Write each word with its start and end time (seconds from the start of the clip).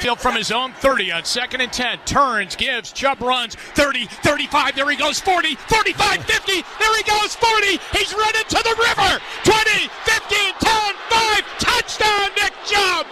Mayfield 0.00 0.18
from 0.18 0.34
his 0.34 0.50
own 0.50 0.72
30 0.72 1.12
on 1.12 1.24
second 1.26 1.60
and 1.60 1.70
10. 1.70 1.98
Turns, 2.06 2.56
gives, 2.56 2.90
Chubb 2.90 3.20
runs. 3.20 3.54
30, 3.54 4.06
35, 4.06 4.74
there 4.74 4.88
he 4.88 4.96
goes. 4.96 5.20
40, 5.20 5.56
45, 5.56 6.24
50, 6.24 6.52
there 6.78 6.96
he 6.96 7.02
goes. 7.02 7.34
40, 7.34 7.78
he's 7.92 8.14
running 8.14 8.48
to 8.48 8.62
the 8.64 8.76
river. 8.80 9.20
20, 9.44 9.88
15, 10.04 10.54
10, 10.58 10.94
5, 11.10 11.44
touchdown, 11.58 12.30
Nick 12.34 12.54
Chubb. 12.64 13.06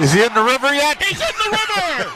Is 0.00 0.14
he 0.14 0.24
in 0.24 0.32
the 0.32 0.42
river 0.42 0.72
yet? 0.72 1.02
He's 1.02 1.20
in 1.20 1.36
the 1.36 1.50
river. 1.50 2.10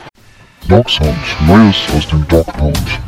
Dog 0.66 0.88
Sounds, 0.88 1.40
Neues 1.46 1.90
aus 1.90 2.06
dem 2.06 2.22
Dog 2.22 2.46
Pound. 2.46 3.03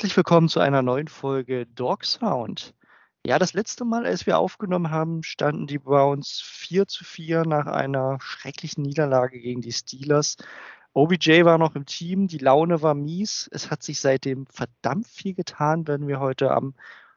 Herzlich 0.00 0.16
willkommen 0.16 0.48
zu 0.48 0.60
einer 0.60 0.80
neuen 0.80 1.08
Folge 1.08 1.66
Dog 1.66 2.06
Sound. 2.06 2.74
Ja, 3.26 3.38
das 3.38 3.52
letzte 3.52 3.84
Mal, 3.84 4.06
als 4.06 4.24
wir 4.24 4.38
aufgenommen 4.38 4.90
haben, 4.90 5.22
standen 5.22 5.66
die 5.66 5.78
Browns 5.78 6.40
4 6.42 6.86
zu 6.86 7.04
4 7.04 7.44
nach 7.44 7.66
einer 7.66 8.16
schrecklichen 8.22 8.80
Niederlage 8.80 9.38
gegen 9.38 9.60
die 9.60 9.72
Steelers. 9.72 10.38
OBJ 10.94 11.44
war 11.44 11.58
noch 11.58 11.76
im 11.76 11.84
Team, 11.84 12.28
die 12.28 12.38
Laune 12.38 12.80
war 12.80 12.94
mies. 12.94 13.46
Es 13.52 13.70
hat 13.70 13.82
sich 13.82 14.00
seitdem 14.00 14.46
verdammt 14.46 15.06
viel 15.06 15.34
getan, 15.34 15.86
wenn 15.86 16.08
wir 16.08 16.18
heute 16.18 16.50
am 16.50 16.74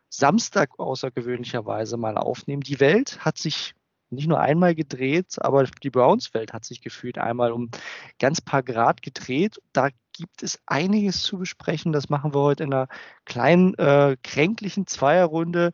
Samstag 0.09 0.77
außergewöhnlicherweise 0.77 1.95
mal 1.95 2.17
aufnehmen. 2.17 2.63
Die 2.63 2.81
Welt 2.81 3.23
hat 3.23 3.37
sich 3.37 3.75
nicht 4.09 4.27
nur 4.27 4.41
einmal 4.41 4.75
gedreht, 4.75 5.37
aber 5.37 5.63
die 5.63 5.89
Browns-Welt 5.89 6.51
hat 6.51 6.65
sich 6.65 6.81
gefühlt 6.81 7.17
einmal 7.17 7.53
um 7.53 7.71
ganz 8.19 8.41
paar 8.41 8.61
Grad 8.61 9.01
gedreht. 9.01 9.61
Da 9.71 9.87
gibt 10.13 10.43
es 10.43 10.59
einiges 10.65 11.23
zu 11.23 11.37
besprechen. 11.37 11.91
Das 11.91 12.09
machen 12.09 12.33
wir 12.33 12.41
heute 12.41 12.63
in 12.63 12.73
einer 12.73 12.87
kleinen, 13.25 13.73
äh, 13.75 14.15
kränklichen 14.23 14.87
Zweierrunde. 14.87 15.71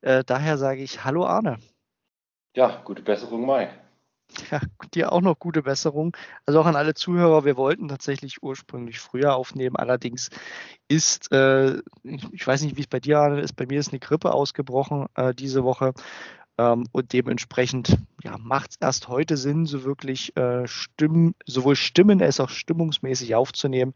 Äh, 0.00 0.24
daher 0.24 0.58
sage 0.58 0.82
ich 0.82 1.04
Hallo 1.04 1.24
Arne. 1.26 1.58
Ja, 2.54 2.82
gute 2.84 3.02
Besserung, 3.02 3.46
Mike. 3.46 3.72
Ja, 4.50 4.60
dir 4.94 5.12
auch 5.12 5.22
noch 5.22 5.38
gute 5.38 5.62
Besserung. 5.62 6.16
Also 6.44 6.60
auch 6.60 6.66
an 6.66 6.76
alle 6.76 6.94
Zuhörer, 6.94 7.44
wir 7.44 7.56
wollten 7.56 7.88
tatsächlich 7.88 8.42
ursprünglich 8.42 8.98
früher 9.00 9.34
aufnehmen. 9.34 9.76
Allerdings 9.76 10.28
ist, 10.86 11.32
äh, 11.32 11.78
ich, 12.02 12.32
ich, 12.32 12.46
weiß 12.46 12.62
nicht, 12.62 12.76
wie 12.76 12.82
es 12.82 12.86
bei 12.86 13.00
dir 13.00 13.38
ist, 13.38 13.56
bei 13.56 13.66
mir 13.66 13.80
ist 13.80 13.90
eine 13.90 14.00
Grippe 14.00 14.32
ausgebrochen 14.32 15.06
äh, 15.14 15.34
diese 15.34 15.64
Woche. 15.64 15.94
Ähm, 16.58 16.86
und 16.92 17.12
dementsprechend 17.12 17.96
ja, 18.22 18.36
macht 18.38 18.72
es 18.72 18.76
erst 18.80 19.08
heute 19.08 19.36
Sinn, 19.36 19.66
so 19.66 19.84
wirklich 19.84 20.36
äh, 20.36 20.66
Stimmen, 20.66 21.34
sowohl 21.46 21.76
Stimmen 21.76 22.20
als 22.20 22.40
auch 22.40 22.50
stimmungsmäßig 22.50 23.34
aufzunehmen. 23.34 23.94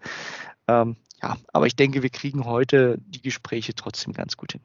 Ähm, 0.69 0.97
ja, 1.23 1.37
aber 1.53 1.67
ich 1.67 1.77
denke, 1.77 2.03
wir 2.03 2.11
kriegen 2.11 2.45
heute 2.47 2.99
die 2.99 3.23
Gespräche 3.23 3.75
trotzdem 3.75 4.13
ganz 4.13 4.37
gut 4.37 4.53
hin. 4.53 4.61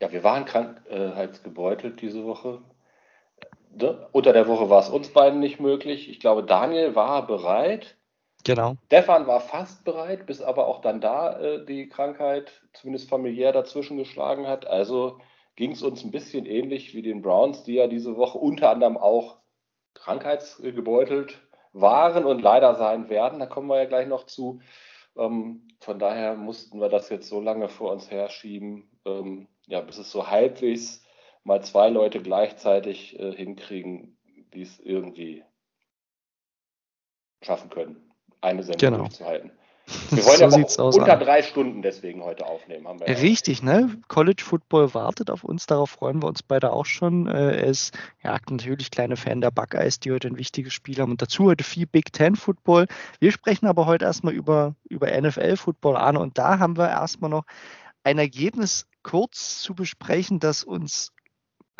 Ja, 0.00 0.12
wir 0.12 0.24
waren 0.24 0.44
krankheitsgebeutelt 0.44 2.00
diese 2.00 2.24
Woche. 2.24 2.62
Ne? 3.76 4.08
Unter 4.12 4.32
der 4.32 4.48
Woche 4.48 4.70
war 4.70 4.80
es 4.80 4.88
uns 4.88 5.10
beiden 5.10 5.40
nicht 5.40 5.60
möglich. 5.60 6.08
Ich 6.08 6.20
glaube, 6.20 6.42
Daniel 6.42 6.94
war 6.94 7.26
bereit. 7.26 7.96
Genau. 8.44 8.76
Stefan 8.86 9.26
war 9.26 9.40
fast 9.40 9.84
bereit, 9.84 10.26
bis 10.26 10.40
aber 10.40 10.66
auch 10.66 10.80
dann 10.80 11.00
da 11.00 11.38
äh, 11.38 11.64
die 11.64 11.88
Krankheit 11.88 12.50
zumindest 12.72 13.10
familiär 13.10 13.52
dazwischen 13.52 13.98
geschlagen 13.98 14.46
hat. 14.46 14.66
Also 14.66 15.18
ging 15.60 15.72
es 15.72 15.82
uns 15.82 16.02
ein 16.02 16.10
bisschen 16.10 16.46
ähnlich 16.46 16.94
wie 16.94 17.02
den 17.02 17.20
Browns, 17.20 17.64
die 17.64 17.74
ja 17.74 17.86
diese 17.86 18.16
Woche 18.16 18.38
unter 18.38 18.70
anderem 18.70 18.96
auch 18.96 19.36
krankheitsgebeutelt 19.92 21.38
waren 21.74 22.24
und 22.24 22.40
leider 22.40 22.76
sein 22.76 23.10
werden. 23.10 23.40
Da 23.40 23.44
kommen 23.44 23.68
wir 23.68 23.76
ja 23.76 23.84
gleich 23.84 24.08
noch 24.08 24.24
zu. 24.24 24.62
Ähm, 25.18 25.68
von 25.80 25.98
daher 25.98 26.34
mussten 26.34 26.80
wir 26.80 26.88
das 26.88 27.10
jetzt 27.10 27.28
so 27.28 27.42
lange 27.42 27.68
vor 27.68 27.92
uns 27.92 28.10
herschieben, 28.10 28.88
ähm, 29.04 29.48
ja, 29.66 29.82
bis 29.82 29.98
es 29.98 30.10
so 30.10 30.30
halbwegs 30.30 31.04
mal 31.44 31.62
zwei 31.62 31.90
Leute 31.90 32.22
gleichzeitig 32.22 33.20
äh, 33.20 33.30
hinkriegen, 33.32 34.16
die 34.54 34.62
es 34.62 34.80
irgendwie 34.80 35.44
schaffen 37.42 37.68
können, 37.68 38.10
eine 38.40 38.62
Sendung 38.62 38.92
genau. 38.92 38.98
durchzuhalten. 39.02 39.52
Wir 40.10 40.24
wollen 40.24 40.50
so 40.50 40.58
ja 40.58 40.88
auch 40.88 40.94
unter 40.94 41.16
drei 41.16 41.42
Stunden 41.42 41.82
deswegen 41.82 42.22
heute 42.22 42.46
aufnehmen. 42.46 42.86
Haben 42.86 43.00
wir 43.00 43.08
Richtig, 43.08 43.62
ne? 43.62 43.96
College 44.08 44.42
Football 44.44 44.94
wartet 44.94 45.30
auf 45.30 45.44
uns, 45.44 45.66
darauf 45.66 45.90
freuen 45.90 46.22
wir 46.22 46.28
uns 46.28 46.42
beide 46.42 46.72
auch 46.72 46.86
schon. 46.86 47.26
Er 47.26 47.64
ist 47.64 47.96
ja 48.22 48.36
natürlich 48.50 48.90
kleine 48.90 49.16
Fan 49.16 49.40
der 49.40 49.50
Buckeyes, 49.50 50.00
die 50.00 50.12
heute 50.12 50.28
ein 50.28 50.38
wichtiges 50.38 50.72
Spiel 50.72 50.98
haben 50.98 51.12
und 51.12 51.22
dazu 51.22 51.44
heute 51.44 51.64
viel 51.64 51.86
Big 51.86 52.12
Ten 52.12 52.36
Football. 52.36 52.86
Wir 53.18 53.32
sprechen 53.32 53.66
aber 53.66 53.86
heute 53.86 54.04
erstmal 54.04 54.34
über, 54.34 54.74
über 54.88 55.08
NFL 55.08 55.56
Football 55.56 55.96
an 55.96 56.16
und 56.16 56.38
da 56.38 56.58
haben 56.58 56.76
wir 56.76 56.88
erstmal 56.88 57.30
noch 57.30 57.44
ein 58.04 58.18
Ergebnis 58.18 58.86
kurz 59.02 59.60
zu 59.60 59.74
besprechen, 59.74 60.40
das 60.40 60.64
uns 60.64 61.12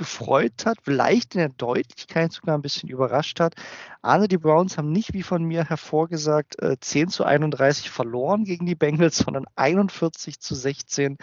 gefreut 0.01 0.65
hat, 0.65 0.79
vielleicht 0.83 1.35
in 1.35 1.41
der 1.41 1.51
Deutlichkeit 1.51 2.33
sogar 2.33 2.57
ein 2.57 2.63
bisschen 2.63 2.89
überrascht 2.89 3.39
hat. 3.39 3.55
Arne, 4.01 4.29
die 4.29 4.39
Browns 4.39 4.79
haben 4.79 4.93
nicht, 4.93 5.13
wie 5.13 5.23
von 5.23 5.45
mir 5.45 5.65
hervorgesagt, 5.65 6.57
10 6.81 7.03
äh, 7.03 7.11
zu 7.11 7.25
31 7.25 7.91
verloren 7.91 8.45
gegen 8.45 8.65
die 8.65 8.75
Bengals, 8.75 9.19
sondern 9.19 9.45
41 9.57 10.41
zu 10.41 10.55
16 10.55 11.19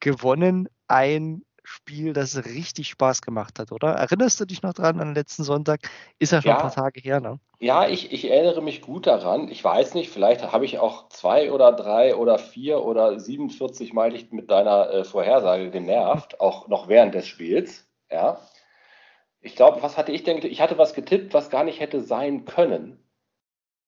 gewonnen. 0.00 0.68
Ein 0.88 1.44
Spiel, 1.62 2.12
das 2.12 2.44
richtig 2.44 2.88
Spaß 2.88 3.22
gemacht 3.22 3.60
hat, 3.60 3.70
oder? 3.70 3.90
Erinnerst 3.90 4.40
du 4.40 4.46
dich 4.46 4.62
noch 4.62 4.72
dran 4.72 4.98
an 5.00 5.08
den 5.08 5.14
letzten 5.14 5.44
Sonntag? 5.44 5.80
Ist 6.18 6.32
ja 6.32 6.42
schon 6.42 6.48
ja, 6.48 6.56
ein 6.56 6.62
paar 6.62 6.74
Tage 6.74 7.00
her, 7.00 7.20
ne? 7.20 7.38
Ja, 7.60 7.86
ich, 7.86 8.10
ich 8.10 8.28
erinnere 8.28 8.62
mich 8.62 8.80
gut 8.80 9.06
daran. 9.06 9.48
Ich 9.48 9.62
weiß 9.62 9.94
nicht, 9.94 10.10
vielleicht 10.10 10.50
habe 10.50 10.64
ich 10.64 10.80
auch 10.80 11.08
zwei 11.10 11.52
oder 11.52 11.70
drei 11.70 12.16
oder 12.16 12.38
vier 12.38 12.82
oder 12.82 13.20
47 13.20 13.92
Mal 13.92 14.10
dich 14.10 14.32
mit 14.32 14.50
deiner 14.50 14.90
äh, 14.90 15.04
Vorhersage 15.04 15.70
genervt, 15.70 16.40
auch 16.40 16.66
noch 16.66 16.88
während 16.88 17.14
des 17.14 17.28
Spiels. 17.28 17.87
Ja. 18.10 18.40
Ich 19.40 19.54
glaube, 19.54 19.82
was 19.82 19.96
hatte 19.96 20.12
ich 20.12 20.24
denn? 20.24 20.38
Ich 20.44 20.60
hatte 20.60 20.78
was 20.78 20.94
getippt, 20.94 21.32
was 21.34 21.50
gar 21.50 21.64
nicht 21.64 21.80
hätte 21.80 22.00
sein 22.00 22.44
können. 22.44 23.04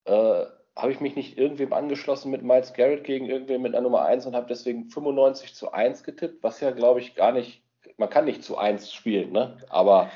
Äh, 0.05 0.45
habe 0.77 0.93
ich 0.93 1.01
mich 1.01 1.17
nicht 1.17 1.37
irgendwem 1.37 1.73
angeschlossen 1.73 2.31
mit 2.31 2.43
Miles 2.43 2.73
Garrett 2.73 3.05
gegen 3.05 3.27
irgendwem 3.27 3.63
mit 3.63 3.75
einer 3.75 3.83
Nummer 3.83 4.05
1 4.05 4.27
und 4.27 4.35
habe 4.35 4.47
deswegen 4.49 4.89
95 4.89 5.55
zu 5.55 5.73
1 5.73 6.05
getippt, 6.05 6.43
was 6.43 6.61
ja, 6.61 6.71
glaube 6.71 7.01
ich, 7.01 7.15
gar 7.15 7.33
nicht, 7.33 7.63
man 7.97 8.09
kann 8.09 8.25
nicht 8.25 8.45
zu 8.45 8.57
1 8.57 8.93
spielen, 8.93 9.33
ne? 9.33 9.59
Aber 9.69 10.11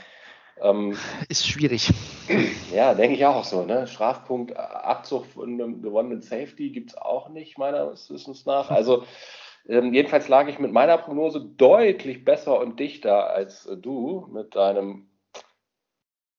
ähm, 0.60 0.96
ist 1.28 1.46
schwierig. 1.46 1.90
Ja, 2.72 2.94
denke 2.94 3.14
ich 3.14 3.24
auch 3.24 3.44
so. 3.44 3.64
Ne? 3.64 3.86
Strafpunkt, 3.86 4.56
Abzug 4.56 5.26
von 5.26 5.52
einem 5.52 5.80
gewonnenen 5.80 6.22
Safety 6.22 6.70
gibt 6.70 6.90
es 6.90 6.96
auch 6.96 7.28
nicht, 7.28 7.56
meiner 7.56 7.92
Wissens 7.92 8.46
nach. 8.46 8.70
Also 8.70 9.04
ähm, 9.66 9.94
jedenfalls 9.94 10.28
lag 10.28 10.48
ich 10.48 10.58
mit 10.58 10.72
meiner 10.72 10.98
Prognose 10.98 11.40
deutlich 11.40 12.24
besser 12.24 12.58
und 12.58 12.78
dichter 12.78 13.30
als 13.30 13.66
äh, 13.66 13.76
du 13.76 14.28
mit 14.30 14.54
deinem 14.54 15.08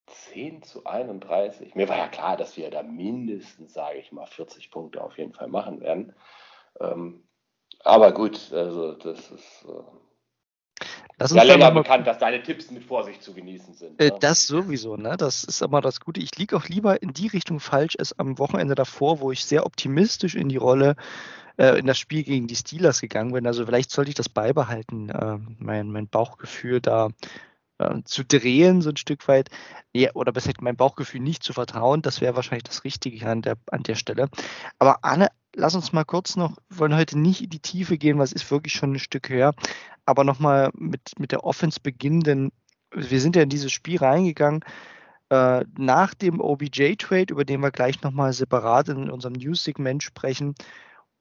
10 0.08 0.62
zu 0.64 0.86
31. 0.86 1.76
Mir 1.76 1.90
war 1.90 1.98
ja 1.98 2.08
klar, 2.08 2.38
dass 2.38 2.58
wir 2.58 2.70
da 2.70 2.84
mindestens, 2.84 3.74
sage 3.74 3.98
ich 3.98 4.12
mal, 4.12 4.28
40 4.28 4.70
Punkte 4.70 5.02
auf 5.02 5.18
jeden 5.18 5.34
Fall 5.34 5.48
machen 5.48 5.82
werden. 5.82 6.14
Ähm, 6.80 7.24
aber 7.84 8.12
gut, 8.12 8.52
also 8.54 8.94
das 8.94 9.32
ist. 9.32 9.66
Äh, 9.68 11.34
ja 11.34 11.44
länger 11.44 11.72
bekannt, 11.72 12.06
dass 12.06 12.20
deine 12.20 12.44
Tipps 12.44 12.70
mit 12.72 12.84
Vorsicht 12.84 13.24
zu 13.24 13.34
genießen 13.34 13.74
sind. 13.74 14.02
Äh, 14.02 14.10
ne? 14.10 14.18
Das 14.20 14.46
sowieso, 14.46 14.98
ne? 14.98 15.16
Das 15.18 15.46
ist 15.46 15.62
immer 15.62 15.80
das 15.82 16.02
Gute. 16.02 16.20
Ich 16.20 16.36
liege 16.38 16.58
auch 16.58 16.68
lieber 16.68 17.02
in 17.02 17.14
die 17.14 17.28
Richtung 17.28 17.60
falsch 17.60 17.96
als 17.98 18.20
am 18.20 18.38
Wochenende 18.38 18.76
davor, 18.76 19.22
wo 19.22 19.32
ich 19.32 19.46
sehr 19.46 19.66
optimistisch 19.66 20.36
in 20.36 20.50
die 20.50 20.58
Rolle 20.58 20.96
äh, 21.58 21.78
in 21.80 21.86
das 21.86 21.98
Spiel 21.98 22.24
gegen 22.24 22.48
die 22.48 22.56
Steelers 22.56 23.02
gegangen 23.02 23.34
bin. 23.34 23.48
Also 23.48 23.66
vielleicht 23.66 23.92
sollte 23.92 24.10
ich 24.10 24.16
das 24.16 24.30
beibehalten, 24.30 25.10
äh, 25.10 25.38
mein, 25.60 25.92
mein 25.92 26.08
Bauchgefühl 26.08 26.82
da 26.82 27.10
äh, 27.78 28.02
zu 28.04 28.24
drehen, 28.24 28.82
so 28.82 28.90
ein 28.90 28.98
Stück 28.98 29.28
weit. 29.28 29.50
Ja, 29.94 30.12
oder 30.14 30.32
besser 30.32 30.52
mein 30.62 30.76
Bauchgefühl 30.76 31.22
nicht 31.22 31.44
zu 31.44 31.54
vertrauen. 31.54 32.02
Das 32.02 32.22
wäre 32.22 32.36
wahrscheinlich 32.36 32.64
das 32.64 32.84
Richtige 32.84 33.28
an 33.28 33.42
der, 33.42 33.58
an 33.72 33.84
der 33.84 33.96
Stelle. 33.96 34.30
Aber 34.80 35.04
Anne, 35.04 35.30
lass 35.56 35.76
uns 35.76 35.94
mal 35.94 36.06
kurz 36.06 36.36
noch, 36.36 36.58
wir 36.70 36.80
wollen 36.80 36.96
heute 36.96 37.18
nicht 37.18 37.42
in 37.42 37.50
die 37.50 37.60
Tiefe 37.60 37.98
gehen, 37.98 38.20
was 38.20 38.34
ist 38.34 38.50
wirklich 38.52 38.74
schon 38.74 38.94
ein 38.94 39.00
Stück 39.00 39.30
höher, 39.30 39.54
aber 40.06 40.24
nochmal 40.24 40.72
mit, 40.76 41.18
mit 41.18 41.32
der 41.32 41.44
Offense 41.44 41.80
beginnen, 41.82 42.22
denn 42.22 42.52
wir 42.92 43.20
sind 43.20 43.36
ja 43.36 43.42
in 43.42 43.50
dieses 43.50 43.72
Spiel 43.72 43.98
reingegangen 43.98 44.64
äh, 45.30 45.66
nach 45.78 46.14
dem 46.14 46.40
OBJ-Trade, 46.40 47.32
über 47.32 47.46
den 47.46 47.62
wir 47.62 47.72
gleich 47.72 48.02
nochmal 48.02 48.34
separat 48.34 48.90
in 48.90 49.10
unserem 49.10 49.34
News-Segment 49.34 50.04
sprechen, 50.04 50.56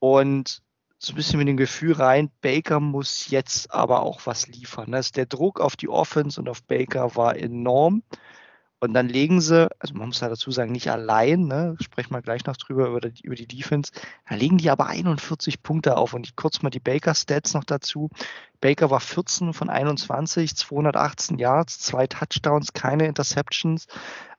und 0.05 0.61
so 0.99 1.13
ein 1.13 1.15
bisschen 1.15 1.39
mit 1.39 1.47
dem 1.47 1.57
Gefühl 1.57 1.93
rein, 1.93 2.29
Baker 2.41 2.79
muss 2.79 3.29
jetzt 3.29 3.73
aber 3.73 4.01
auch 4.01 4.25
was 4.25 4.47
liefern. 4.47 4.93
Also 4.93 5.11
der 5.13 5.25
Druck 5.25 5.59
auf 5.59 5.75
die 5.75 5.89
Offense 5.89 6.39
und 6.39 6.47
auf 6.47 6.63
Baker 6.63 7.15
war 7.15 7.35
enorm. 7.35 8.03
Und 8.79 8.93
dann 8.93 9.09
legen 9.09 9.41
sie, 9.41 9.67
also 9.79 9.95
man 9.95 10.09
muss 10.09 10.19
da 10.19 10.29
dazu 10.29 10.51
sagen, 10.51 10.71
nicht 10.71 10.91
allein, 10.91 11.47
ne, 11.47 11.75
sprechen 11.81 12.13
wir 12.13 12.21
gleich 12.21 12.45
noch 12.45 12.55
drüber, 12.57 12.87
über 12.87 13.01
die, 13.01 13.23
über 13.23 13.33
die 13.33 13.47
Defense, 13.47 13.91
da 14.29 14.35
legen 14.35 14.57
die 14.59 14.69
aber 14.69 14.85
41 14.85 15.63
Punkte 15.63 15.97
auf. 15.97 16.13
Und 16.13 16.27
ich 16.27 16.35
kurz 16.35 16.61
mal 16.61 16.69
die 16.69 16.79
Baker-Stats 16.79 17.55
noch 17.55 17.63
dazu. 17.63 18.11
Baker 18.61 18.91
war 18.91 18.99
14 18.99 19.53
von 19.53 19.69
21, 19.71 20.55
218 20.55 21.39
Yards, 21.39 21.79
zwei 21.79 22.05
Touchdowns, 22.05 22.73
keine 22.73 23.07
Interceptions. 23.07 23.87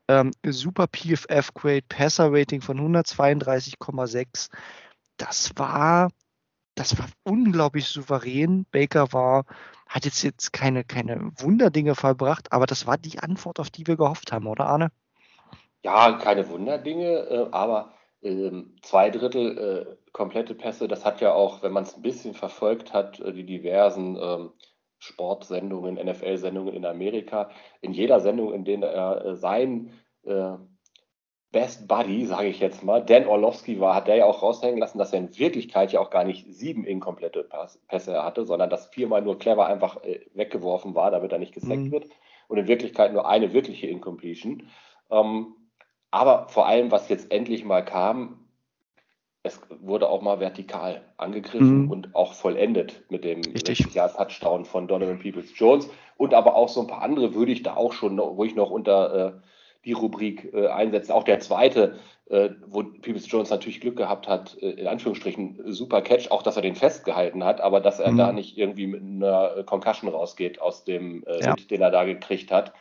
Ähm, 0.06 0.30
super 0.46 0.86
PFF-Grade, 0.86 1.82
Passer-Rating 1.88 2.60
von 2.60 2.78
132,6. 2.78 4.50
Das 5.16 5.52
war, 5.56 6.10
das 6.74 6.98
war 6.98 7.06
unglaublich 7.24 7.88
souverän. 7.88 8.66
Baker 8.70 9.12
war 9.12 9.44
hat 9.86 10.04
jetzt, 10.04 10.22
jetzt 10.22 10.52
keine, 10.52 10.84
keine 10.84 11.32
Wunderdinge 11.38 11.94
vollbracht, 11.94 12.52
aber 12.52 12.66
das 12.66 12.86
war 12.86 12.98
die 12.98 13.18
Antwort, 13.20 13.60
auf 13.60 13.70
die 13.70 13.86
wir 13.86 13.96
gehofft 13.96 14.32
haben, 14.32 14.46
oder 14.46 14.66
Arne? 14.66 14.90
Ja, 15.82 16.12
keine 16.18 16.48
Wunderdinge, 16.48 17.06
äh, 17.06 17.46
aber 17.52 17.92
äh, 18.20 18.50
zwei 18.82 19.10
Drittel 19.10 19.58
äh, 19.58 20.10
komplette 20.12 20.54
Pässe, 20.54 20.88
das 20.88 21.04
hat 21.04 21.20
ja 21.20 21.32
auch, 21.32 21.62
wenn 21.62 21.72
man 21.72 21.84
es 21.84 21.94
ein 21.94 22.02
bisschen 22.02 22.34
verfolgt 22.34 22.92
hat, 22.92 23.20
äh, 23.20 23.32
die 23.32 23.46
diversen 23.46 24.18
ähm, 24.20 24.52
Sportsendungen, 24.98 25.94
NFL-Sendungen 25.94 26.74
in 26.74 26.84
Amerika, 26.84 27.50
in 27.80 27.92
jeder 27.92 28.18
Sendung, 28.20 28.52
in 28.52 28.64
der 28.64 28.82
er 28.90 29.36
sein 29.36 29.92
Best 31.52 31.88
Buddy, 31.88 32.26
sage 32.26 32.48
ich 32.48 32.60
jetzt 32.60 32.82
mal, 32.82 33.04
Dan 33.04 33.26
Orlovsky 33.26 33.80
war, 33.80 33.94
hat 33.94 34.08
der 34.08 34.16
ja 34.16 34.24
auch 34.26 34.42
raushängen 34.42 34.78
lassen, 34.78 34.98
dass 34.98 35.12
er 35.12 35.20
in 35.20 35.38
Wirklichkeit 35.38 35.92
ja 35.92 36.00
auch 36.00 36.10
gar 36.10 36.24
nicht 36.24 36.46
sieben 36.52 36.84
inkomplette 36.84 37.48
Pässe 37.88 38.22
hatte, 38.22 38.44
sondern 38.44 38.68
dass 38.68 38.88
viermal 38.88 39.22
nur 39.22 39.38
clever 39.38 39.66
einfach 39.66 40.02
äh, 40.04 40.20
weggeworfen 40.34 40.94
war, 40.94 41.10
damit 41.10 41.32
er 41.32 41.38
nicht 41.38 41.54
gesackt 41.54 41.84
mhm. 41.84 41.92
wird. 41.92 42.06
Und 42.48 42.58
in 42.58 42.68
Wirklichkeit 42.68 43.12
nur 43.12 43.28
eine 43.28 43.52
wirkliche 43.52 43.86
Incompletion. 43.86 44.68
Ähm, 45.10 45.54
aber 46.10 46.48
vor 46.48 46.66
allem, 46.66 46.90
was 46.90 47.08
jetzt 47.08 47.32
endlich 47.32 47.64
mal 47.64 47.84
kam, 47.84 48.46
es 49.42 49.60
wurde 49.80 50.08
auch 50.08 50.22
mal 50.22 50.40
vertikal 50.40 51.02
angegriffen 51.16 51.84
mhm. 51.84 51.90
und 51.90 52.14
auch 52.14 52.34
vollendet 52.34 53.04
mit 53.10 53.24
dem 53.24 53.42
Touchdown 53.42 54.64
von 54.64 54.88
Donovan 54.88 55.20
Peoples 55.20 55.56
Jones. 55.56 55.88
Und 56.16 56.34
aber 56.34 56.56
auch 56.56 56.68
so 56.68 56.80
ein 56.80 56.86
paar 56.86 57.02
andere 57.02 57.34
würde 57.34 57.52
ich 57.52 57.62
da 57.62 57.76
auch 57.76 57.92
schon, 57.92 58.18
wo 58.18 58.44
ich 58.44 58.54
noch 58.56 58.70
unter 58.70 59.14
äh, 59.14 59.32
die 59.86 59.92
Rubrik 59.92 60.52
äh, 60.52 60.66
einsetzen. 60.66 61.12
Auch 61.12 61.24
der 61.24 61.40
zweite, 61.40 61.98
äh, 62.28 62.50
wo 62.66 62.82
Peoples 62.82 63.30
Jones 63.30 63.50
natürlich 63.50 63.80
Glück 63.80 63.96
gehabt 63.96 64.28
hat, 64.28 64.58
äh, 64.60 64.70
in 64.70 64.88
Anführungsstrichen 64.88 65.72
super 65.72 66.02
Catch, 66.02 66.30
auch 66.30 66.42
dass 66.42 66.56
er 66.56 66.62
den 66.62 66.74
festgehalten 66.74 67.44
hat, 67.44 67.60
aber 67.60 67.80
dass 67.80 68.00
er 68.00 68.10
mhm. 68.10 68.18
da 68.18 68.32
nicht 68.32 68.58
irgendwie 68.58 68.88
mit 68.88 69.00
einer 69.00 69.62
Concussion 69.64 70.10
rausgeht 70.10 70.60
aus 70.60 70.84
dem 70.84 71.24
äh, 71.24 71.40
ja. 71.40 71.54
Hit, 71.54 71.70
den 71.70 71.80
er 71.80 71.90
da 71.90 72.04
gekriegt 72.04 72.50
hat. 72.50 72.74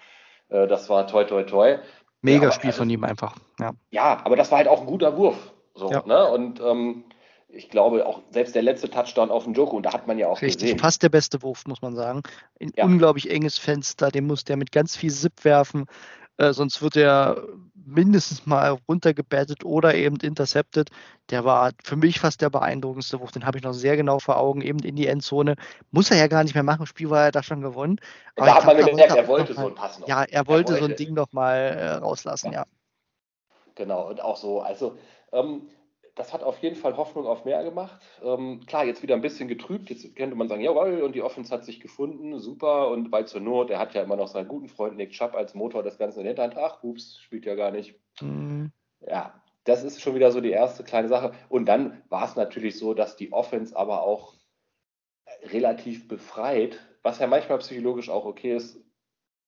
Äh, 0.49 0.67
das 0.67 0.89
war 0.89 1.07
toi 1.07 1.23
toi 1.23 1.43
toi. 1.43 1.77
Mega 2.21 2.45
ja, 2.45 2.51
Spiel 2.51 2.71
also, 2.71 2.79
von 2.79 2.89
ihm 2.89 3.03
einfach. 3.03 3.35
Ja. 3.59 3.71
ja, 3.91 4.21
aber 4.23 4.35
das 4.35 4.49
war 4.49 4.57
halt 4.57 4.67
auch 4.67 4.81
ein 4.81 4.87
guter 4.87 5.15
Wurf. 5.15 5.53
So, 5.75 5.91
ja. 5.91 6.03
ne? 6.07 6.27
Und 6.27 6.59
ähm, 6.59 7.03
ich 7.49 7.69
glaube 7.69 8.05
auch 8.07 8.21
selbst 8.31 8.55
der 8.55 8.63
letzte 8.63 8.89
Touchdown 8.89 9.29
auf 9.29 9.43
den 9.43 9.53
Joko, 9.53 9.77
und 9.77 9.85
da 9.85 9.93
hat 9.93 10.07
man 10.07 10.17
ja 10.17 10.27
auch 10.27 10.41
Richtig, 10.41 10.61
gesehen. 10.61 10.79
fast 10.79 11.03
der 11.03 11.09
beste 11.09 11.43
Wurf, 11.43 11.65
muss 11.67 11.83
man 11.83 11.95
sagen. 11.95 12.23
Ein 12.59 12.71
ja. 12.75 12.85
unglaublich 12.85 13.29
enges 13.29 13.59
Fenster, 13.59 14.09
den 14.09 14.25
muss 14.25 14.43
der 14.43 14.57
mit 14.57 14.71
ganz 14.71 14.97
viel 14.97 15.11
Zip 15.11 15.43
werfen. 15.43 15.85
Äh, 16.37 16.53
sonst 16.53 16.81
wird 16.81 16.97
er 16.97 17.41
mindestens 17.85 18.45
mal 18.45 18.77
runtergebettet 18.87 19.63
oder 19.63 19.93
eben 19.93 20.17
intercepted. 20.17 20.89
Der 21.29 21.45
war 21.45 21.71
für 21.83 21.95
mich 21.95 22.19
fast 22.19 22.41
der 22.41 22.49
beeindruckendste 22.49 23.19
Wurf. 23.19 23.31
Den 23.31 23.45
habe 23.45 23.57
ich 23.57 23.63
noch 23.63 23.73
sehr 23.73 23.95
genau 23.95 24.19
vor 24.19 24.37
Augen, 24.37 24.61
eben 24.61 24.79
in 24.79 24.95
die 24.95 25.07
Endzone. 25.07 25.55
Muss 25.91 26.11
er 26.11 26.17
ja 26.17 26.27
gar 26.27 26.43
nicht 26.43 26.55
mehr 26.55 26.63
machen. 26.63 26.87
Spiel 26.87 27.09
war 27.09 27.25
er 27.25 27.31
da 27.31 27.43
schon 27.43 27.61
gewonnen. 27.61 27.99
Aber 28.35 28.47
da 28.47 28.55
hat 28.55 28.65
man 28.65 28.77
gemerkt, 28.77 29.15
er 29.15 29.27
wollte 29.27 29.53
so 29.53 29.67
einen 29.67 29.75
Pass 29.75 29.99
noch. 29.99 30.07
Ja, 30.07 30.23
er 30.23 30.47
wollte, 30.47 30.73
er 30.73 30.81
wollte. 30.81 30.85
so 30.85 30.91
ein 30.91 30.95
Ding 30.95 31.13
noch 31.13 31.31
mal 31.31 31.55
äh, 31.55 31.91
rauslassen, 31.93 32.51
ja. 32.51 32.61
ja. 32.61 32.65
Genau, 33.75 34.09
und 34.09 34.21
auch 34.21 34.37
so, 34.37 34.61
also 34.61 34.97
ähm, 35.31 35.67
das 36.15 36.31
hat 36.31 36.43
auf 36.43 36.59
jeden 36.59 36.77
Fall 36.77 36.95
Hoffnung 36.95 37.27
auf 37.27 37.43
mehr 37.43 37.63
gemacht. 37.63 38.01
Ähm, 38.23 38.61
klar, 38.65 38.85
jetzt 38.85 39.03
wieder 39.03 39.15
ein 39.15 39.21
bisschen 39.21 39.49
getrübt. 39.49 39.89
Jetzt 39.89 40.15
könnte 40.15 40.35
man 40.35 40.47
sagen, 40.47 40.61
jawohl, 40.61 41.01
und 41.01 41.13
die 41.13 41.21
Offense 41.21 41.53
hat 41.53 41.65
sich 41.65 41.81
gefunden, 41.81 42.39
super. 42.39 42.89
Und 42.89 43.11
bei 43.11 43.23
zur 43.23 43.41
Not, 43.41 43.69
er 43.69 43.79
hat 43.79 43.93
ja 43.93 44.01
immer 44.01 44.15
noch 44.15 44.29
seinen 44.29 44.47
guten 44.47 44.69
Freund 44.69 44.95
Nick 44.95 45.11
Chubb 45.11 45.35
als 45.35 45.53
Motor 45.53 45.83
des 45.83 45.97
Ganzen 45.97 46.19
in 46.19 46.23
der 46.23 46.45
Hinterhand. 46.45 46.57
Ach, 46.57 46.81
ups, 46.83 47.19
spielt 47.19 47.45
ja 47.45 47.55
gar 47.55 47.71
nicht. 47.71 47.95
Mhm. 48.21 48.71
Ja, 49.01 49.41
das 49.65 49.83
ist 49.83 50.01
schon 50.01 50.15
wieder 50.15 50.31
so 50.31 50.39
die 50.39 50.51
erste 50.51 50.83
kleine 50.85 51.09
Sache. 51.09 51.33
Und 51.49 51.65
dann 51.65 52.01
war 52.07 52.23
es 52.23 52.37
natürlich 52.37 52.79
so, 52.79 52.93
dass 52.93 53.17
die 53.17 53.33
Offense 53.33 53.75
aber 53.75 54.03
auch 54.03 54.35
relativ 55.43 56.07
befreit, 56.07 56.79
was 57.03 57.19
ja 57.19 57.27
manchmal 57.27 57.57
psychologisch 57.57 58.09
auch 58.09 58.25
okay 58.25 58.55
ist, 58.55 58.79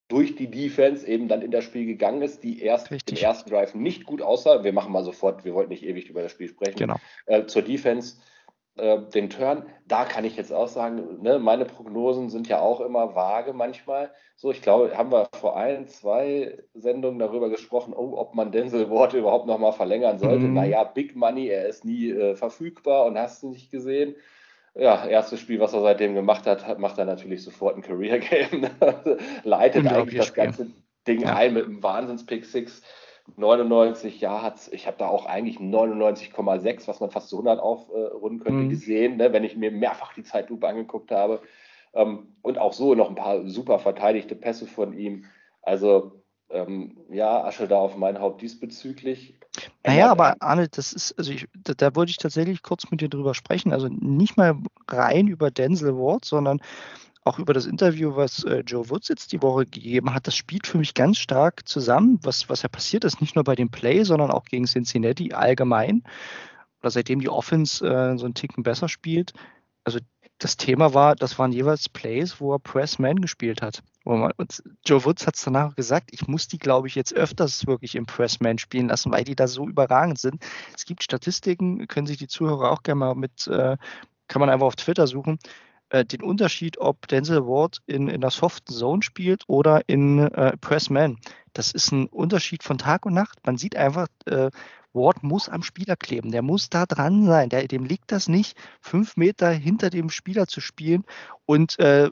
durch 0.08 0.36
die 0.36 0.50
Defense 0.50 1.06
eben 1.06 1.28
dann 1.28 1.42
in 1.42 1.52
das 1.52 1.66
Spiel 1.66 1.86
gegangen 1.86 2.22
ist, 2.22 2.44
die 2.44 2.62
erst 2.62 2.92
Richtig. 2.92 3.20
im 3.20 3.26
ersten 3.26 3.50
Drive 3.50 3.76
nicht 3.76 4.06
gut 4.06 4.22
aussah. 4.22 4.64
Wir 4.64 4.74
machen 4.74 4.92
mal 4.92 5.04
sofort, 5.04 5.44
wir 5.44 5.54
wollten 5.54 5.72
nicht 5.72 5.84
ewig 5.84 6.10
über 6.10 6.22
das 6.22 6.32
Spiel 6.32 6.48
sprechen. 6.48 6.78
Genau. 6.78 6.96
Äh, 7.26 7.46
zur 7.46 7.62
Defense 7.62 8.16
äh, 8.78 9.00
den 9.14 9.30
Turn, 9.30 9.66
da 9.86 10.06
kann 10.06 10.24
ich 10.24 10.38
jetzt 10.38 10.54
auch 10.54 10.68
sagen, 10.68 11.22
ne, 11.22 11.40
meine 11.40 11.66
Prognosen 11.66 12.30
sind 12.30 12.48
ja 12.48 12.60
auch 12.60 12.80
immer 12.80 13.16
vage 13.16 13.54
manchmal. 13.54 14.12
So, 14.36 14.52
ich 14.52 14.62
glaube, 14.62 14.96
haben 14.98 15.12
wir 15.12 15.28
vor 15.34 15.58
ein, 15.58 15.88
zwei 15.88 16.60
Sendungen 16.74 17.20
darüber 17.20 17.50
gesprochen, 17.50 17.94
oh, 17.94 18.16
ob 18.18 18.36
man 18.36 18.52
Denzel 18.52 18.90
Ward 18.90 19.14
überhaupt 19.14 19.48
nochmal 19.48 19.74
verlängern 19.74 20.20
sollte. 20.20 20.46
Mhm. 20.46 20.54
Naja, 20.54 20.84
Big 20.84 21.16
Money, 21.16 21.48
er 21.48 21.68
ist 21.68 21.86
nie 21.86 22.12
äh, 22.12 22.36
verfügbar 22.36 23.06
und 23.06 23.18
hast 23.18 23.44
du 23.44 23.50
nicht 23.50 23.72
gesehen 23.72 24.16
ja, 24.80 25.06
erstes 25.08 25.40
Spiel, 25.40 25.60
was 25.60 25.74
er 25.74 25.82
seitdem 25.82 26.14
gemacht 26.14 26.46
hat, 26.46 26.80
macht 26.80 26.98
er 26.98 27.06
natürlich 27.06 27.44
sofort 27.44 27.76
ein 27.76 27.82
Career 27.82 28.20
Game. 28.20 28.68
Leitet 29.44 29.88
eigentlich 29.88 30.18
das 30.18 30.34
ganze 30.34 30.68
Ding 31.08 31.22
ja. 31.22 31.36
ein 31.36 31.54
mit 31.54 31.66
einem 31.66 31.84
Wahnsinns-Pick 31.84 32.46
6. 32.46 32.82
99 33.36 34.22
ja, 34.22 34.42
hat's, 34.42 34.70
ich 34.72 34.88
habe 34.88 34.98
da 34.98 35.08
auch 35.08 35.26
eigentlich 35.26 35.58
99,6, 35.58 36.88
was 36.88 37.00
man 37.02 37.12
fast 37.12 37.28
zu 37.30 37.36
100 37.36 37.60
aufrunden 37.60 38.40
könnte, 38.40 38.64
mhm. 38.64 38.70
gesehen, 38.70 39.18
ne, 39.18 39.34
wenn 39.34 39.44
ich 39.44 39.58
mir 39.58 39.70
mehrfach 39.70 40.14
die 40.14 40.24
Zeitlupe 40.24 40.68
angeguckt 40.68 41.12
habe. 41.12 41.42
Ähm, 41.94 42.36
und 42.42 42.58
auch 42.58 42.74
so 42.74 42.96
noch 42.96 43.10
ein 43.10 43.16
paar 43.16 43.48
super 43.48 43.80
verteidigte 43.80 44.36
Pässe 44.36 44.66
von 44.66 44.94
ihm. 44.98 45.26
Also 45.62 46.24
ähm, 46.50 46.98
ja, 47.10 47.44
Asche 47.44 47.68
da 47.68 47.78
auf 47.78 47.98
mein 47.98 48.20
Haupt 48.20 48.42
diesbezüglich. 48.42 49.36
Naja, 49.86 50.12
aber 50.12 50.36
Arne, 50.40 50.68
das 50.70 50.94
ist, 50.94 51.18
also 51.18 51.32
ich, 51.32 51.48
da, 51.56 51.74
da 51.74 51.96
wollte 51.96 52.12
ich 52.12 52.18
tatsächlich 52.18 52.62
kurz 52.62 52.90
mit 52.92 53.02
dir 53.02 53.10
drüber 53.10 53.34
sprechen. 53.34 53.74
Also 53.74 53.88
nicht 53.90 54.38
mal 54.38 54.56
rein 54.88 55.28
über 55.28 55.52
Denzel 55.52 55.96
Ward, 55.96 56.26
sondern 56.26 56.60
auch 57.24 57.40
über 57.40 57.54
das 57.54 57.66
Interview, 57.66 58.16
was 58.16 58.44
äh, 58.46 58.60
Joe 58.66 58.90
Woods 58.90 59.10
jetzt 59.10 59.32
die 59.34 59.42
Woche 59.42 59.66
gegeben 59.66 60.14
hat. 60.14 60.28
Das 60.28 60.36
spielt 60.36 60.66
für 60.66 60.78
mich 60.78 60.94
ganz 60.94 61.18
stark 61.18 61.68
zusammen, 61.68 62.20
was, 62.24 62.50
was 62.50 62.62
ja 62.62 62.70
passiert 62.70 63.04
ist, 63.04 63.20
nicht 63.20 63.36
nur 63.36 63.44
bei 63.44 63.56
dem 63.56 63.70
Play, 63.70 64.04
sondern 64.04 64.32
auch 64.32 64.46
gegen 64.46 64.66
Cincinnati 64.66 65.34
allgemein. 65.34 66.04
Oder 66.82 66.92
seitdem 66.92 67.20
die 67.20 67.30
Offense 67.30 67.86
äh, 67.86 68.18
so 68.18 68.26
einen 68.26 68.34
Ticken 68.34 68.64
besser 68.64 68.88
spielt. 68.88 69.34
Also 69.84 70.00
das 70.38 70.58
Thema 70.58 70.94
war, 70.94 71.16
das 71.16 71.40
waren 71.40 71.52
jeweils 71.52 71.90
Plays, 71.90 72.40
wo 72.40 72.54
er 72.54 72.60
Press-Man 72.60 73.22
gespielt 73.22 73.62
hat. 73.62 73.82
Man, 74.06 74.32
und 74.38 74.64
Joe 74.86 75.04
Woods 75.04 75.26
hat 75.26 75.36
es 75.36 75.44
danach 75.44 75.76
gesagt, 75.76 76.10
ich 76.12 76.28
muss 76.28 76.48
die, 76.48 76.60
glaube 76.60 76.88
ich, 76.88 76.96
jetzt 76.96 77.14
öfters 77.14 77.66
wirklich 77.68 77.96
im 77.96 78.06
Press-Man 78.06 78.58
spielen 78.58 78.88
lassen, 78.88 79.12
weil 79.12 79.24
die 79.24 79.36
da 79.36 79.48
so 79.48 79.68
überragend 79.68 80.20
sind. 80.20 80.44
Es 80.76 80.86
gibt 80.86 81.04
Statistiken, 81.04 81.88
können 81.88 82.08
sich 82.08 82.18
die 82.18 82.28
Zuhörer 82.28 82.72
auch 82.72 82.84
gerne 82.84 83.00
mal 83.00 83.16
mit, 83.16 83.48
äh, 83.48 83.78
kann 84.28 84.40
man 84.40 84.50
einfach 84.50 84.68
auf 84.68 84.76
Twitter 84.76 85.08
suchen, 85.08 85.40
äh, 85.90 86.06
den 86.06 86.22
Unterschied, 86.22 86.78
ob 86.78 87.08
Denzel 87.08 87.46
Ward 87.46 87.82
in, 87.88 88.08
in 88.08 88.22
der 88.22 88.32
soften 88.32 88.74
Zone 88.74 89.02
spielt 89.02 89.44
oder 89.48 89.82
in 89.88 90.20
äh, 90.20 90.56
Press-Man. 90.58 91.18
Das 91.54 91.72
ist 91.72 91.92
ein 91.92 92.08
Unterschied 92.08 92.64
von 92.64 92.78
Tag 92.78 93.06
und 93.06 93.14
Nacht. 93.14 93.40
Man 93.46 93.58
sieht 93.58 93.76
einfach, 93.76 94.08
äh, 94.26 94.52
Ward 94.94 95.24
muss 95.24 95.50
am 95.50 95.64
Spieler 95.64 95.96
kleben, 95.96 96.32
der 96.32 96.42
muss 96.42 96.70
da 96.70 96.86
dran 96.86 97.26
sein. 97.26 97.50
Der, 97.50 97.68
dem 97.68 97.86
liegt 97.86 98.12
das 98.12 98.28
nicht, 98.28 98.58
fünf 98.82 99.16
Meter 99.18 99.52
hinter 99.52 99.90
dem 99.90 100.10
Spieler 100.10 100.48
zu 100.48 100.60
spielen 100.62 101.04
und 101.46 101.80
äh, 101.80 102.10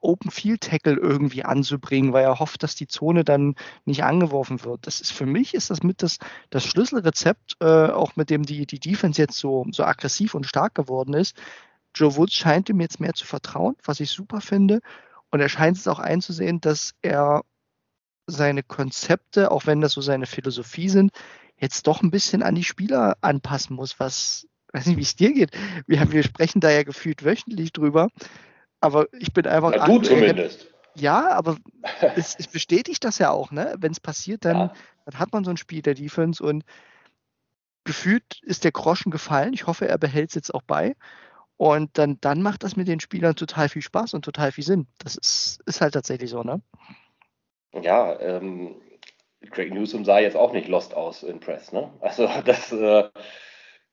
Open 0.00 0.30
Field 0.30 0.62
Tackle 0.62 0.96
irgendwie 0.96 1.44
anzubringen, 1.44 2.12
weil 2.12 2.24
er 2.24 2.38
hofft, 2.38 2.62
dass 2.62 2.74
die 2.74 2.88
Zone 2.88 3.24
dann 3.24 3.54
nicht 3.84 4.04
angeworfen 4.04 4.64
wird. 4.64 4.86
Das 4.86 5.00
ist 5.00 5.12
für 5.12 5.26
mich 5.26 5.54
ist 5.54 5.70
das 5.70 5.82
mit 5.82 6.02
das, 6.02 6.18
das 6.50 6.64
Schlüsselrezept, 6.64 7.56
äh, 7.60 7.64
auch 7.90 8.16
mit 8.16 8.30
dem 8.30 8.42
die, 8.42 8.66
die 8.66 8.80
Defense 8.80 9.20
jetzt 9.20 9.38
so, 9.38 9.66
so 9.70 9.84
aggressiv 9.84 10.34
und 10.34 10.46
stark 10.46 10.74
geworden 10.74 11.14
ist. 11.14 11.36
Joe 11.94 12.16
Woods 12.16 12.34
scheint 12.34 12.68
ihm 12.68 12.80
jetzt 12.80 13.00
mehr 13.00 13.14
zu 13.14 13.26
vertrauen, 13.26 13.76
was 13.84 14.00
ich 14.00 14.10
super 14.10 14.40
finde. 14.40 14.80
Und 15.30 15.40
er 15.40 15.48
scheint 15.48 15.76
es 15.76 15.88
auch 15.88 15.98
einzusehen, 15.98 16.60
dass 16.60 16.94
er 17.02 17.42
seine 18.26 18.62
Konzepte, 18.62 19.50
auch 19.50 19.66
wenn 19.66 19.80
das 19.80 19.92
so 19.92 20.00
seine 20.00 20.26
Philosophie 20.26 20.88
sind, 20.88 21.12
jetzt 21.58 21.86
doch 21.86 22.02
ein 22.02 22.10
bisschen 22.10 22.42
an 22.42 22.54
die 22.54 22.64
Spieler 22.64 23.16
anpassen 23.20 23.76
muss, 23.76 23.98
was, 23.98 24.46
weiß 24.72 24.86
nicht, 24.86 24.96
wie 24.96 25.02
es 25.02 25.16
dir 25.16 25.32
geht. 25.32 25.50
Wir, 25.86 26.10
wir 26.12 26.22
sprechen 26.22 26.60
da 26.60 26.70
ja 26.70 26.82
gefühlt 26.82 27.24
wöchentlich 27.24 27.72
drüber, 27.72 28.08
aber 28.80 29.06
ich 29.18 29.32
bin 29.32 29.46
einfach. 29.46 29.74
Ja, 29.74 29.86
du 29.86 30.00
zumindest. 30.00 30.68
Ja, 30.94 31.30
aber 31.30 31.56
es, 32.16 32.36
es, 32.38 32.48
bestätigt 32.48 33.04
das 33.04 33.18
ja 33.18 33.30
auch, 33.30 33.50
ne? 33.50 33.74
Wenn 33.78 33.92
es 33.92 34.00
passiert, 34.00 34.44
dann, 34.44 34.56
ja. 34.56 34.72
dann 35.04 35.18
hat 35.18 35.32
man 35.32 35.44
so 35.44 35.50
ein 35.50 35.56
Spiel 35.56 35.82
der 35.82 35.94
Defense 35.94 36.42
und 36.42 36.64
gefühlt 37.84 38.40
ist 38.42 38.64
der 38.64 38.72
Groschen 38.72 39.10
gefallen. 39.10 39.52
Ich 39.52 39.66
hoffe, 39.66 39.88
er 39.88 39.98
behält 39.98 40.30
es 40.30 40.34
jetzt 40.34 40.54
auch 40.54 40.62
bei. 40.62 40.96
Und 41.56 41.96
dann, 41.96 42.18
dann 42.20 42.42
macht 42.42 42.62
das 42.64 42.76
mit 42.76 42.88
den 42.88 43.00
Spielern 43.00 43.34
total 43.34 43.70
viel 43.70 43.80
Spaß 43.80 44.12
und 44.12 44.24
total 44.24 44.52
viel 44.52 44.64
Sinn. 44.64 44.86
Das 44.98 45.16
ist, 45.16 45.60
ist 45.64 45.80
halt 45.80 45.94
tatsächlich 45.94 46.28
so, 46.28 46.42
ne? 46.42 46.60
Ja, 47.72 48.18
ähm, 48.20 48.76
Craig 49.50 49.72
Newsom 49.72 50.04
sah 50.04 50.18
jetzt 50.18 50.36
auch 50.36 50.52
nicht 50.52 50.68
lost 50.68 50.94
aus 50.94 51.22
in 51.22 51.40
Press, 51.40 51.72
ne? 51.72 51.92
Also 52.00 52.28
das, 52.44 52.72
äh, 52.72 53.08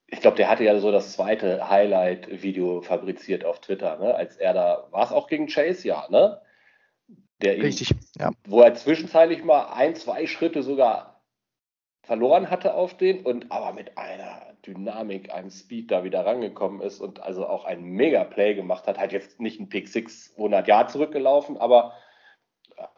ich 0.07 0.21
glaube, 0.21 0.37
der 0.37 0.49
hatte 0.49 0.63
ja 0.63 0.79
so 0.79 0.91
das 0.91 1.13
zweite 1.13 1.69
Highlight-Video 1.69 2.81
fabriziert 2.81 3.45
auf 3.45 3.59
Twitter, 3.61 3.97
ne? 3.97 4.15
Als 4.15 4.37
er 4.37 4.53
da, 4.53 4.87
war 4.91 5.05
es 5.05 5.11
auch 5.11 5.27
gegen 5.27 5.47
Chase, 5.47 5.87
ja, 5.87 6.07
ne? 6.09 6.41
Der 7.41 7.57
Richtig, 7.61 7.91
ihn, 7.91 7.99
ja. 8.17 8.31
Wo 8.47 8.61
er 8.61 8.73
zwischenzeitlich 8.73 9.43
mal 9.43 9.73
ein, 9.73 9.95
zwei 9.95 10.27
Schritte 10.27 10.63
sogar 10.63 11.21
verloren 12.03 12.49
hatte 12.49 12.73
auf 12.73 12.97
den 12.97 13.25
und 13.25 13.51
aber 13.51 13.73
mit 13.73 13.97
einer 13.97 14.53
Dynamik, 14.65 15.33
einem 15.33 15.49
Speed 15.49 15.91
da 15.91 16.03
wieder 16.03 16.25
rangekommen 16.25 16.81
ist 16.81 16.99
und 17.01 17.21
also 17.21 17.47
auch 17.47 17.65
ein 17.65 17.83
Mega-Play 17.83 18.55
gemacht 18.55 18.87
hat. 18.87 18.97
Hat 18.97 19.11
jetzt 19.11 19.39
nicht 19.39 19.59
ein 19.59 19.69
Pick 19.69 19.87
6 19.87 20.33
100 20.37 20.67
Jahre 20.67 20.87
zurückgelaufen, 20.87 21.57
aber 21.57 21.93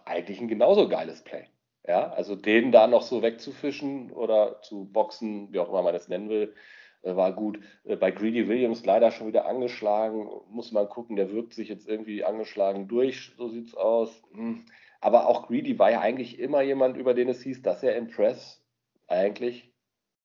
eigentlich 0.05 0.39
ein 0.39 0.47
genauso 0.47 0.87
geiles 0.87 1.23
Play. 1.23 1.47
Ja, 1.87 2.11
also 2.11 2.35
den 2.35 2.71
da 2.71 2.87
noch 2.87 3.03
so 3.03 3.21
wegzufischen 3.21 4.11
oder 4.11 4.61
zu 4.61 4.85
boxen, 4.85 5.53
wie 5.53 5.59
auch 5.59 5.69
immer 5.69 5.83
man 5.83 5.93
das 5.93 6.07
nennen 6.07 6.29
will, 6.29 6.55
äh, 7.03 7.15
war 7.15 7.33
gut. 7.33 7.59
Äh, 7.83 7.95
bei 7.95 8.11
Greedy 8.11 8.47
Williams 8.47 8.85
leider 8.85 9.11
schon 9.11 9.27
wieder 9.27 9.45
angeschlagen. 9.45 10.27
Muss 10.49 10.71
man 10.71 10.89
gucken, 10.89 11.15
der 11.15 11.31
wirkt 11.31 11.53
sich 11.53 11.69
jetzt 11.69 11.87
irgendwie 11.87 12.23
angeschlagen 12.23 12.87
durch, 12.87 13.33
so 13.37 13.49
sieht's 13.49 13.75
aus. 13.75 14.23
Hm. 14.33 14.65
Aber 14.99 15.27
auch 15.27 15.47
Greedy 15.47 15.77
war 15.77 15.91
ja 15.91 16.01
eigentlich 16.01 16.39
immer 16.39 16.61
jemand, 16.61 16.97
über 16.97 17.13
den 17.13 17.29
es 17.29 17.43
hieß, 17.43 17.61
dass 17.61 17.83
er 17.83 17.95
im 17.95 18.07
Press 18.07 18.63
eigentlich 19.07 19.71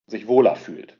sich 0.07 0.27
wohler 0.27 0.57
fühlt. 0.57 0.97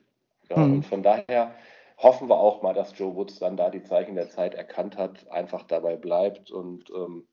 Ja, 0.49 0.57
mhm. 0.57 0.73
Und 0.73 0.83
von 0.83 1.01
daher 1.01 1.55
hoffen 1.97 2.29
wir 2.29 2.37
auch 2.37 2.61
mal, 2.61 2.73
dass 2.73 2.97
Joe 2.97 3.15
Woods 3.15 3.39
dann 3.39 3.57
da 3.57 3.69
die 3.69 3.83
Zeichen 3.83 4.15
der 4.15 4.29
Zeit 4.29 4.53
erkannt 4.53 4.97
hat, 4.97 5.29
einfach 5.31 5.63
dabei 5.63 5.95
bleibt 5.95 6.51
und 6.51 6.91
ähm, 6.91 7.27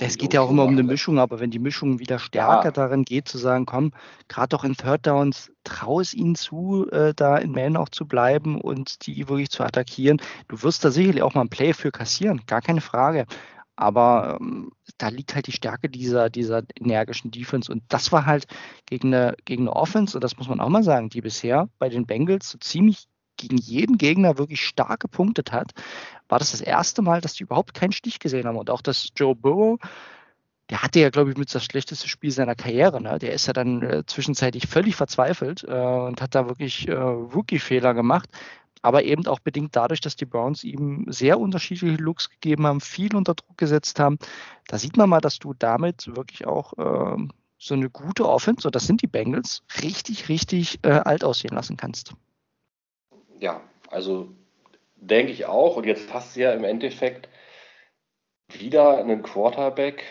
es 0.00 0.18
geht 0.18 0.34
ja 0.34 0.40
auch 0.40 0.50
immer 0.50 0.64
um 0.64 0.72
eine 0.72 0.82
Mischung, 0.82 1.18
aber 1.18 1.38
wenn 1.38 1.50
die 1.50 1.60
Mischung 1.60 2.00
wieder 2.00 2.18
stärker 2.18 2.64
ja. 2.64 2.70
darin 2.72 3.04
geht, 3.04 3.28
zu 3.28 3.38
sagen, 3.38 3.64
komm, 3.64 3.92
gerade 4.28 4.48
doch 4.48 4.64
in 4.64 4.74
Third 4.74 5.06
Downs, 5.06 5.52
trau 5.62 6.00
es 6.00 6.14
ihnen 6.14 6.34
zu, 6.34 6.88
äh, 6.90 7.14
da 7.14 7.36
in 7.36 7.52
Man 7.52 7.76
auch 7.76 7.88
zu 7.88 8.06
bleiben 8.06 8.60
und 8.60 9.06
die 9.06 9.28
wirklich 9.28 9.50
zu 9.50 9.62
attackieren. 9.62 10.20
Du 10.48 10.62
wirst 10.62 10.84
da 10.84 10.90
sicherlich 10.90 11.22
auch 11.22 11.34
mal 11.34 11.42
ein 11.42 11.48
Play 11.48 11.72
für 11.72 11.92
kassieren, 11.92 12.42
gar 12.46 12.60
keine 12.60 12.80
Frage. 12.80 13.26
Aber 13.76 14.38
ähm, 14.40 14.70
da 14.98 15.08
liegt 15.08 15.34
halt 15.34 15.46
die 15.46 15.52
Stärke 15.52 15.88
dieser, 15.88 16.30
dieser 16.30 16.62
energischen 16.78 17.30
Defense. 17.30 17.70
Und 17.70 17.82
das 17.88 18.12
war 18.12 18.26
halt 18.26 18.46
gegen 18.86 19.14
eine, 19.14 19.36
gegen 19.44 19.64
eine 19.64 19.76
Offense, 19.76 20.16
und 20.16 20.24
das 20.24 20.36
muss 20.36 20.48
man 20.48 20.60
auch 20.60 20.68
mal 20.68 20.82
sagen, 20.82 21.08
die 21.08 21.20
bisher 21.20 21.68
bei 21.78 21.88
den 21.88 22.06
Bengals 22.06 22.50
so 22.50 22.58
ziemlich 22.58 23.06
gegen 23.48 23.58
jeden 23.58 23.98
Gegner 23.98 24.38
wirklich 24.38 24.62
stark 24.62 25.00
gepunktet 25.00 25.52
hat, 25.52 25.72
war 26.28 26.38
das 26.38 26.52
das 26.52 26.60
erste 26.60 27.02
Mal, 27.02 27.20
dass 27.20 27.34
die 27.34 27.42
überhaupt 27.42 27.74
keinen 27.74 27.92
Stich 27.92 28.18
gesehen 28.18 28.46
haben. 28.46 28.56
Und 28.56 28.70
auch 28.70 28.80
dass 28.80 29.08
Joe 29.16 29.34
Burrow, 29.34 29.78
der 30.70 30.82
hatte 30.82 31.00
ja, 31.00 31.10
glaube 31.10 31.30
ich, 31.30 31.36
mit 31.36 31.54
das 31.54 31.64
schlechteste 31.64 32.08
Spiel 32.08 32.30
seiner 32.30 32.54
Karriere. 32.54 33.00
Ne? 33.00 33.18
Der 33.18 33.32
ist 33.32 33.46
ja 33.46 33.52
dann 33.52 33.82
äh, 33.82 34.06
zwischenzeitlich 34.06 34.66
völlig 34.66 34.96
verzweifelt 34.96 35.64
äh, 35.64 35.72
und 35.72 36.22
hat 36.22 36.34
da 36.34 36.48
wirklich 36.48 36.88
äh, 36.88 36.94
Rookie-Fehler 36.94 37.92
gemacht. 37.94 38.30
Aber 38.80 39.04
eben 39.04 39.26
auch 39.26 39.40
bedingt 39.40 39.76
dadurch, 39.76 40.00
dass 40.00 40.16
die 40.16 40.26
Browns 40.26 40.62
ihm 40.62 41.06
sehr 41.08 41.38
unterschiedliche 41.40 41.96
Looks 41.96 42.28
gegeben 42.28 42.66
haben, 42.66 42.80
viel 42.80 43.14
unter 43.16 43.34
Druck 43.34 43.56
gesetzt 43.56 43.98
haben. 43.98 44.18
Da 44.68 44.78
sieht 44.78 44.96
man 44.96 45.08
mal, 45.08 45.20
dass 45.20 45.38
du 45.38 45.54
damit 45.54 46.14
wirklich 46.16 46.46
auch 46.46 46.74
ähm, 46.78 47.30
so 47.56 47.74
eine 47.74 47.88
gute 47.88 48.28
Offense, 48.28 48.68
und 48.68 48.74
das 48.74 48.86
sind 48.86 49.00
die 49.00 49.06
Bengals, 49.06 49.62
richtig, 49.82 50.28
richtig 50.28 50.80
äh, 50.82 50.90
alt 50.90 51.24
aussehen 51.24 51.54
lassen 51.54 51.78
kannst 51.78 52.14
ja, 53.38 53.62
also 53.90 54.28
denke 54.96 55.32
ich 55.32 55.46
auch. 55.46 55.76
Und 55.76 55.86
jetzt 55.86 56.12
hast 56.12 56.36
du 56.36 56.40
ja 56.40 56.52
im 56.52 56.64
Endeffekt 56.64 57.28
wieder 58.48 58.98
einen 58.98 59.22
Quarterback, 59.22 60.04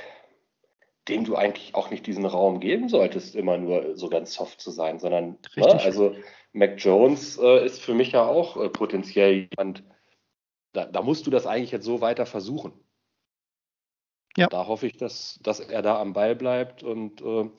dem 1.07 1.25
du 1.25 1.35
eigentlich 1.35 1.75
auch 1.75 1.89
nicht 1.89 2.07
diesen 2.07 2.25
Raum 2.25 2.59
geben 2.59 2.87
solltest, 2.89 3.35
immer 3.35 3.57
nur 3.57 3.97
so 3.97 4.09
ganz 4.09 4.33
soft 4.33 4.61
zu 4.61 4.71
sein, 4.71 4.99
sondern 4.99 5.37
ne, 5.55 5.81
also 5.81 6.15
Mac 6.53 6.75
Jones 6.77 7.37
äh, 7.37 7.65
ist 7.65 7.81
für 7.81 7.93
mich 7.93 8.13
ja 8.13 8.25
auch 8.25 8.57
äh, 8.57 8.69
potenziell 8.69 9.49
jemand, 9.49 9.83
da, 10.71 10.85
da, 10.85 11.01
musst 11.01 11.27
du 11.27 11.31
das 11.31 11.45
eigentlich 11.45 11.71
jetzt 11.71 11.85
so 11.85 11.99
weiter 11.99 12.25
versuchen. 12.25 12.73
Ja. 14.37 14.47
Da 14.47 14.65
hoffe 14.67 14.87
ich, 14.87 14.97
dass, 14.97 15.39
dass 15.43 15.59
er 15.59 15.81
da 15.81 15.99
am 15.99 16.13
Ball 16.13 16.35
bleibt 16.35 16.83
und 16.83 17.21
äh, 17.21 17.49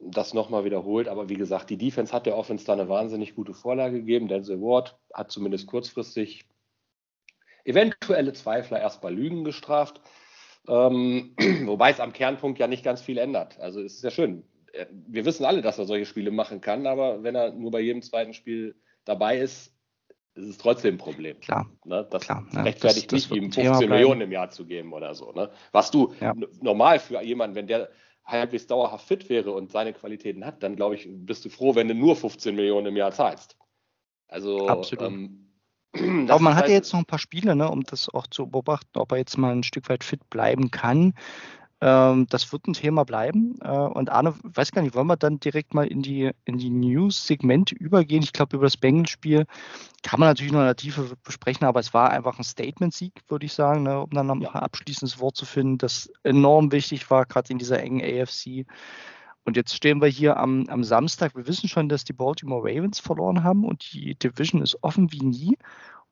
das 0.00 0.34
nochmal 0.34 0.64
wiederholt. 0.64 1.08
Aber 1.08 1.28
wie 1.28 1.34
gesagt, 1.34 1.70
die 1.70 1.76
Defense 1.76 2.12
hat 2.12 2.26
der 2.26 2.36
Offense 2.36 2.64
da 2.64 2.72
eine 2.72 2.88
wahnsinnig 2.88 3.34
gute 3.34 3.54
Vorlage 3.54 3.98
gegeben. 3.98 4.28
Denzel 4.28 4.60
Ward 4.60 4.98
hat 5.12 5.30
zumindest 5.30 5.66
kurzfristig 5.66 6.46
eventuelle 7.64 8.32
Zweifler 8.32 8.80
erst 8.80 9.00
bei 9.00 9.10
Lügen 9.10 9.44
gestraft. 9.44 10.00
Ähm, 10.68 11.34
wobei 11.66 11.90
es 11.90 12.00
am 12.00 12.12
Kernpunkt 12.12 12.58
ja 12.58 12.66
nicht 12.66 12.84
ganz 12.84 13.00
viel 13.00 13.18
ändert. 13.18 13.58
Also 13.60 13.80
es 13.80 13.94
ist 13.94 14.04
ja 14.04 14.10
schön. 14.10 14.44
Äh, 14.72 14.86
wir 14.90 15.24
wissen 15.24 15.44
alle, 15.44 15.62
dass 15.62 15.78
er 15.78 15.86
solche 15.86 16.06
Spiele 16.06 16.30
machen 16.30 16.60
kann, 16.60 16.86
aber 16.86 17.22
wenn 17.22 17.34
er 17.34 17.52
nur 17.52 17.70
bei 17.70 17.80
jedem 17.80 18.02
zweiten 18.02 18.34
Spiel 18.34 18.76
dabei 19.04 19.38
ist, 19.38 19.72
ist 20.34 20.48
es 20.48 20.58
trotzdem 20.58 20.96
ein 20.96 20.98
Problem. 20.98 21.40
Klar. 21.40 21.66
Ne? 21.84 22.06
Das 22.10 22.22
Klar, 22.22 22.46
ja, 22.52 22.62
rechtfertigt 22.62 23.10
das, 23.10 23.22
das 23.22 23.30
nicht, 23.30 23.42
ihm 23.42 23.52
15 23.52 23.88
Millionen 23.88 24.20
im 24.20 24.32
Jahr 24.32 24.50
zu 24.50 24.66
geben 24.66 24.92
oder 24.92 25.14
so. 25.14 25.32
Ne? 25.32 25.50
Was 25.72 25.90
du 25.90 26.12
ja. 26.20 26.34
normal 26.60 26.98
für 26.98 27.22
jemanden, 27.22 27.56
wenn 27.56 27.66
der 27.66 27.88
halbwegs 28.26 28.66
dauerhaft 28.66 29.06
fit 29.06 29.28
wäre 29.28 29.52
und 29.52 29.70
seine 29.70 29.92
Qualitäten 29.92 30.44
hat, 30.44 30.62
dann 30.62 30.76
glaube 30.76 30.96
ich, 30.96 31.08
bist 31.08 31.44
du 31.44 31.48
froh, 31.48 31.74
wenn 31.74 31.88
du 31.88 31.94
nur 31.94 32.16
15 32.16 32.54
Millionen 32.54 32.88
im 32.88 32.96
Jahr 32.96 33.12
zahlst. 33.12 33.56
Also 34.28 34.66
Absolut. 34.66 35.06
Ähm, 35.06 35.52
aber 36.28 36.40
man 36.40 36.54
hat 36.54 36.64
ja 36.64 36.68
halt 36.68 36.72
jetzt 36.72 36.92
noch 36.92 37.00
ein 37.00 37.06
paar 37.06 37.18
Spiele, 37.18 37.54
ne, 37.54 37.70
um 37.70 37.84
das 37.84 38.08
auch 38.08 38.26
zu 38.26 38.46
beobachten, 38.48 38.98
ob 38.98 39.12
er 39.12 39.18
jetzt 39.18 39.38
mal 39.38 39.52
ein 39.52 39.62
Stück 39.62 39.88
weit 39.88 40.04
fit 40.04 40.28
bleiben 40.28 40.70
kann. 40.70 41.14
Ähm, 41.82 42.26
das 42.30 42.52
wird 42.52 42.66
ein 42.66 42.72
Thema 42.72 43.04
bleiben. 43.04 43.56
Äh, 43.60 43.68
und 43.68 44.10
Arne, 44.10 44.34
weiß 44.42 44.72
gar 44.72 44.82
nicht, 44.82 44.94
wollen 44.94 45.06
wir 45.08 45.16
dann 45.16 45.40
direkt 45.40 45.74
mal 45.74 45.86
in 45.86 46.00
die, 46.00 46.30
in 46.44 46.56
die 46.58 46.70
News-Segmente 46.70 47.74
übergehen? 47.74 48.22
Ich 48.22 48.32
glaube, 48.32 48.56
über 48.56 48.66
das 48.66 48.78
Bengals-Spiel 48.78 49.46
kann 50.02 50.20
man 50.20 50.30
natürlich 50.30 50.52
noch 50.52 50.60
in 50.60 50.66
der 50.66 50.76
Tiefe 50.76 51.16
besprechen, 51.22 51.66
aber 51.66 51.80
es 51.80 51.92
war 51.92 52.10
einfach 52.10 52.38
ein 52.38 52.44
Statement-Sieg, 52.44 53.12
würde 53.28 53.46
ich 53.46 53.52
sagen, 53.52 53.82
ne, 53.82 54.00
um 54.00 54.10
dann 54.10 54.26
noch 54.26 54.40
ja. 54.40 54.50
ein 54.50 54.62
abschließendes 54.62 55.20
Wort 55.20 55.36
zu 55.36 55.44
finden, 55.44 55.78
das 55.78 56.10
enorm 56.22 56.72
wichtig 56.72 57.10
war, 57.10 57.26
gerade 57.26 57.50
in 57.50 57.58
dieser 57.58 57.80
engen 57.82 58.02
AFC. 58.02 58.66
Und 59.44 59.56
jetzt 59.56 59.74
stehen 59.76 60.00
wir 60.00 60.08
hier 60.08 60.38
am, 60.38 60.64
am 60.68 60.82
Samstag. 60.82 61.36
Wir 61.36 61.46
wissen 61.46 61.68
schon, 61.68 61.88
dass 61.88 62.04
die 62.04 62.12
Baltimore 62.12 62.62
Ravens 62.62 62.98
verloren 62.98 63.44
haben 63.44 63.64
und 63.64 63.92
die 63.92 64.14
Division 64.14 64.62
ist 64.62 64.82
offen 64.82 65.12
wie 65.12 65.20
nie. 65.20 65.58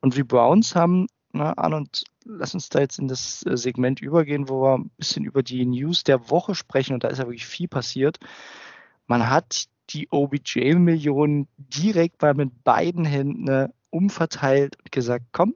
Und 0.00 0.16
die 0.16 0.22
Browns 0.22 0.76
haben 0.76 1.06
ne, 1.32 1.56
an 1.56 1.74
und 1.74 2.04
lass 2.24 2.54
uns 2.54 2.68
da 2.68 2.80
jetzt 2.80 2.98
in 2.98 3.08
das 3.08 3.44
äh, 3.46 3.56
Segment 3.56 4.00
übergehen, 4.00 4.48
wo 4.48 4.62
wir 4.62 4.78
ein 4.78 4.90
bisschen 4.96 5.24
über 5.24 5.42
die 5.42 5.64
News 5.66 6.04
der 6.04 6.30
Woche 6.30 6.54
sprechen 6.54 6.94
und 6.94 7.04
da 7.04 7.08
ist 7.08 7.18
ja 7.18 7.26
wirklich 7.26 7.46
viel 7.46 7.68
passiert. 7.68 8.18
Man 9.06 9.28
hat 9.28 9.66
die 9.90 10.08
OBJ-Millionen 10.10 11.48
direkt 11.58 12.22
mal 12.22 12.34
mit 12.34 12.64
beiden 12.64 13.04
Händen 13.04 13.48
äh, 13.48 13.68
umverteilt 13.90 14.76
und 14.78 14.90
gesagt, 14.90 15.26
komm, 15.32 15.54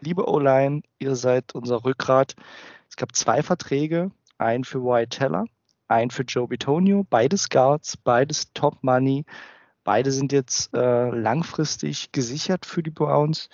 liebe 0.00 0.28
O-Line, 0.28 0.82
ihr 0.98 1.16
seid 1.16 1.54
unser 1.54 1.84
Rückgrat. 1.84 2.34
Es 2.90 2.96
gab 2.96 3.14
zwei 3.14 3.42
Verträge, 3.42 4.10
einen 4.36 4.64
für 4.64 4.82
Wyatt 4.82 5.10
Teller, 5.10 5.44
einen 5.86 6.10
für 6.10 6.22
Joe 6.24 6.48
Bitonio, 6.48 7.06
beides 7.08 7.48
Guards, 7.48 7.96
beides 7.96 8.52
Top 8.52 8.82
Money. 8.82 9.24
Beide 9.84 10.12
sind 10.12 10.32
jetzt 10.32 10.74
äh, 10.74 11.10
langfristig 11.10 12.12
gesichert 12.12 12.66
für 12.66 12.82
die 12.82 12.90
Browns. 12.90 13.48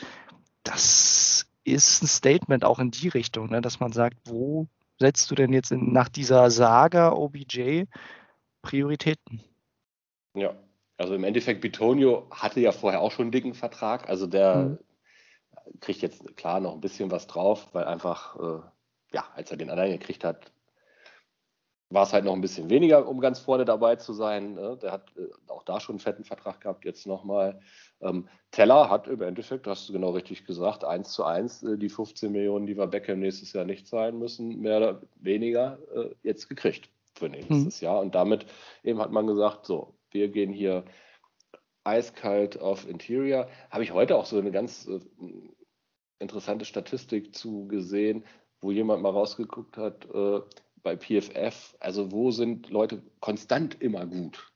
Das 0.64 1.47
ist 1.64 2.02
ein 2.02 2.06
Statement 2.06 2.64
auch 2.64 2.78
in 2.78 2.90
die 2.90 3.09
Richtung, 3.09 3.50
ne, 3.50 3.61
dass 3.61 3.80
man 3.80 3.92
sagt, 3.92 4.16
wo 4.26 4.68
setzt 4.99 5.30
du 5.30 5.35
denn 5.35 5.52
jetzt 5.52 5.73
in, 5.73 5.92
nach 5.92 6.09
dieser 6.09 6.50
Saga 6.50 7.12
OBJ 7.12 7.85
Prioritäten? 8.62 9.42
Ja, 10.35 10.54
also 10.97 11.14
im 11.14 11.25
Endeffekt, 11.25 11.61
Bitonio 11.61 12.28
hatte 12.30 12.61
ja 12.61 12.73
vorher 12.73 13.00
auch 13.00 13.11
schon 13.11 13.25
einen 13.25 13.33
dicken 13.33 13.54
Vertrag. 13.54 14.09
Also 14.09 14.26
der 14.26 14.56
mhm. 14.56 14.78
kriegt 15.80 16.02
jetzt 16.02 16.37
klar 16.37 16.61
noch 16.61 16.75
ein 16.75 16.80
bisschen 16.80 17.11
was 17.11 17.26
drauf, 17.26 17.68
weil 17.73 17.85
einfach, 17.85 18.37
äh, 18.37 18.61
ja, 19.12 19.25
als 19.35 19.50
er 19.50 19.56
den 19.56 19.71
anderen 19.71 19.92
gekriegt 19.92 20.25
hat, 20.25 20.52
war 21.91 22.05
es 22.05 22.12
halt 22.12 22.25
noch 22.25 22.33
ein 22.33 22.41
bisschen 22.41 22.71
weniger, 22.71 23.07
um 23.07 23.21
ganz 23.21 23.38
vorne 23.38 23.64
dabei 23.64 23.97
zu 23.97 24.12
sein. 24.12 24.55
Ne? 24.55 24.79
Der 24.83 24.93
hat 24.93 25.12
äh, 25.17 25.29
auch 25.49 25.62
da 25.62 25.81
schon 25.81 25.95
einen 25.95 26.00
fetten 26.00 26.25
Vertrag 26.25 26.61
gehabt, 26.61 26.85
jetzt 26.85 27.07
nochmal. 27.07 27.61
Ähm, 28.00 28.29
Teller 28.50 28.91
hat 28.91 29.07
im 29.07 29.23
Endeffekt, 29.23 29.67
hast 29.67 29.88
du 29.88 29.93
genau 29.93 30.11
richtig 30.11 30.45
gesagt, 30.45 30.85
1 30.85 31.12
zu 31.12 31.25
1 31.25 31.62
äh, 31.62 31.79
die 31.79 31.88
15 31.88 32.33
Millionen, 32.33 32.67
die 32.67 32.76
wir 32.76 32.87
Beckham 32.87 33.21
nächstes 33.21 33.53
Jahr 33.53 33.64
nicht 33.64 33.87
zahlen 33.87 34.19
müssen, 34.19 34.61
mehr 34.61 34.79
oder 34.79 35.03
weniger 35.17 35.79
äh, 35.95 36.11
jetzt 36.23 36.49
gekriegt 36.49 36.88
für 37.14 37.29
nächstes 37.29 37.81
mhm. 37.81 37.85
Jahr. 37.85 38.00
Und 38.00 38.14
damit 38.14 38.47
eben 38.83 39.00
hat 39.00 39.12
man 39.12 39.26
gesagt, 39.26 39.67
so, 39.67 39.95
wir 40.11 40.29
gehen 40.29 40.53
hier 40.53 40.85
eiskalt 41.85 42.61
auf 42.61 42.88
Interior. 42.88 43.49
Habe 43.71 43.85
ich 43.85 43.93
heute 43.93 44.17
auch 44.17 44.25
so 44.25 44.38
eine 44.38 44.50
ganz 44.50 44.88
interessante 46.19 46.64
Statistik 46.64 47.35
zu 47.35 47.69
gesehen, 47.69 48.25
wo 48.61 48.71
jemand 48.71 49.03
mal 49.03 49.11
rausgeguckt 49.11 49.76
hat, 49.76 50.09
bei 50.85 50.97
PFF, 50.97 51.75
also 51.81 52.12
wo 52.12 52.31
sind 52.31 52.71
Leute 52.71 53.03
konstant 53.19 53.81
immer 53.81 54.07
gut? 54.07 54.53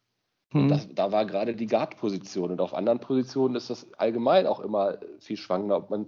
Mhm. 0.52 0.68
Das, 0.68 0.88
da 0.94 1.10
war 1.10 1.26
gerade 1.26 1.56
die 1.56 1.66
Guard-Position 1.66 2.52
und 2.52 2.60
auf 2.60 2.74
anderen 2.74 3.00
Positionen 3.00 3.56
ist 3.56 3.70
das 3.70 3.92
allgemein 3.94 4.46
auch 4.46 4.60
immer 4.60 4.98
viel 5.18 5.36
schwankender. 5.36 5.78
Ob 5.78 5.90
man, 5.90 6.06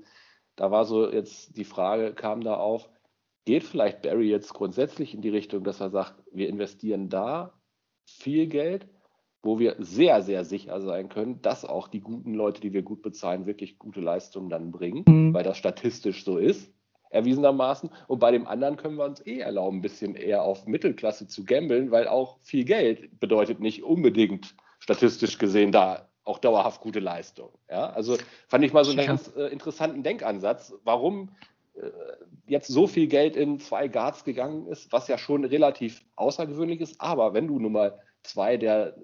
da 0.54 0.70
war 0.70 0.84
so 0.84 1.10
jetzt 1.10 1.56
die 1.56 1.64
Frage, 1.64 2.14
kam 2.14 2.42
da 2.42 2.54
auf, 2.54 2.88
geht 3.44 3.64
vielleicht 3.64 4.02
Barry 4.02 4.30
jetzt 4.30 4.54
grundsätzlich 4.54 5.14
in 5.14 5.22
die 5.22 5.28
Richtung, 5.28 5.64
dass 5.64 5.80
er 5.80 5.90
sagt, 5.90 6.22
wir 6.32 6.48
investieren 6.48 7.08
da 7.08 7.54
viel 8.06 8.46
Geld, 8.46 8.86
wo 9.42 9.58
wir 9.58 9.76
sehr, 9.78 10.22
sehr 10.22 10.44
sicher 10.44 10.80
sein 10.82 11.08
können, 11.08 11.40
dass 11.40 11.64
auch 11.64 11.88
die 11.88 12.00
guten 12.00 12.34
Leute, 12.34 12.60
die 12.60 12.72
wir 12.72 12.82
gut 12.82 13.00
bezahlen, 13.00 13.46
wirklich 13.46 13.78
gute 13.78 14.00
Leistungen 14.00 14.50
dann 14.50 14.70
bringen, 14.70 15.04
mhm. 15.06 15.32
weil 15.32 15.44
das 15.44 15.56
statistisch 15.56 16.24
so 16.24 16.36
ist, 16.36 16.72
erwiesenermaßen. 17.10 17.90
Und 18.08 18.18
bei 18.18 18.30
dem 18.30 18.46
anderen 18.46 18.76
können 18.76 18.96
wir 18.96 19.04
uns 19.04 19.24
eh 19.26 19.40
erlauben, 19.40 19.78
ein 19.78 19.82
bisschen 19.82 20.14
eher 20.14 20.42
auf 20.42 20.66
Mittelklasse 20.66 21.26
zu 21.26 21.44
gambeln, 21.44 21.90
weil 21.90 22.08
auch 22.08 22.38
viel 22.42 22.64
Geld 22.64 23.20
bedeutet 23.20 23.60
nicht 23.60 23.82
unbedingt 23.82 24.54
statistisch 24.78 25.38
gesehen 25.38 25.72
da 25.72 26.08
auch 26.24 26.38
dauerhaft 26.38 26.80
gute 26.80 27.00
Leistung. 27.00 27.50
Ja, 27.68 27.90
also 27.90 28.16
fand 28.48 28.64
ich 28.64 28.72
mal 28.72 28.84
so 28.84 28.92
einen 28.92 29.06
ganz 29.06 29.34
äh, 29.36 29.46
interessanten 29.46 30.02
Denkansatz, 30.02 30.72
warum 30.84 31.30
äh, 31.74 31.90
jetzt 32.46 32.68
so 32.68 32.86
viel 32.86 33.06
Geld 33.06 33.36
in 33.36 33.58
zwei 33.58 33.88
Guards 33.88 34.24
gegangen 34.24 34.66
ist, 34.66 34.92
was 34.92 35.08
ja 35.08 35.18
schon 35.18 35.44
relativ 35.44 36.04
außergewöhnlich 36.16 36.80
ist. 36.80 37.00
Aber 37.00 37.34
wenn 37.34 37.48
du 37.48 37.58
nun 37.58 37.72
mal 37.72 37.98
zwei 38.22 38.56
der, 38.56 38.96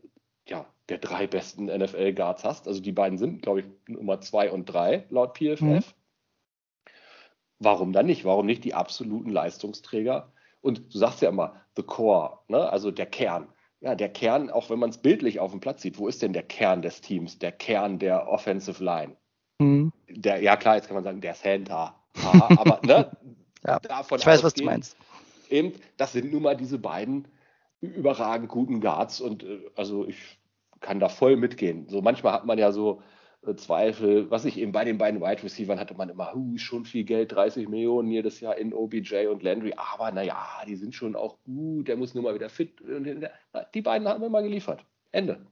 ja, 0.47 0.67
der 0.89 0.99
drei 0.99 1.27
besten 1.27 1.67
NFL-Guards 1.67 2.45
hast, 2.45 2.69
also 2.69 2.81
die 2.81 2.93
beiden 2.93 3.19
sind, 3.19 3.43
glaube 3.43 3.61
ich, 3.61 3.67
Nummer 3.89 4.21
zwei 4.21 4.51
und 4.51 4.67
drei 4.67 5.05
laut 5.11 5.37
PFF, 5.37 5.61
mhm. 5.61 5.83
Warum 7.59 7.93
dann 7.93 8.07
nicht? 8.07 8.25
Warum 8.25 8.47
nicht 8.47 8.65
die 8.65 8.75
absoluten 8.75 9.31
Leistungsträger? 9.31 10.33
Und 10.61 10.93
du 10.93 10.99
sagst 10.99 11.23
ja 11.23 11.29
immer, 11.29 11.55
the 11.77 11.83
core, 11.83 12.39
ne? 12.49 12.69
also 12.71 12.91
der 12.91 13.07
Kern 13.07 13.49
ja, 13.81 13.95
der 13.95 14.09
Kern, 14.09 14.51
auch 14.51 14.71
wenn 14.71 14.79
man 14.79 14.91
es 14.91 14.99
bildlich 14.99 15.39
auf 15.39 15.51
dem 15.51 15.61
Platz 15.61 15.83
sieht, 15.83 15.99
wo 15.99 16.09
ist 16.09 16.23
denn 16.23 16.33
der 16.33 16.43
Kern 16.43 16.83
des 16.83 17.01
Teams, 17.01 17.39
der 17.39 17.53
Kern 17.53 17.99
der 17.99 18.29
Offensive 18.29 18.83
Line? 18.83 19.17
Mhm. 19.59 19.93
Der, 20.09 20.43
ja, 20.43 20.57
klar, 20.57 20.77
jetzt 20.77 20.89
kann 20.89 20.95
man 20.95 21.05
sagen, 21.05 21.21
der 21.21 21.35
Center. 21.35 21.95
aber 22.33 22.81
ne, 22.83 23.11
ja, 23.67 23.79
davon 23.81 24.19
ich 24.19 24.27
weiß, 24.27 24.43
was 24.43 24.55
du 24.55 24.65
meinst. 24.65 24.97
Eben, 25.51 25.75
das 25.97 26.13
sind 26.13 26.33
nun 26.33 26.43
mal 26.43 26.57
diese 26.57 26.79
beiden 26.79 27.29
überragend 27.81 28.49
guten 28.49 28.81
Guards 28.81 29.21
und 29.21 29.45
äh, 29.45 29.61
also 29.77 30.07
ich 30.07 30.39
kann 30.81 30.99
da 30.99 31.09
voll 31.09 31.37
mitgehen. 31.37 31.89
So 31.89 32.01
manchmal 32.01 32.33
hat 32.33 32.47
man 32.47 32.59
ja 32.59 32.73
so 32.73 33.03
Zweifel. 33.55 34.31
Was 34.31 34.45
ich 34.45 34.59
eben 34.59 34.73
bei 34.73 34.85
den 34.85 34.99
beiden 34.99 35.21
Wide 35.21 35.45
Receivers 35.45 35.79
hatte 35.79 35.95
man 35.95 36.09
immer, 36.09 36.35
huh, 36.35 36.57
schon 36.57 36.85
viel 36.85 37.05
Geld, 37.05 37.33
30 37.33 37.69
Millionen 37.69 38.11
jedes 38.11 38.41
Jahr 38.41 38.57
in 38.57 38.75
OBJ 38.75 39.27
und 39.27 39.45
Landry. 39.45 39.75
Aber 39.77 40.11
naja, 40.11 40.45
die 40.67 40.75
sind 40.75 40.95
schon 40.95 41.15
auch 41.15 41.37
gut, 41.45 41.87
der 41.87 41.97
muss 41.97 42.15
nur 42.15 42.25
mal 42.25 42.35
wieder 42.35 42.49
fit. 42.49 42.83
Die 43.75 43.83
beiden 43.83 44.09
haben 44.09 44.23
wir 44.23 44.29
mal 44.29 44.43
geliefert. 44.43 44.85
Ende. 45.13 45.47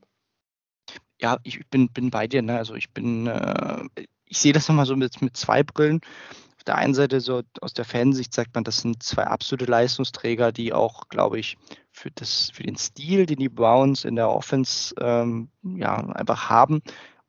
Ja, 1.20 1.38
ich 1.44 1.66
bin, 1.68 1.88
bin 1.88 2.10
bei 2.10 2.26
dir. 2.26 2.42
Ne? 2.42 2.58
Also 2.58 2.74
ich 2.74 2.90
bin, 2.90 3.26
äh, 3.26 3.84
ich 4.26 4.38
sehe 4.38 4.52
das 4.52 4.68
nochmal 4.68 4.86
so 4.86 4.96
mit, 4.96 5.22
mit 5.22 5.36
zwei 5.36 5.62
Brillen. 5.62 6.00
Auf 6.56 6.64
der 6.64 6.76
einen 6.76 6.94
Seite 6.94 7.20
so 7.20 7.42
aus 7.60 7.74
der 7.74 7.84
Fansicht 7.84 8.32
sagt 8.32 8.54
man, 8.54 8.64
das 8.64 8.78
sind 8.78 9.02
zwei 9.02 9.24
absolute 9.24 9.70
Leistungsträger, 9.70 10.50
die 10.50 10.72
auch, 10.72 11.08
glaube 11.08 11.38
ich, 11.38 11.56
für, 11.92 12.10
das, 12.10 12.50
für 12.52 12.62
den 12.62 12.76
Stil, 12.76 13.26
den 13.26 13.38
die 13.38 13.48
Browns 13.48 14.04
in 14.04 14.16
der 14.16 14.30
Offense 14.30 14.94
ähm, 14.98 15.48
ja, 15.62 15.96
einfach 15.96 16.48
haben, 16.50 16.82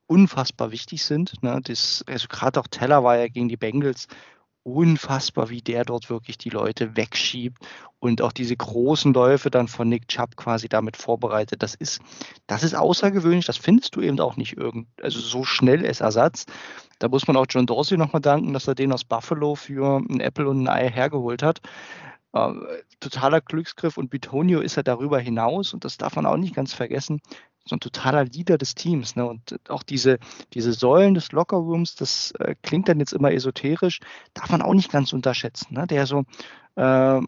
unfassbar 0.07 0.71
wichtig 0.71 1.03
sind. 1.03 1.41
Ne? 1.43 1.59
Das, 1.63 2.03
also 2.07 2.27
gerade 2.27 2.59
auch 2.59 2.67
Teller 2.67 3.03
war 3.03 3.17
ja 3.17 3.27
gegen 3.27 3.49
die 3.49 3.57
Bengals 3.57 4.07
unfassbar, 4.65 5.49
wie 5.51 5.61
der 5.61 5.85
dort 5.85 6.09
wirklich 6.09 6.39
die 6.39 6.49
Leute 6.49 6.97
wegschiebt 6.97 7.59
und 7.99 8.23
auch 8.23 8.31
diese 8.31 8.55
großen 8.57 9.13
Läufe 9.13 9.51
dann 9.51 9.67
von 9.67 9.87
Nick 9.87 10.07
Chubb 10.07 10.35
quasi 10.37 10.67
damit 10.67 10.97
vorbereitet. 10.97 11.61
Das 11.61 11.75
ist, 11.75 12.01
das 12.47 12.63
ist 12.63 12.73
außergewöhnlich, 12.73 13.45
das 13.45 13.57
findest 13.57 13.95
du 13.95 14.01
eben 14.01 14.19
auch 14.19 14.37
nicht 14.37 14.57
irgend, 14.57 14.87
also 15.01 15.19
so 15.19 15.43
schnell 15.43 15.85
als 15.85 16.01
Ersatz. 16.01 16.45
Da 16.97 17.09
muss 17.09 17.27
man 17.27 17.37
auch 17.37 17.45
John 17.47 17.67
Dorsey 17.67 17.95
nochmal 17.95 18.23
danken, 18.23 18.53
dass 18.53 18.67
er 18.67 18.73
den 18.73 18.91
aus 18.91 19.03
Buffalo 19.03 19.53
für 19.53 19.97
ein 19.97 20.19
Apple 20.19 20.49
und 20.49 20.63
ein 20.63 20.67
Ei 20.67 20.89
hergeholt 20.89 21.43
hat. 21.43 21.61
Äh, 22.33 22.53
totaler 22.99 23.41
Glücksgriff 23.41 23.97
und 23.97 24.09
Bitonio 24.09 24.61
ist 24.61 24.77
er 24.77 24.83
darüber 24.83 25.19
hinaus 25.19 25.75
und 25.75 25.85
das 25.85 25.97
darf 25.97 26.15
man 26.15 26.25
auch 26.25 26.37
nicht 26.37 26.55
ganz 26.55 26.73
vergessen 26.73 27.21
so 27.65 27.75
ein 27.75 27.79
totaler 27.79 28.25
Leader 28.25 28.57
des 28.57 28.75
Teams. 28.75 29.15
Ne? 29.15 29.25
Und 29.25 29.59
auch 29.69 29.83
diese, 29.83 30.19
diese 30.53 30.71
Säulen 30.71 31.15
des 31.15 31.31
Lockerrooms, 31.31 31.95
das 31.95 32.31
äh, 32.39 32.55
klingt 32.61 32.87
dann 32.87 32.99
jetzt 32.99 33.13
immer 33.13 33.31
esoterisch, 33.31 33.99
darf 34.33 34.49
man 34.51 34.61
auch 34.61 34.73
nicht 34.73 34.91
ganz 34.91 35.13
unterschätzen. 35.13 35.73
Ne? 35.73 35.87
Der 35.87 36.05
so 36.05 36.23
äh, 36.75 37.21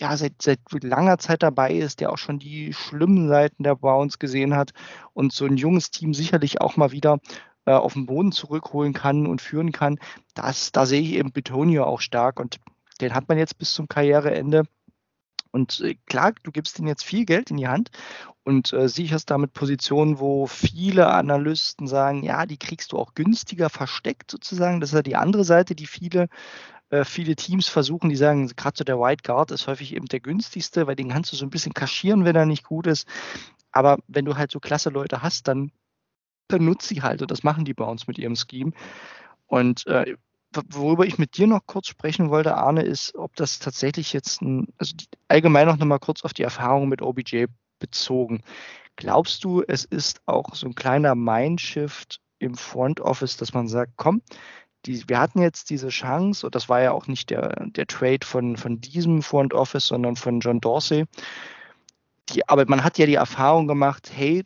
ja, 0.00 0.16
seit, 0.16 0.40
seit 0.42 0.60
langer 0.82 1.18
Zeit 1.18 1.42
dabei 1.42 1.72
ist, 1.72 2.00
der 2.00 2.12
auch 2.12 2.18
schon 2.18 2.38
die 2.38 2.72
schlimmen 2.72 3.28
Seiten 3.28 3.64
der 3.64 3.74
Browns 3.74 4.18
gesehen 4.18 4.54
hat 4.54 4.72
und 5.12 5.32
so 5.32 5.44
ein 5.44 5.56
junges 5.56 5.90
Team 5.90 6.14
sicherlich 6.14 6.60
auch 6.60 6.76
mal 6.76 6.92
wieder 6.92 7.18
äh, 7.66 7.72
auf 7.72 7.94
den 7.94 8.06
Boden 8.06 8.32
zurückholen 8.32 8.92
kann 8.92 9.26
und 9.26 9.40
führen 9.40 9.72
kann. 9.72 9.98
Das, 10.34 10.72
da 10.72 10.86
sehe 10.86 11.00
ich 11.00 11.12
eben 11.14 11.32
Betonio 11.32 11.84
auch 11.84 12.00
stark 12.00 12.40
und 12.40 12.58
den 13.00 13.14
hat 13.14 13.28
man 13.28 13.38
jetzt 13.38 13.58
bis 13.58 13.74
zum 13.74 13.88
Karriereende. 13.88 14.64
Und 15.50 15.80
äh, 15.80 15.94
klar, 16.06 16.32
du 16.42 16.50
gibst 16.50 16.78
ihm 16.78 16.86
jetzt 16.86 17.04
viel 17.04 17.24
Geld 17.24 17.50
in 17.50 17.56
die 17.56 17.68
Hand 17.68 17.90
und 18.44 18.72
äh, 18.72 18.88
sicherst 18.88 19.30
damit 19.30 19.52
Positionen, 19.52 20.18
wo 20.18 20.46
viele 20.46 21.08
Analysten 21.08 21.86
sagen, 21.86 22.22
ja, 22.22 22.46
die 22.46 22.58
kriegst 22.58 22.92
du 22.92 22.98
auch 22.98 23.14
günstiger 23.14 23.70
versteckt 23.70 24.30
sozusagen. 24.30 24.80
Das 24.80 24.90
ist 24.90 24.94
ja 24.94 25.02
die 25.02 25.16
andere 25.16 25.44
Seite, 25.44 25.74
die 25.74 25.86
viele 25.86 26.28
äh, 26.90 27.04
viele 27.04 27.36
Teams 27.36 27.68
versuchen, 27.68 28.08
die 28.08 28.16
sagen, 28.16 28.48
gerade 28.48 28.76
so 28.78 28.84
der 28.84 28.98
White 28.98 29.22
Guard 29.24 29.50
ist 29.50 29.66
häufig 29.66 29.94
eben 29.94 30.06
der 30.06 30.20
günstigste, 30.20 30.86
weil 30.86 30.96
den 30.96 31.10
kannst 31.10 31.32
du 31.32 31.36
so 31.36 31.44
ein 31.44 31.50
bisschen 31.50 31.74
kaschieren, 31.74 32.24
wenn 32.24 32.36
er 32.36 32.46
nicht 32.46 32.64
gut 32.64 32.86
ist. 32.86 33.06
Aber 33.72 33.98
wenn 34.08 34.24
du 34.24 34.36
halt 34.36 34.50
so 34.50 34.60
klasse 34.60 34.90
Leute 34.90 35.22
hast, 35.22 35.48
dann, 35.48 35.70
dann 36.48 36.64
nutzt 36.64 36.88
sie 36.88 37.02
halt 37.02 37.20
und 37.22 37.30
das 37.30 37.42
machen 37.42 37.64
die 37.64 37.74
bei 37.74 37.84
uns 37.84 38.06
mit 38.06 38.18
ihrem 38.18 38.36
Scheme. 38.36 38.72
Und 39.46 39.86
äh, 39.86 40.16
worüber 40.68 41.06
ich 41.06 41.18
mit 41.18 41.36
dir 41.36 41.46
noch 41.46 41.66
kurz 41.66 41.88
sprechen 41.88 42.30
wollte, 42.30 42.56
Arne, 42.56 42.82
ist, 42.82 43.14
ob 43.14 43.36
das 43.36 43.58
tatsächlich 43.58 44.12
jetzt 44.12 44.42
ein, 44.42 44.68
also 44.78 44.94
allgemein 45.28 45.66
noch 45.66 45.78
mal 45.78 45.98
kurz 45.98 46.24
auf 46.24 46.32
die 46.32 46.42
Erfahrung 46.42 46.88
mit 46.88 47.02
OBJ 47.02 47.46
bezogen. 47.78 48.42
Glaubst 48.96 49.44
du, 49.44 49.62
es 49.66 49.84
ist 49.84 50.20
auch 50.26 50.54
so 50.54 50.66
ein 50.66 50.74
kleiner 50.74 51.14
Mindshift 51.14 52.20
im 52.38 52.54
Front 52.54 53.00
Office, 53.00 53.36
dass 53.36 53.54
man 53.54 53.68
sagt, 53.68 53.92
komm, 53.96 54.22
die, 54.86 55.08
wir 55.08 55.18
hatten 55.20 55.40
jetzt 55.40 55.70
diese 55.70 55.88
Chance, 55.88 56.46
und 56.46 56.54
das 56.54 56.68
war 56.68 56.80
ja 56.80 56.92
auch 56.92 57.06
nicht 57.06 57.30
der, 57.30 57.66
der 57.66 57.86
Trade 57.86 58.24
von, 58.24 58.56
von 58.56 58.80
diesem 58.80 59.22
Front 59.22 59.54
Office, 59.54 59.86
sondern 59.86 60.16
von 60.16 60.40
John 60.40 60.60
Dorsey. 60.60 61.04
Die, 62.30 62.48
aber 62.48 62.64
man 62.66 62.84
hat 62.84 62.98
ja 62.98 63.06
die 63.06 63.14
Erfahrung 63.14 63.66
gemacht, 63.66 64.10
hey, 64.14 64.44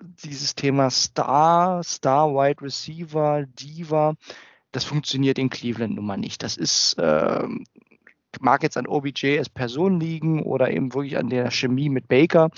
dieses 0.00 0.54
Thema 0.54 0.90
Star, 0.90 1.82
Star 1.82 2.30
Wide 2.30 2.62
Receiver, 2.62 3.44
Diva, 3.46 4.14
das 4.72 4.84
funktioniert 4.84 5.38
in 5.38 5.50
Cleveland 5.50 5.94
nun 5.94 6.06
mal 6.06 6.16
nicht. 6.16 6.42
Das 6.42 6.56
ist, 6.56 6.94
äh, 6.94 7.48
mag 8.40 8.62
jetzt 8.62 8.76
an 8.76 8.86
OBJ 8.86 9.38
als 9.38 9.48
Person 9.48 10.00
liegen 10.00 10.42
oder 10.42 10.70
eben 10.70 10.94
wirklich 10.94 11.16
an 11.16 11.30
der 11.30 11.50
Chemie 11.50 11.88
mit 11.88 12.08
Baker. 12.08 12.50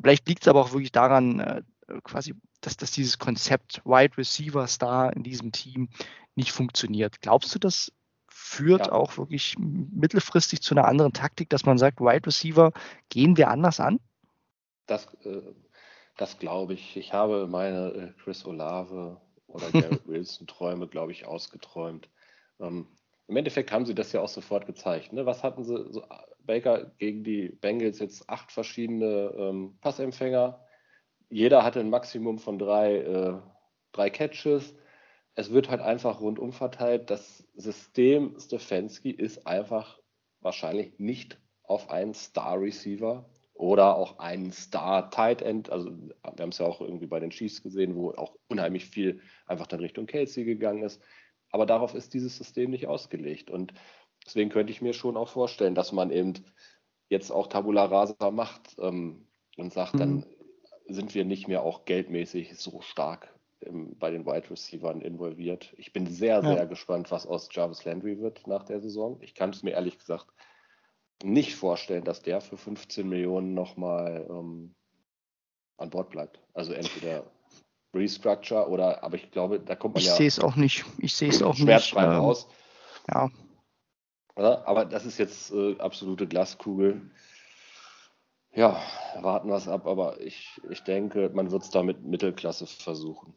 Vielleicht 0.00 0.28
liegt 0.28 0.42
es 0.42 0.48
aber 0.48 0.60
auch 0.60 0.72
wirklich 0.72 0.92
daran, 0.92 1.40
äh, 1.40 1.62
quasi, 2.04 2.34
dass, 2.60 2.76
dass 2.76 2.92
dieses 2.92 3.18
Konzept 3.18 3.82
Wide 3.84 4.16
Receiver 4.16 4.66
Star 4.66 5.14
in 5.14 5.22
diesem 5.22 5.52
Team 5.52 5.88
nicht 6.34 6.52
funktioniert. 6.52 7.20
Glaubst 7.20 7.54
du, 7.54 7.58
das 7.58 7.92
führt 8.28 8.86
ja. 8.86 8.92
auch 8.92 9.18
wirklich 9.18 9.56
mittelfristig 9.58 10.62
zu 10.62 10.74
einer 10.74 10.86
anderen 10.86 11.12
Taktik, 11.12 11.50
dass 11.50 11.66
man 11.66 11.78
sagt, 11.78 12.00
Wide 12.00 12.26
Receiver 12.26 12.72
gehen 13.08 13.36
wir 13.36 13.48
anders 13.48 13.80
an? 13.80 14.00
Das, 14.86 15.06
äh, 15.24 15.42
das 16.16 16.38
glaube 16.38 16.74
ich. 16.74 16.96
Ich 16.96 17.12
habe 17.12 17.46
meine 17.46 17.88
äh, 17.92 18.22
Chris 18.22 18.44
Olave 18.44 19.20
oder 19.52 19.70
Garrett 19.70 20.06
Wilson 20.06 20.46
Träume, 20.46 20.88
glaube 20.88 21.12
ich, 21.12 21.26
ausgeträumt. 21.26 22.08
Ähm, 22.60 22.86
Im 23.28 23.36
Endeffekt 23.36 23.72
haben 23.72 23.86
sie 23.86 23.94
das 23.94 24.12
ja 24.12 24.20
auch 24.20 24.28
sofort 24.28 24.66
gezeigt. 24.66 25.12
Ne? 25.12 25.26
Was 25.26 25.42
hatten 25.42 25.64
sie? 25.64 25.92
So, 25.92 26.02
Baker 26.44 26.92
gegen 26.98 27.22
die 27.24 27.48
Bengals 27.48 27.98
jetzt 27.98 28.28
acht 28.28 28.50
verschiedene 28.50 29.32
ähm, 29.36 29.78
Passempfänger. 29.80 30.64
Jeder 31.28 31.62
hatte 31.62 31.80
ein 31.80 31.90
Maximum 31.90 32.38
von 32.38 32.58
drei, 32.58 32.96
äh, 32.96 33.38
drei 33.92 34.10
Catches. 34.10 34.74
Es 35.34 35.50
wird 35.52 35.70
halt 35.70 35.80
einfach 35.80 36.20
rundum 36.20 36.52
verteilt. 36.52 37.10
Das 37.10 37.48
System 37.54 38.36
Stefanski 38.38 39.10
ist 39.10 39.46
einfach 39.46 39.98
wahrscheinlich 40.40 40.98
nicht 40.98 41.40
auf 41.62 41.90
einen 41.90 42.12
Star 42.12 42.60
Receiver 42.60 43.31
oder 43.62 43.94
auch 43.94 44.18
einen 44.18 44.50
Star 44.50 45.08
Tight 45.12 45.40
End. 45.40 45.70
Also 45.70 45.92
wir 45.92 46.16
haben 46.24 46.48
es 46.48 46.58
ja 46.58 46.66
auch 46.66 46.80
irgendwie 46.80 47.06
bei 47.06 47.20
den 47.20 47.30
Chiefs 47.30 47.62
gesehen, 47.62 47.94
wo 47.94 48.10
auch 48.10 48.34
unheimlich 48.48 48.86
viel 48.86 49.20
einfach 49.46 49.68
dann 49.68 49.78
Richtung 49.78 50.06
Kelsey 50.06 50.44
gegangen 50.44 50.82
ist. 50.82 51.00
Aber 51.50 51.64
darauf 51.64 51.94
ist 51.94 52.12
dieses 52.12 52.36
System 52.36 52.72
nicht 52.72 52.88
ausgelegt. 52.88 53.52
Und 53.52 53.72
deswegen 54.26 54.50
könnte 54.50 54.72
ich 54.72 54.82
mir 54.82 54.94
schon 54.94 55.16
auch 55.16 55.28
vorstellen, 55.28 55.76
dass 55.76 55.92
man 55.92 56.10
eben 56.10 56.44
jetzt 57.08 57.30
auch 57.30 57.46
Tabula 57.46 57.84
Rasa 57.84 58.32
macht 58.32 58.74
ähm, 58.80 59.28
und 59.56 59.72
sagt, 59.72 59.94
mhm. 59.94 59.98
dann 59.98 60.26
sind 60.88 61.14
wir 61.14 61.24
nicht 61.24 61.46
mehr 61.46 61.62
auch 61.62 61.84
geldmäßig 61.84 62.58
so 62.58 62.80
stark 62.80 63.32
im, 63.60 63.96
bei 63.96 64.10
den 64.10 64.26
Wide 64.26 64.50
Receivers 64.50 65.00
involviert. 65.04 65.72
Ich 65.76 65.92
bin 65.92 66.08
sehr, 66.08 66.42
sehr 66.42 66.56
ja. 66.56 66.64
gespannt, 66.64 67.12
was 67.12 67.28
aus 67.28 67.48
Jarvis 67.52 67.84
Landry 67.84 68.18
wird 68.18 68.44
nach 68.48 68.64
der 68.64 68.80
Saison. 68.80 69.18
Ich 69.20 69.36
kann 69.36 69.50
es 69.50 69.62
mir 69.62 69.70
ehrlich 69.70 70.00
gesagt 70.00 70.26
nicht 71.24 71.54
vorstellen, 71.54 72.04
dass 72.04 72.22
der 72.22 72.40
für 72.40 72.56
15 72.56 73.08
Millionen 73.08 73.54
nochmal 73.54 74.26
ähm, 74.28 74.74
an 75.78 75.90
Bord 75.90 76.10
bleibt. 76.10 76.40
Also 76.54 76.72
entweder 76.72 77.24
Restructure 77.94 78.68
oder, 78.68 79.02
aber 79.02 79.16
ich 79.16 79.30
glaube, 79.30 79.60
da 79.60 79.76
kommt 79.76 79.94
man 79.94 80.00
ich 80.00 80.06
ja. 80.06 80.12
Ich 80.12 80.18
sehe 80.18 80.28
es 80.28 80.40
auch 80.40 80.56
nicht. 80.56 80.84
Ich 80.98 81.14
sehe 81.14 81.28
es 81.28 81.42
auch 81.42 81.58
nicht. 81.58 81.94
Ähm, 81.96 82.04
raus. 82.04 82.48
Ja. 83.12 83.30
ja. 84.36 84.64
Aber 84.64 84.84
das 84.84 85.04
ist 85.04 85.18
jetzt 85.18 85.52
äh, 85.52 85.76
absolute 85.78 86.26
Glaskugel. 86.26 87.10
Ja, 88.54 88.80
warten 89.20 89.48
wir 89.48 89.56
es 89.56 89.68
ab, 89.68 89.86
aber 89.86 90.20
ich, 90.20 90.60
ich 90.68 90.82
denke, 90.82 91.30
man 91.32 91.50
wird 91.50 91.62
es 91.62 91.70
da 91.70 91.82
mit 91.82 92.02
Mittelklasse 92.04 92.66
versuchen. 92.66 93.34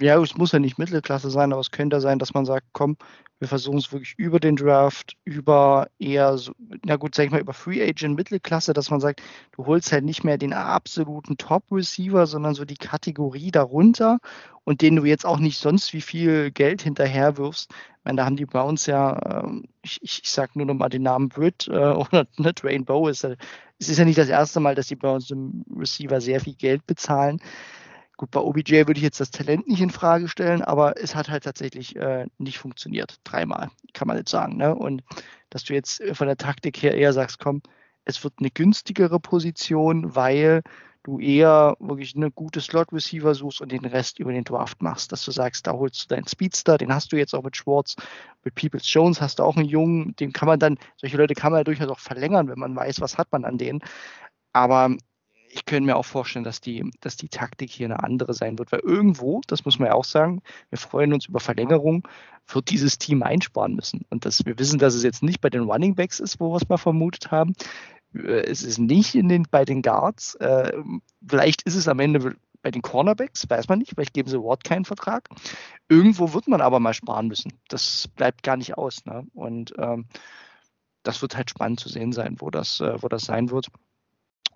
Ja, 0.00 0.20
es 0.20 0.36
muss 0.36 0.52
ja 0.52 0.58
nicht 0.58 0.78
Mittelklasse 0.78 1.30
sein, 1.30 1.52
aber 1.52 1.60
es 1.60 1.70
könnte 1.70 2.00
sein, 2.00 2.18
dass 2.18 2.34
man 2.34 2.44
sagt, 2.44 2.66
komm, 2.72 2.96
wir 3.38 3.46
versuchen 3.46 3.78
es 3.78 3.92
wirklich 3.92 4.14
über 4.16 4.40
den 4.40 4.56
Draft, 4.56 5.16
über 5.24 5.88
eher, 5.98 6.38
so, 6.38 6.52
na 6.84 6.96
gut, 6.96 7.14
sag 7.14 7.26
ich 7.26 7.30
mal, 7.30 7.40
über 7.40 7.52
Free 7.52 7.82
Agent 7.86 8.16
Mittelklasse, 8.16 8.72
dass 8.72 8.90
man 8.90 9.00
sagt, 9.00 9.22
du 9.52 9.66
holst 9.66 9.92
halt 9.92 10.04
nicht 10.04 10.24
mehr 10.24 10.38
den 10.38 10.52
absoluten 10.54 11.36
Top-Receiver, 11.36 12.26
sondern 12.26 12.54
so 12.54 12.64
die 12.64 12.76
Kategorie 12.76 13.50
darunter 13.50 14.18
und 14.64 14.80
den 14.80 14.96
du 14.96 15.04
jetzt 15.04 15.26
auch 15.26 15.38
nicht 15.38 15.58
sonst 15.58 15.92
wie 15.92 16.00
viel 16.00 16.50
Geld 16.50 16.82
hinterher 16.82 17.36
wirfst. 17.36 17.70
Ich 17.70 18.04
meine, 18.04 18.16
da 18.16 18.24
haben 18.24 18.36
die 18.36 18.46
Browns 18.46 18.86
ja, 18.86 19.44
ähm, 19.44 19.66
ich, 19.82 19.98
ich, 20.02 20.22
ich 20.24 20.30
sag 20.30 20.56
nur 20.56 20.66
noch 20.66 20.74
mal 20.74 20.88
den 20.88 21.02
Namen 21.02 21.28
Britt 21.28 21.68
äh, 21.68 21.72
oder 21.92 22.26
ne, 22.38 22.52
Rainbow, 22.62 23.08
ist, 23.08 23.24
es 23.78 23.88
ist 23.88 23.98
ja 23.98 24.04
nicht 24.04 24.18
das 24.18 24.28
erste 24.30 24.58
Mal, 24.60 24.74
dass 24.74 24.88
die 24.88 24.96
Browns 24.96 25.28
dem 25.28 25.64
Receiver 25.76 26.20
sehr 26.20 26.40
viel 26.40 26.54
Geld 26.54 26.86
bezahlen. 26.86 27.40
Gut, 28.18 28.30
bei 28.30 28.40
OBJ 28.40 28.86
würde 28.86 28.94
ich 28.94 29.02
jetzt 29.02 29.20
das 29.20 29.30
Talent 29.30 29.68
nicht 29.68 29.82
in 29.82 29.90
Frage 29.90 30.28
stellen, 30.28 30.62
aber 30.62 31.00
es 31.00 31.14
hat 31.14 31.28
halt 31.28 31.44
tatsächlich 31.44 31.96
äh, 31.96 32.26
nicht 32.38 32.58
funktioniert. 32.58 33.20
Dreimal, 33.24 33.70
kann 33.92 34.08
man 34.08 34.16
jetzt 34.16 34.30
sagen. 34.30 34.56
Ne? 34.56 34.74
Und 34.74 35.02
dass 35.50 35.64
du 35.64 35.74
jetzt 35.74 36.02
von 36.12 36.26
der 36.26 36.38
Taktik 36.38 36.82
her 36.82 36.94
eher 36.94 37.12
sagst, 37.12 37.38
komm, 37.38 37.60
es 38.06 38.24
wird 38.24 38.34
eine 38.38 38.50
günstigere 38.50 39.20
Position, 39.20 40.14
weil 40.14 40.62
du 41.02 41.20
eher 41.20 41.76
wirklich 41.78 42.16
eine 42.16 42.30
gute 42.30 42.60
Slot-Receiver 42.60 43.34
suchst 43.34 43.60
und 43.60 43.70
den 43.70 43.84
Rest 43.84 44.18
über 44.18 44.32
den 44.32 44.44
Draft 44.44 44.82
machst. 44.82 45.12
Dass 45.12 45.24
du 45.24 45.30
sagst, 45.30 45.66
da 45.66 45.72
holst 45.72 46.04
du 46.04 46.14
deinen 46.14 46.26
Speedster, 46.26 46.78
den 46.78 46.92
hast 46.92 47.12
du 47.12 47.16
jetzt 47.16 47.34
auch 47.34 47.42
mit 47.42 47.56
Schwartz, 47.56 47.96
mit 48.44 48.54
Peoples 48.54 48.92
Jones 48.92 49.20
hast 49.20 49.38
du 49.38 49.44
auch 49.44 49.56
einen 49.56 49.68
Jungen, 49.68 50.16
den 50.16 50.32
kann 50.32 50.46
man 50.48 50.58
dann, 50.58 50.78
solche 50.96 51.16
Leute 51.16 51.34
kann 51.34 51.52
man 51.52 51.60
ja 51.60 51.64
durchaus 51.64 51.88
auch 51.88 52.00
verlängern, 52.00 52.48
wenn 52.48 52.58
man 52.58 52.74
weiß, 52.74 53.00
was 53.00 53.18
hat 53.18 53.30
man 53.30 53.44
an 53.44 53.58
denen. 53.58 53.80
Aber 54.52 54.96
ich 55.56 55.64
könnte 55.64 55.86
mir 55.86 55.96
auch 55.96 56.04
vorstellen, 56.04 56.44
dass 56.44 56.60
die, 56.60 56.90
dass 57.00 57.16
die 57.16 57.30
Taktik 57.30 57.70
hier 57.70 57.86
eine 57.86 58.04
andere 58.04 58.34
sein 58.34 58.58
wird, 58.58 58.72
weil 58.72 58.80
irgendwo, 58.80 59.40
das 59.46 59.64
muss 59.64 59.78
man 59.78 59.88
ja 59.88 59.94
auch 59.94 60.04
sagen, 60.04 60.42
wir 60.68 60.78
freuen 60.78 61.14
uns 61.14 61.26
über 61.26 61.40
Verlängerung, 61.40 62.06
wird 62.48 62.70
dieses 62.70 62.98
Team 62.98 63.22
einsparen 63.22 63.74
müssen. 63.74 64.04
Und 64.10 64.26
das, 64.26 64.44
wir 64.44 64.58
wissen, 64.58 64.78
dass 64.78 64.94
es 64.94 65.02
jetzt 65.02 65.22
nicht 65.22 65.40
bei 65.40 65.48
den 65.48 65.62
Running 65.62 65.94
Backs 65.94 66.20
ist, 66.20 66.38
wo 66.40 66.52
wir 66.52 66.56
es 66.56 66.68
mal 66.68 66.76
vermutet 66.76 67.30
haben. 67.30 67.54
Äh, 68.14 68.42
es 68.42 68.62
ist 68.62 68.78
nicht 68.78 69.14
in 69.14 69.30
den, 69.30 69.46
bei 69.50 69.64
den 69.64 69.80
Guards. 69.80 70.34
Äh, 70.36 70.72
vielleicht 71.26 71.62
ist 71.62 71.74
es 71.74 71.88
am 71.88 72.00
Ende 72.00 72.36
bei 72.60 72.70
den 72.70 72.82
Cornerbacks, 72.82 73.48
weiß 73.48 73.68
man 73.68 73.78
nicht, 73.78 73.92
vielleicht 73.94 74.12
geben 74.12 74.28
sie 74.28 74.42
Ward 74.42 74.62
keinen 74.62 74.84
Vertrag. 74.84 75.30
Irgendwo 75.88 76.34
wird 76.34 76.48
man 76.48 76.60
aber 76.60 76.80
mal 76.80 76.94
sparen 76.94 77.28
müssen. 77.28 77.52
Das 77.68 78.08
bleibt 78.08 78.42
gar 78.42 78.58
nicht 78.58 78.76
aus. 78.76 79.06
Ne? 79.06 79.26
Und 79.32 79.72
ähm, 79.78 80.04
das 81.02 81.22
wird 81.22 81.34
halt 81.34 81.48
spannend 81.48 81.80
zu 81.80 81.88
sehen 81.88 82.12
sein, 82.12 82.36
wo 82.40 82.50
das, 82.50 82.80
äh, 82.80 83.00
wo 83.00 83.08
das 83.08 83.22
sein 83.22 83.50
wird. 83.50 83.68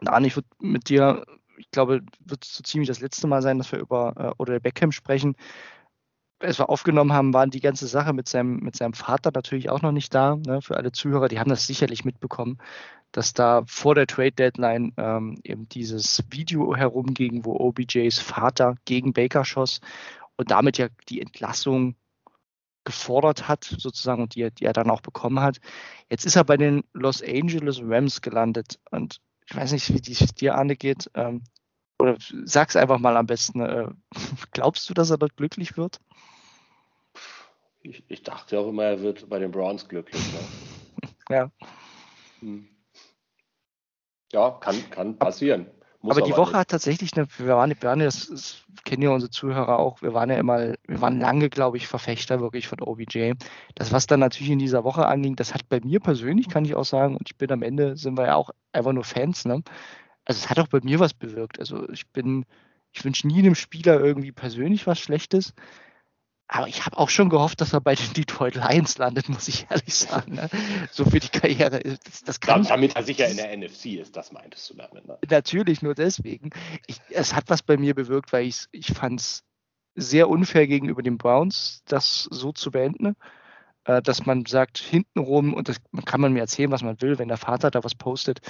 Arne, 0.08 0.26
ich 0.26 0.36
würde 0.36 0.48
mit 0.60 0.88
dir, 0.88 1.24
ich 1.58 1.70
glaube, 1.70 2.00
wird 2.20 2.44
es 2.44 2.54
so 2.56 2.62
ziemlich 2.62 2.88
das 2.88 3.00
letzte 3.00 3.26
Mal 3.26 3.42
sein, 3.42 3.58
dass 3.58 3.72
wir 3.72 3.78
über 3.78 4.14
äh, 4.16 4.42
Odell 4.42 4.60
Beckham 4.60 4.92
sprechen. 4.92 5.36
Als 6.38 6.58
wir 6.58 6.70
aufgenommen 6.70 7.12
haben, 7.12 7.34
war 7.34 7.46
die 7.46 7.60
ganze 7.60 7.86
Sache 7.86 8.14
mit 8.14 8.28
seinem, 8.28 8.60
mit 8.60 8.74
seinem 8.74 8.94
Vater 8.94 9.30
natürlich 9.34 9.68
auch 9.68 9.82
noch 9.82 9.92
nicht 9.92 10.14
da. 10.14 10.36
Ne? 10.36 10.62
Für 10.62 10.76
alle 10.76 10.90
Zuhörer, 10.90 11.28
die 11.28 11.38
haben 11.38 11.50
das 11.50 11.66
sicherlich 11.66 12.04
mitbekommen, 12.06 12.56
dass 13.12 13.34
da 13.34 13.62
vor 13.66 13.94
der 13.94 14.06
Trade 14.06 14.32
Deadline 14.32 14.94
ähm, 14.96 15.38
eben 15.44 15.68
dieses 15.68 16.24
Video 16.30 16.74
herumging, 16.74 17.44
wo 17.44 17.56
OBJs 17.56 18.20
Vater 18.20 18.76
gegen 18.86 19.12
Baker 19.12 19.44
schoss 19.44 19.80
und 20.36 20.50
damit 20.50 20.78
ja 20.78 20.88
die 21.10 21.20
Entlassung 21.20 21.96
gefordert 22.84 23.46
hat, 23.48 23.64
sozusagen, 23.64 24.22
und 24.22 24.34
die, 24.34 24.50
die 24.50 24.64
er 24.64 24.72
dann 24.72 24.90
auch 24.90 25.02
bekommen 25.02 25.40
hat. 25.40 25.58
Jetzt 26.08 26.24
ist 26.24 26.36
er 26.36 26.44
bei 26.44 26.56
den 26.56 26.82
Los 26.92 27.22
Angeles 27.22 27.80
Rams 27.82 28.22
gelandet 28.22 28.78
und 28.90 29.20
ich 29.50 29.56
weiß 29.56 29.72
nicht, 29.72 29.92
wie 29.92 30.12
es 30.12 30.34
dir, 30.34 30.54
Arne, 30.54 30.76
geht. 30.76 31.10
Ähm, 31.14 31.42
oder 31.98 32.16
sag's 32.44 32.76
einfach 32.76 32.98
mal 32.98 33.16
am 33.16 33.26
besten. 33.26 33.60
Äh, 33.60 33.88
glaubst 34.52 34.88
du, 34.88 34.94
dass 34.94 35.10
er 35.10 35.18
dort 35.18 35.36
glücklich 35.36 35.76
wird? 35.76 36.00
Ich, 37.82 38.04
ich, 38.08 38.22
dachte 38.22 38.60
auch 38.60 38.68
immer, 38.68 38.84
er 38.84 39.00
wird 39.00 39.28
bei 39.28 39.38
den 39.38 39.50
Browns 39.50 39.88
glücklich. 39.88 40.22
Ne? 40.32 41.08
ja. 41.30 41.50
Hm. 42.40 42.68
Ja, 44.32 44.50
kann, 44.52 44.90
kann 44.90 45.18
passieren. 45.18 45.66
Muss 46.02 46.16
aber 46.16 46.26
die 46.26 46.32
Woche 46.32 46.52
nicht. 46.52 46.54
hat 46.54 46.68
tatsächlich 46.68 47.14
eine, 47.14 47.26
wir 47.36 47.56
waren, 47.56 47.70
wir 47.70 47.82
waren 47.82 47.98
das, 47.98 48.28
das, 48.28 48.64
kennen 48.84 49.02
ja 49.02 49.10
unsere 49.10 49.30
Zuhörer 49.30 49.78
auch, 49.78 50.00
wir 50.00 50.14
waren 50.14 50.30
ja 50.30 50.36
immer, 50.36 50.74
wir 50.86 51.00
waren 51.00 51.20
lange, 51.20 51.50
glaube 51.50 51.76
ich, 51.76 51.88
Verfechter 51.88 52.40
wirklich 52.40 52.68
von 52.68 52.80
OBJ. 52.80 53.34
Das, 53.74 53.92
was 53.92 54.06
dann 54.06 54.20
natürlich 54.20 54.50
in 54.50 54.58
dieser 54.58 54.84
Woche 54.84 55.06
anging, 55.06 55.36
das 55.36 55.52
hat 55.52 55.68
bei 55.68 55.80
mir 55.80 56.00
persönlich, 56.00 56.48
kann 56.48 56.64
ich 56.64 56.74
auch 56.74 56.84
sagen, 56.84 57.16
und 57.16 57.28
ich 57.28 57.36
bin 57.36 57.52
am 57.52 57.62
Ende, 57.62 57.96
sind 57.96 58.16
wir 58.16 58.26
ja 58.26 58.36
auch 58.36 58.50
einfach 58.72 58.92
nur 58.92 59.04
Fans, 59.04 59.44
ne? 59.44 59.62
Also 60.24 60.38
es 60.38 60.50
hat 60.50 60.58
auch 60.58 60.68
bei 60.68 60.80
mir 60.82 61.00
was 61.00 61.12
bewirkt. 61.12 61.58
Also 61.58 61.88
ich 61.90 62.08
bin, 62.08 62.46
ich 62.92 63.04
wünsche 63.04 63.26
nie 63.26 63.40
einem 63.40 63.54
Spieler 63.54 64.00
irgendwie 64.00 64.32
persönlich 64.32 64.86
was 64.86 64.98
Schlechtes. 64.98 65.54
Aber 66.52 66.66
ich 66.66 66.84
habe 66.84 66.98
auch 66.98 67.10
schon 67.10 67.28
gehofft, 67.28 67.60
dass 67.60 67.72
er 67.72 67.80
bei 67.80 67.94
den 67.94 68.12
Detroit 68.12 68.56
Lions 68.56 68.98
landet, 68.98 69.28
muss 69.28 69.46
ich 69.46 69.68
ehrlich 69.70 69.94
sagen. 69.94 70.34
Ne? 70.34 70.50
So 70.90 71.04
für 71.04 71.20
die 71.20 71.28
Karriere. 71.28 71.80
Das, 72.04 72.24
das 72.24 72.40
kann 72.40 72.64
damit 72.64 72.96
er 72.96 73.04
sicher 73.04 73.28
in 73.28 73.36
der 73.36 73.56
NFC 73.56 73.86
ist, 74.00 74.16
das 74.16 74.32
meintest 74.32 74.68
du 74.68 74.74
damit. 74.74 75.06
Ne? 75.06 75.16
Natürlich, 75.30 75.80
nur 75.80 75.94
deswegen. 75.94 76.50
Ich, 76.88 77.00
es 77.10 77.36
hat 77.36 77.44
was 77.46 77.62
bei 77.62 77.76
mir 77.76 77.94
bewirkt, 77.94 78.32
weil 78.32 78.46
ich, 78.46 78.64
ich 78.72 78.88
fand 78.88 79.20
es 79.20 79.44
sehr 79.94 80.28
unfair 80.28 80.66
gegenüber 80.66 81.02
den 81.02 81.18
Browns, 81.18 81.82
das 81.86 82.24
so 82.24 82.50
zu 82.50 82.72
beenden. 82.72 83.14
Äh, 83.84 84.02
dass 84.02 84.26
man 84.26 84.44
sagt, 84.44 84.78
hintenrum, 84.78 85.54
und 85.54 85.68
das 85.68 85.76
kann 86.04 86.20
man 86.20 86.32
mir 86.32 86.40
erzählen, 86.40 86.72
was 86.72 86.82
man 86.82 87.00
will, 87.00 87.20
wenn 87.20 87.28
der 87.28 87.36
Vater 87.36 87.70
da 87.70 87.84
was 87.84 87.94
postet, 87.94 88.40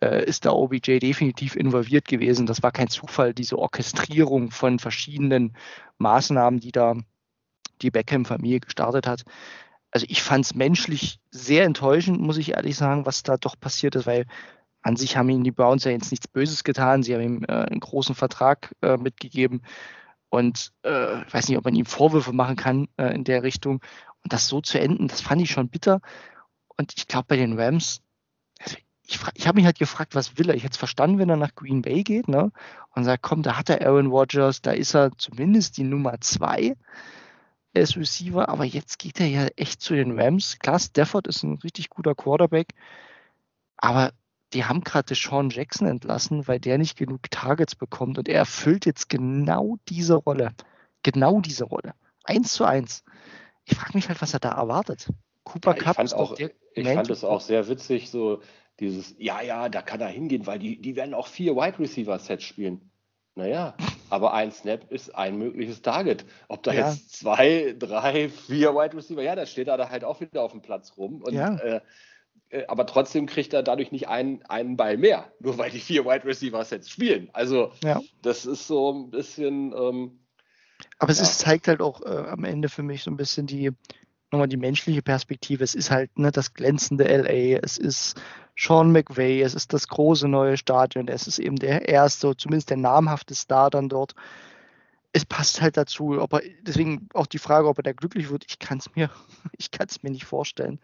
äh, 0.00 0.24
ist 0.24 0.44
der 0.44 0.54
OBJ 0.54 1.00
definitiv 1.00 1.56
involviert 1.56 2.06
gewesen. 2.06 2.46
Das 2.46 2.62
war 2.62 2.70
kein 2.70 2.88
Zufall, 2.88 3.34
diese 3.34 3.58
Orchestrierung 3.58 4.52
von 4.52 4.78
verschiedenen 4.78 5.56
Maßnahmen, 5.98 6.60
die 6.60 6.70
da 6.70 6.94
die 7.82 7.90
Beckham-Familie 7.90 8.60
gestartet 8.60 9.06
hat. 9.06 9.22
Also 9.90 10.06
ich 10.08 10.22
fand 10.22 10.44
es 10.44 10.54
menschlich 10.54 11.18
sehr 11.30 11.64
enttäuschend, 11.64 12.20
muss 12.20 12.36
ich 12.36 12.52
ehrlich 12.52 12.76
sagen, 12.76 13.06
was 13.06 13.22
da 13.22 13.36
doch 13.36 13.58
passiert 13.58 13.96
ist, 13.96 14.06
weil 14.06 14.26
an 14.82 14.96
sich 14.96 15.16
haben 15.16 15.28
ihm 15.28 15.44
die 15.44 15.50
Browns 15.50 15.84
ja 15.84 15.90
jetzt 15.90 16.10
nichts 16.10 16.28
Böses 16.28 16.64
getan. 16.64 17.02
Sie 17.02 17.14
haben 17.14 17.22
ihm 17.22 17.44
äh, 17.44 17.52
einen 17.52 17.80
großen 17.80 18.14
Vertrag 18.14 18.74
äh, 18.82 18.96
mitgegeben 18.96 19.62
und 20.30 20.72
äh, 20.84 21.22
ich 21.22 21.34
weiß 21.34 21.48
nicht, 21.48 21.58
ob 21.58 21.64
man 21.64 21.74
ihm 21.74 21.86
Vorwürfe 21.86 22.32
machen 22.32 22.56
kann 22.56 22.88
äh, 22.96 23.14
in 23.14 23.24
der 23.24 23.42
Richtung. 23.42 23.82
Und 24.22 24.32
das 24.32 24.46
so 24.46 24.60
zu 24.60 24.78
enden, 24.80 25.08
das 25.08 25.20
fand 25.20 25.42
ich 25.42 25.50
schon 25.50 25.68
bitter. 25.68 26.00
Und 26.76 26.94
ich 26.96 27.08
glaube, 27.08 27.26
bei 27.28 27.36
den 27.36 27.58
Rams, 27.58 28.00
also 28.60 28.76
ich, 29.06 29.18
ich 29.34 29.46
habe 29.48 29.56
mich 29.56 29.64
halt 29.64 29.78
gefragt, 29.78 30.14
was 30.14 30.38
will 30.38 30.48
er? 30.48 30.54
Ich 30.54 30.62
hätte 30.62 30.72
es 30.72 30.78
verstanden, 30.78 31.18
wenn 31.18 31.28
er 31.28 31.36
nach 31.36 31.54
Green 31.54 31.82
Bay 31.82 32.04
geht 32.04 32.28
ne? 32.28 32.52
und 32.94 33.04
sagt, 33.04 33.22
komm, 33.22 33.42
da 33.42 33.58
hat 33.58 33.70
er 33.70 33.84
Aaron 33.86 34.06
Rodgers, 34.06 34.62
da 34.62 34.70
ist 34.70 34.94
er 34.94 35.10
zumindest 35.18 35.76
die 35.78 35.84
Nummer 35.84 36.20
zwei 36.20 36.76
als 37.74 37.96
Receiver, 37.96 38.48
aber 38.48 38.64
jetzt 38.64 38.98
geht 38.98 39.20
er 39.20 39.26
ja 39.26 39.46
echt 39.56 39.80
zu 39.80 39.94
den 39.94 40.18
Rams. 40.18 40.58
Klar, 40.58 40.78
Stafford 40.78 41.26
ist 41.26 41.42
ein 41.42 41.58
richtig 41.58 41.90
guter 41.90 42.14
Quarterback, 42.14 42.74
aber 43.76 44.12
die 44.52 44.64
haben 44.64 44.82
gerade 44.82 45.14
Sean 45.14 45.50
Jackson 45.50 45.86
entlassen, 45.86 46.48
weil 46.48 46.58
der 46.58 46.78
nicht 46.78 46.98
genug 46.98 47.30
Targets 47.30 47.76
bekommt 47.76 48.18
und 48.18 48.28
er 48.28 48.38
erfüllt 48.38 48.86
jetzt 48.86 49.08
genau 49.08 49.78
diese 49.88 50.14
Rolle. 50.14 50.52
Genau 51.02 51.40
diese 51.40 51.64
Rolle. 51.64 51.94
Eins 52.24 52.52
zu 52.52 52.64
eins. 52.64 53.04
Ich 53.64 53.76
frage 53.76 53.92
mich 53.94 54.08
halt, 54.08 54.20
was 54.20 54.34
er 54.34 54.40
da 54.40 54.50
erwartet. 54.50 55.08
Cooper 55.44 55.76
ja, 55.76 55.82
Cup 55.82 56.00
ist 56.00 56.14
auch, 56.14 56.34
der 56.34 56.50
Ich 56.74 56.86
fand 56.86 57.10
es 57.10 57.24
auch 57.24 57.40
sehr 57.40 57.68
witzig, 57.68 58.10
so 58.10 58.42
dieses, 58.80 59.14
ja, 59.18 59.40
ja, 59.40 59.68
da 59.68 59.82
kann 59.82 60.00
er 60.00 60.08
hingehen, 60.08 60.46
weil 60.46 60.58
die, 60.58 60.80
die 60.80 60.96
werden 60.96 61.14
auch 61.14 61.26
vier 61.26 61.54
Wide 61.54 61.78
Receiver 61.78 62.18
Sets 62.18 62.44
spielen. 62.44 62.90
Naja, 63.36 63.74
aber 64.10 64.34
ein 64.34 64.50
Snap 64.50 64.90
ist 64.90 65.14
ein 65.14 65.38
mögliches 65.38 65.82
Target. 65.82 66.24
Ob 66.48 66.62
da 66.62 66.72
ja. 66.72 66.90
jetzt 66.90 67.16
zwei, 67.16 67.74
drei, 67.78 68.28
vier 68.28 68.74
Wide 68.74 68.96
Receiver, 68.96 69.22
ja, 69.22 69.36
da 69.36 69.46
steht 69.46 69.68
er 69.68 69.76
da 69.76 69.88
halt 69.88 70.04
auch 70.04 70.20
wieder 70.20 70.42
auf 70.42 70.52
dem 70.52 70.62
Platz 70.62 70.94
rum. 70.96 71.22
Und, 71.22 71.34
ja. 71.34 71.54
äh, 71.56 71.80
äh, 72.50 72.66
aber 72.66 72.86
trotzdem 72.86 73.26
kriegt 73.26 73.52
er 73.52 73.62
dadurch 73.62 73.92
nicht 73.92 74.08
einen, 74.08 74.42
einen 74.46 74.76
Ball 74.76 74.96
mehr, 74.96 75.32
nur 75.38 75.56
weil 75.58 75.70
die 75.70 75.78
vier 75.78 76.04
Wide 76.04 76.24
Receivers 76.24 76.70
jetzt 76.70 76.90
spielen. 76.90 77.30
Also, 77.32 77.72
ja. 77.82 78.00
das 78.22 78.46
ist 78.46 78.66
so 78.66 78.92
ein 78.92 79.10
bisschen. 79.10 79.72
Ähm, 79.72 80.20
aber 80.98 81.12
es 81.12 81.20
ist, 81.20 81.38
zeigt 81.38 81.68
halt 81.68 81.80
auch 81.80 82.02
äh, 82.02 82.28
am 82.28 82.44
Ende 82.44 82.68
für 82.68 82.82
mich 82.82 83.02
so 83.02 83.10
ein 83.10 83.16
bisschen 83.16 83.46
die, 83.46 83.70
nochmal 84.32 84.48
die 84.48 84.56
menschliche 84.56 85.02
Perspektive. 85.02 85.62
Es 85.62 85.74
ist 85.74 85.90
halt 85.90 86.18
ne, 86.18 86.32
das 86.32 86.54
glänzende 86.54 87.04
LA, 87.04 87.60
es 87.62 87.78
ist 87.78 88.20
Sean 88.60 88.92
McVay, 88.92 89.40
es 89.40 89.54
ist 89.54 89.72
das 89.72 89.88
große 89.88 90.28
neue 90.28 90.58
Stadion, 90.58 91.08
es 91.08 91.26
ist 91.26 91.38
eben 91.38 91.56
der 91.56 91.88
erste, 91.88 92.36
zumindest 92.36 92.68
der 92.68 92.76
namhafte 92.76 93.34
Star 93.34 93.70
dann 93.70 93.88
dort. 93.88 94.14
Es 95.12 95.24
passt 95.24 95.62
halt 95.62 95.78
dazu, 95.78 96.20
ob 96.20 96.34
er, 96.34 96.42
deswegen 96.60 97.08
auch 97.14 97.26
die 97.26 97.38
Frage, 97.38 97.68
ob 97.68 97.78
er 97.78 97.84
da 97.84 97.92
glücklich 97.92 98.30
wird, 98.30 98.44
ich 98.46 98.58
kann 98.58 98.76
es 98.76 98.94
mir, 98.94 99.08
ich 99.56 99.70
kann 99.70 99.86
es 99.88 100.02
mir 100.02 100.10
nicht 100.10 100.26
vorstellen. 100.26 100.78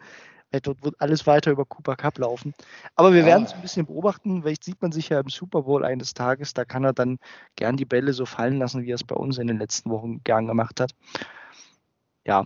Weil 0.49 0.61
dort 0.61 0.83
wird 0.83 0.95
alles 0.99 1.27
weiter 1.27 1.51
über 1.51 1.65
Cooper 1.65 1.95
Cup 1.95 2.17
laufen. 2.17 2.55
Aber 2.95 3.13
wir 3.13 3.19
ja. 3.19 3.27
werden 3.27 3.43
es 3.43 3.53
ein 3.53 3.61
bisschen 3.61 3.85
beobachten. 3.85 4.41
Vielleicht 4.41 4.63
sieht 4.63 4.81
man 4.81 4.93
sich 4.93 5.09
ja 5.09 5.19
im 5.19 5.29
Super 5.29 5.63
Bowl 5.63 5.83
eines 5.83 6.13
Tages. 6.13 6.53
Da 6.53 6.63
kann 6.63 6.85
er 6.85 6.93
dann 6.93 7.19
gern 7.57 7.75
die 7.75 7.83
Bälle 7.83 8.13
so 8.13 8.25
fallen 8.25 8.57
lassen, 8.57 8.83
wie 8.83 8.91
er 8.91 8.95
es 8.95 9.03
bei 9.03 9.15
uns 9.15 9.37
in 9.39 9.47
den 9.47 9.59
letzten 9.59 9.89
Wochen 9.89 10.23
gern 10.23 10.47
gemacht 10.47 10.79
hat. 10.79 10.95
Ja, 12.25 12.45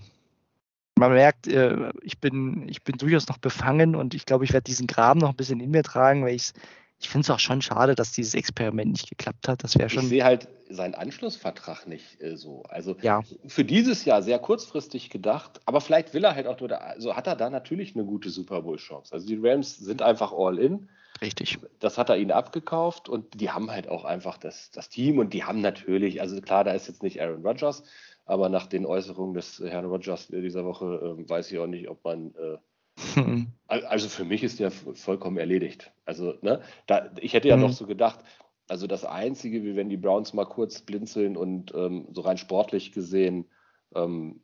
man 1.02 1.14
merkt, 1.14 1.48
äh, 1.48 1.92
ich, 2.02 2.20
bin, 2.20 2.70
ich 2.70 2.84
bin 2.84 2.98
durchaus 2.98 3.28
noch 3.28 3.38
befangen 3.38 3.96
und 3.96 4.14
ich 4.14 4.26
glaube, 4.26 4.46
ich 4.46 4.54
werde 4.54 4.64
diesen 4.64 4.88
Graben 4.88 5.20
noch 5.20 5.32
ein 5.32 5.36
bisschen 5.36 5.60
in 5.60 5.72
mir 5.72 5.84
tragen, 5.84 6.24
weil 6.24 6.36
ich 6.36 6.54
ich 7.02 7.10
finde 7.10 7.26
es 7.26 7.30
auch 7.32 7.40
schon 7.40 7.62
schade, 7.62 7.96
dass 7.96 8.12
dieses 8.12 8.36
Experiment 8.36 8.92
nicht 8.92 9.10
geklappt 9.10 9.48
hat. 9.48 9.64
Das 9.64 9.76
wäre 9.78 9.90
schon. 9.90 10.04
Ich 10.04 10.10
sehe 10.10 10.24
halt 10.24 10.48
seinen 10.70 10.94
Anschlussvertrag 10.94 11.88
nicht 11.88 12.22
äh, 12.22 12.38
so. 12.38 12.64
Also 12.70 12.96
ja. 13.02 13.22
für 13.48 13.66
dieses 13.66 14.06
Jahr 14.06 14.22
sehr 14.22 14.38
kurzfristig 14.40 15.10
gedacht, 15.10 15.60
aber 15.66 15.82
vielleicht 15.82 16.14
will 16.14 16.24
er 16.24 16.36
halt 16.36 16.46
auch 16.48 16.60
nur, 16.60 16.70
da, 16.70 16.78
also 16.78 17.16
hat 17.16 17.28
er 17.28 17.36
da 17.36 17.50
natürlich 17.50 17.96
eine 17.96 18.06
gute 18.06 18.30
Super 18.30 18.62
Bowl-Chance. 18.62 19.14
Also 19.14 19.28
die 19.28 19.40
Rams 19.42 19.78
sind 19.78 20.02
einfach 20.02 20.32
all 20.32 20.60
in. 20.60 20.90
Richtig. 21.22 21.60
Das 21.80 21.98
hat 21.98 22.10
er 22.10 22.18
ihnen 22.18 22.32
abgekauft 22.32 23.10
und 23.10 23.40
die 23.40 23.52
haben 23.52 23.70
halt 23.70 23.88
auch 23.88 24.06
einfach 24.06 24.38
das, 24.38 24.72
das 24.72 24.90
Team 24.90 25.20
und 25.20 25.34
die 25.34 25.44
haben 25.44 25.62
natürlich, 25.62 26.22
also 26.22 26.40
klar, 26.42 26.64
da 26.64 26.72
ist 26.72 26.88
jetzt 26.88 27.04
nicht 27.04 27.22
Aaron 27.22 27.46
Rodgers, 27.46 27.84
aber 28.26 28.50
nach 28.50 28.68
den 28.68 28.86
Äußerungen 28.86 29.34
des 29.34 29.60
Herrn 29.60 29.86
Rodgers 29.86 30.28
dieser 30.28 30.66
Woche 30.66 31.18
äh, 31.20 31.30
weiß 31.30 31.52
ich 31.52 31.60
auch 31.60 31.68
nicht, 31.68 31.90
ob 31.90 32.04
man 32.04 32.34
äh, 32.36 32.58
also 33.68 34.10
für 34.10 34.26
mich 34.26 34.44
ist 34.44 34.60
der 34.60 34.72
vollkommen 34.72 35.38
erledigt. 35.38 35.92
Also, 36.06 36.36
ne, 36.42 36.62
da, 36.88 37.12
ich 37.20 37.34
hätte 37.34 37.48
ja 37.48 37.56
mhm. 37.56 37.64
noch 37.64 37.74
so 37.74 37.88
gedacht, 37.88 38.20
also 38.68 38.88
das 38.88 39.06
Einzige, 39.06 39.64
wie 39.64 39.76
wenn 39.76 39.90
die 39.90 39.98
Browns 39.98 40.34
mal 40.34 40.46
kurz 40.46 40.82
blinzeln 40.82 41.36
und 41.36 41.74
ähm, 41.74 42.08
so 42.12 42.22
rein 42.22 42.38
sportlich 42.38 42.92
gesehen 42.92 43.50
ähm, 43.96 44.42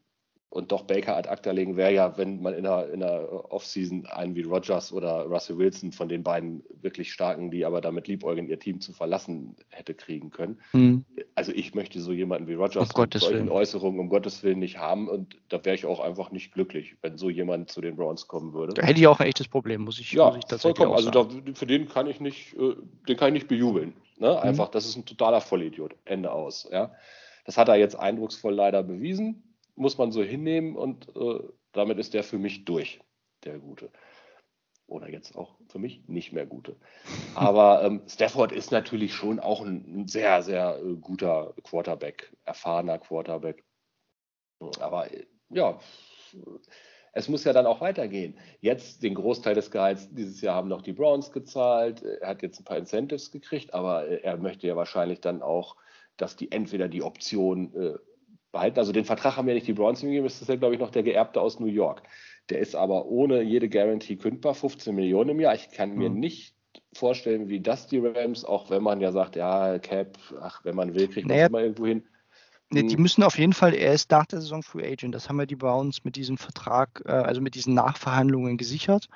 und 0.50 0.72
doch 0.72 0.84
Baker 0.84 1.18
ad 1.18 1.28
acta 1.30 1.52
legen, 1.52 1.76
wäre 1.76 1.94
ja, 1.94 2.18
wenn 2.18 2.42
man 2.42 2.54
in 2.54 2.64
der, 2.64 2.90
in 2.92 3.02
der 3.02 3.52
Offseason 3.52 4.06
einen 4.06 4.34
wie 4.36 4.44
Rogers 4.44 4.94
oder 4.94 5.26
Russell 5.26 5.58
Wilson 5.58 5.92
von 5.92 6.08
den 6.08 6.24
beiden 6.24 6.64
wirklich 6.82 7.12
starken, 7.12 7.52
die 7.52 7.66
aber 7.66 7.82
damit 7.82 8.08
liebäugeln, 8.08 8.48
ihr 8.48 8.58
Team 8.58 8.80
zu 8.80 8.94
verlassen, 8.94 9.58
hätte 9.70 9.94
kriegen 9.94 10.30
können. 10.30 10.62
Mhm. 10.72 11.06
Also 11.36 11.52
ich 11.52 11.76
möchte 11.76 12.00
so 12.00 12.14
jemanden 12.14 12.48
wie 12.48 12.54
Rogers 12.54 12.92
um 12.92 13.02
mit 13.02 13.14
solchen 13.14 13.36
Willen. 13.36 13.50
Äußerungen 13.50 14.00
um 14.00 14.10
Gottes 14.10 14.42
Willen 14.42 14.60
nicht 14.60 14.78
haben 14.78 15.10
und 15.10 15.38
da 15.50 15.64
wäre 15.66 15.76
ich 15.76 15.86
auch 15.86 16.00
einfach 16.00 16.32
nicht 16.32 16.54
glücklich, 16.54 16.96
wenn 17.02 17.18
so 17.18 17.30
jemand 17.30 17.70
zu 17.70 17.82
den 17.82 17.98
Browns 17.98 18.28
kommen 18.28 18.54
würde. 18.54 18.74
Da 18.74 18.84
hätte 18.84 19.02
ich 19.02 19.08
auch 19.08 19.20
ein 19.20 19.28
echtes 19.28 19.50
Problem, 19.50 19.82
muss 19.82 20.00
ich, 20.00 20.14
ja, 20.14 20.28
muss 20.28 20.40
ich 20.50 20.62
vollkommen. 20.62 20.94
Also 20.94 21.12
da, 21.12 21.28
für 21.54 21.68
den 21.68 21.90
kann 21.90 22.08
ich 22.08 22.22
nicht, 22.22 22.56
äh, 22.56 22.76
den 23.08 23.18
kann 23.18 23.30
ich 23.30 23.34
nicht 23.34 23.48
bejubeln. 23.50 23.94
Ne? 24.18 24.32
Mhm. 24.32 24.38
Einfach, 24.38 24.70
mhm. 24.70 24.72
das 24.72 24.86
ist 24.86 24.96
ein 24.96 25.06
totaler 25.06 25.42
Vollidiot. 25.42 25.94
Ende 26.06 26.32
aus. 26.32 26.70
Ja? 26.72 26.94
Das 27.46 27.58
hat 27.58 27.68
er 27.68 27.76
jetzt 27.76 28.00
eindrucksvoll 28.00 28.54
leider 28.54 28.82
bewiesen 28.82 29.44
muss 29.78 29.98
man 29.98 30.12
so 30.12 30.24
hinnehmen 30.24 30.76
und 30.76 31.08
äh, 31.16 31.40
damit 31.72 32.00
ist 32.00 32.14
der 32.14 32.24
für 32.24 32.38
mich 32.38 32.66
durch, 32.66 33.00
der 33.44 33.60
Gute. 33.60 33.92
Oder 34.88 35.10
jetzt 35.10 35.36
auch 35.36 35.58
für 35.68 35.80
mich 35.80 36.08
nicht 36.08 36.34
mehr 36.34 36.46
Gute. 36.46 36.78
Aber 37.36 37.84
ähm, 37.84 38.02
Stafford 38.08 38.52
ist 38.52 38.72
natürlich 38.72 39.14
schon 39.14 39.40
auch 39.40 39.62
ein, 39.62 40.02
ein 40.02 40.08
sehr, 40.08 40.42
sehr 40.42 40.80
äh, 40.80 40.96
guter 40.96 41.54
Quarterback, 41.64 42.34
erfahrener 42.46 42.98
Quarterback. 42.98 43.64
Aber 44.80 45.14
äh, 45.14 45.26
ja, 45.50 45.80
es 47.14 47.28
muss 47.28 47.44
ja 47.44 47.54
dann 47.54 47.66
auch 47.66 47.82
weitergehen. 47.82 48.38
Jetzt 48.60 49.04
den 49.04 49.16
Großteil 49.16 49.56
des 49.56 49.72
Gehalts 49.72 50.10
dieses 50.14 50.42
Jahr 50.42 50.56
haben 50.56 50.70
noch 50.70 50.82
die 50.82 50.94
Browns 50.94 51.32
gezahlt. 51.32 52.04
Er 52.04 52.30
hat 52.30 52.42
jetzt 52.42 52.60
ein 52.60 52.64
paar 52.64 52.78
Incentives 52.78 53.32
gekriegt, 53.32 53.74
aber 53.74 54.08
äh, 54.08 54.22
er 54.22 54.38
möchte 54.38 54.68
ja 54.68 54.76
wahrscheinlich 54.76 55.22
dann 55.22 55.42
auch, 55.42 55.76
dass 56.16 56.36
die 56.36 56.52
entweder 56.52 56.88
die 56.88 57.04
Option 57.04 57.74
äh, 57.76 57.98
behalten. 58.52 58.80
Also 58.80 58.92
den 58.92 59.06
Vertrag 59.06 59.38
haben 59.38 59.48
ja 59.48 59.54
nicht 59.54 59.68
die 59.68 59.74
Browns 59.74 60.02
gegeben, 60.02 60.26
das 60.26 60.42
ist 60.42 60.48
ja, 60.48 60.56
glaube 60.56 60.76
ich, 60.76 60.80
noch 60.80 60.92
der 60.92 61.04
Geerbte 61.04 61.42
aus 61.42 61.60
New 61.60 61.68
York. 61.68 62.04
Der 62.50 62.60
ist 62.60 62.76
aber 62.76 63.06
ohne 63.06 63.42
jede 63.42 63.70
Garantie 63.70 64.18
kündbar, 64.18 64.54
15 64.54 64.96
Millionen 64.96 65.32
im 65.32 65.40
Jahr. 65.40 65.56
Ich 65.56 65.72
kann 65.72 65.96
mir 65.96 66.10
mhm. 66.10 66.20
nicht 66.20 66.56
vorstellen, 66.94 67.50
wie 67.50 67.60
das 67.60 67.88
die 67.88 68.00
Rams, 68.00 68.46
auch 68.46 68.70
wenn 68.70 68.84
man 68.84 69.02
ja 69.02 69.12
sagt, 69.12 69.36
ja, 69.36 69.80
Cap, 69.80 70.18
ach, 70.42 70.64
wenn 70.64 70.76
man 70.76 70.96
will, 70.96 71.08
kriegt 71.08 71.28
man 71.28 71.36
naja, 71.36 71.48
immer 71.48 71.62
irgendwo 71.62 71.86
hin. 71.86 72.04
Nee, 72.70 72.84
die 72.84 72.96
hm. 72.96 73.02
müssen 73.02 73.24
auf 73.24 73.38
jeden 73.38 73.54
Fall 73.54 73.74
erst 73.74 74.12
nach 74.12 74.26
der 74.26 74.42
Saison 74.42 74.62
Free 74.62 74.86
Agent. 74.86 75.16
Das 75.16 75.30
haben 75.30 75.40
ja 75.40 75.46
die 75.46 75.56
Browns 75.56 76.04
mit 76.04 76.18
diesem 76.18 76.38
Vertrag, 76.38 77.02
äh, 77.06 77.12
also 77.12 77.40
mit 77.40 77.56
diesen 77.56 77.74
Nachverhandlungen 77.74 78.58
gesichert. 78.58 79.08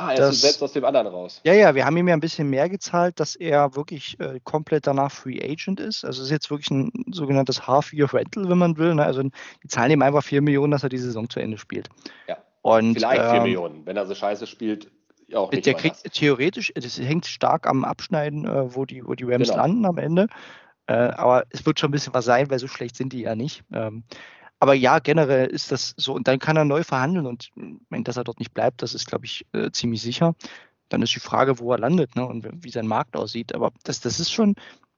Ah, 0.00 0.12
er 0.14 0.28
ist 0.30 0.40
selbst 0.40 0.62
aus 0.62 0.72
dem 0.72 0.84
anderen 0.84 1.08
raus. 1.08 1.40
Ja, 1.44 1.52
ja, 1.52 1.74
wir 1.74 1.84
haben 1.84 1.96
ihm 1.96 2.08
ja 2.08 2.14
ein 2.14 2.20
bisschen 2.20 2.48
mehr 2.48 2.68
gezahlt, 2.68 3.20
dass 3.20 3.36
er 3.36 3.76
wirklich 3.76 4.18
äh, 4.18 4.40
komplett 4.44 4.86
danach 4.86 5.12
Free 5.12 5.40
Agent 5.42 5.78
ist. 5.78 6.04
Also 6.04 6.22
es 6.22 6.28
ist 6.28 6.32
jetzt 6.32 6.50
wirklich 6.50 6.70
ein 6.70 6.90
sogenanntes 7.12 7.66
Half-Year-Rental, 7.66 8.48
wenn 8.48 8.58
man 8.58 8.78
will. 8.78 8.94
Ne? 8.94 9.04
Also 9.04 9.22
die 9.22 9.68
zahlen 9.68 9.90
ihm 9.90 10.02
einfach 10.02 10.24
4 10.24 10.40
Millionen, 10.40 10.70
dass 10.70 10.82
er 10.82 10.88
die 10.88 10.98
Saison 10.98 11.28
zu 11.28 11.40
Ende 11.40 11.58
spielt. 11.58 11.88
Ja. 12.28 12.38
Und, 12.62 12.94
Vielleicht 12.94 13.20
4 13.22 13.34
ähm, 13.34 13.42
Millionen. 13.42 13.86
Wenn 13.86 13.96
er 13.96 14.06
so 14.06 14.14
scheiße 14.14 14.46
spielt, 14.46 14.90
auch 15.34 15.52
nicht. 15.52 15.66
Der 15.66 15.74
kriegt 15.74 16.04
das. 16.04 16.12
theoretisch, 16.12 16.72
das 16.74 16.98
hängt 16.98 17.26
stark 17.26 17.66
am 17.66 17.84
Abschneiden, 17.84 18.46
äh, 18.46 18.74
wo, 18.74 18.84
die, 18.84 19.06
wo 19.06 19.14
die 19.14 19.24
Rams 19.24 19.48
genau. 19.48 19.62
landen 19.62 19.86
am 19.86 19.98
Ende. 19.98 20.28
Äh, 20.86 20.94
aber 20.94 21.44
es 21.50 21.64
wird 21.66 21.78
schon 21.78 21.90
ein 21.90 21.92
bisschen 21.92 22.14
was 22.14 22.24
sein, 22.24 22.50
weil 22.50 22.58
so 22.58 22.68
schlecht 22.68 22.96
sind 22.96 23.12
die 23.12 23.22
ja 23.22 23.34
nicht. 23.34 23.62
Ähm, 23.72 24.04
aber 24.60 24.74
ja, 24.74 24.98
generell 24.98 25.46
ist 25.46 25.72
das 25.72 25.94
so. 25.96 26.12
Und 26.12 26.28
dann 26.28 26.38
kann 26.38 26.56
er 26.56 26.66
neu 26.66 26.84
verhandeln. 26.84 27.26
Und 27.26 27.50
wenn 27.88 28.04
dass 28.04 28.18
er 28.18 28.24
dort 28.24 28.38
nicht 28.38 28.52
bleibt, 28.52 28.82
das 28.82 28.94
ist, 28.94 29.06
glaube 29.06 29.24
ich, 29.24 29.46
äh, 29.52 29.70
ziemlich 29.72 30.02
sicher. 30.02 30.34
Dann 30.90 31.00
ist 31.00 31.14
die 31.14 31.20
Frage, 31.20 31.58
wo 31.58 31.72
er 31.72 31.78
landet 31.78 32.14
ne? 32.14 32.26
und 32.26 32.46
wie 32.62 32.70
sein 32.70 32.86
Markt 32.86 33.16
aussieht. 33.16 33.54
Aber 33.54 33.72
das, 33.84 34.00
das 34.00 34.20
ist 34.20 34.30
schon, 34.30 34.56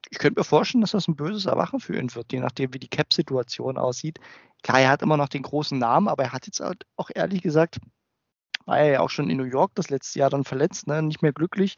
ich 0.09 0.19
könnte 0.19 0.39
mir 0.39 0.43
vorstellen, 0.43 0.81
dass 0.81 0.91
das 0.91 1.07
ein 1.07 1.15
böses 1.15 1.45
Erwachen 1.45 1.79
für 1.79 1.97
ihn 1.97 2.13
wird, 2.13 2.33
je 2.33 2.41
nachdem, 2.41 2.73
wie 2.73 2.79
die 2.79 2.89
Cap-Situation 2.89 3.77
aussieht. 3.77 4.19
Klar, 4.63 4.81
er 4.81 4.89
hat 4.89 5.01
immer 5.01 5.17
noch 5.17 5.29
den 5.29 5.43
großen 5.43 5.79
Namen, 5.79 6.09
aber 6.09 6.23
er 6.23 6.33
hat 6.33 6.45
jetzt 6.45 6.59
halt 6.59 6.85
auch 6.97 7.09
ehrlich 7.13 7.41
gesagt, 7.41 7.79
war 8.65 8.79
er 8.79 8.91
ja 8.91 8.99
auch 8.99 9.09
schon 9.09 9.29
in 9.29 9.37
New 9.37 9.43
York 9.45 9.71
das 9.75 9.89
letzte 9.89 10.19
Jahr 10.19 10.29
dann 10.29 10.43
verletzt, 10.43 10.87
ne? 10.87 11.01
nicht 11.01 11.21
mehr 11.21 11.33
glücklich. 11.33 11.75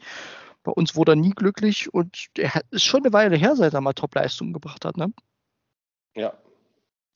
Bei 0.64 0.72
uns 0.72 0.96
wurde 0.96 1.12
er 1.12 1.16
nie 1.16 1.30
glücklich 1.30 1.94
und 1.94 2.26
er 2.36 2.62
ist 2.70 2.84
schon 2.84 3.04
eine 3.04 3.12
Weile 3.12 3.36
her, 3.36 3.54
seit 3.54 3.74
er 3.74 3.80
mal 3.80 3.92
Top-Leistungen 3.92 4.52
gebracht 4.52 4.84
hat. 4.84 4.96
Ne? 4.96 5.12
Ja, 6.16 6.32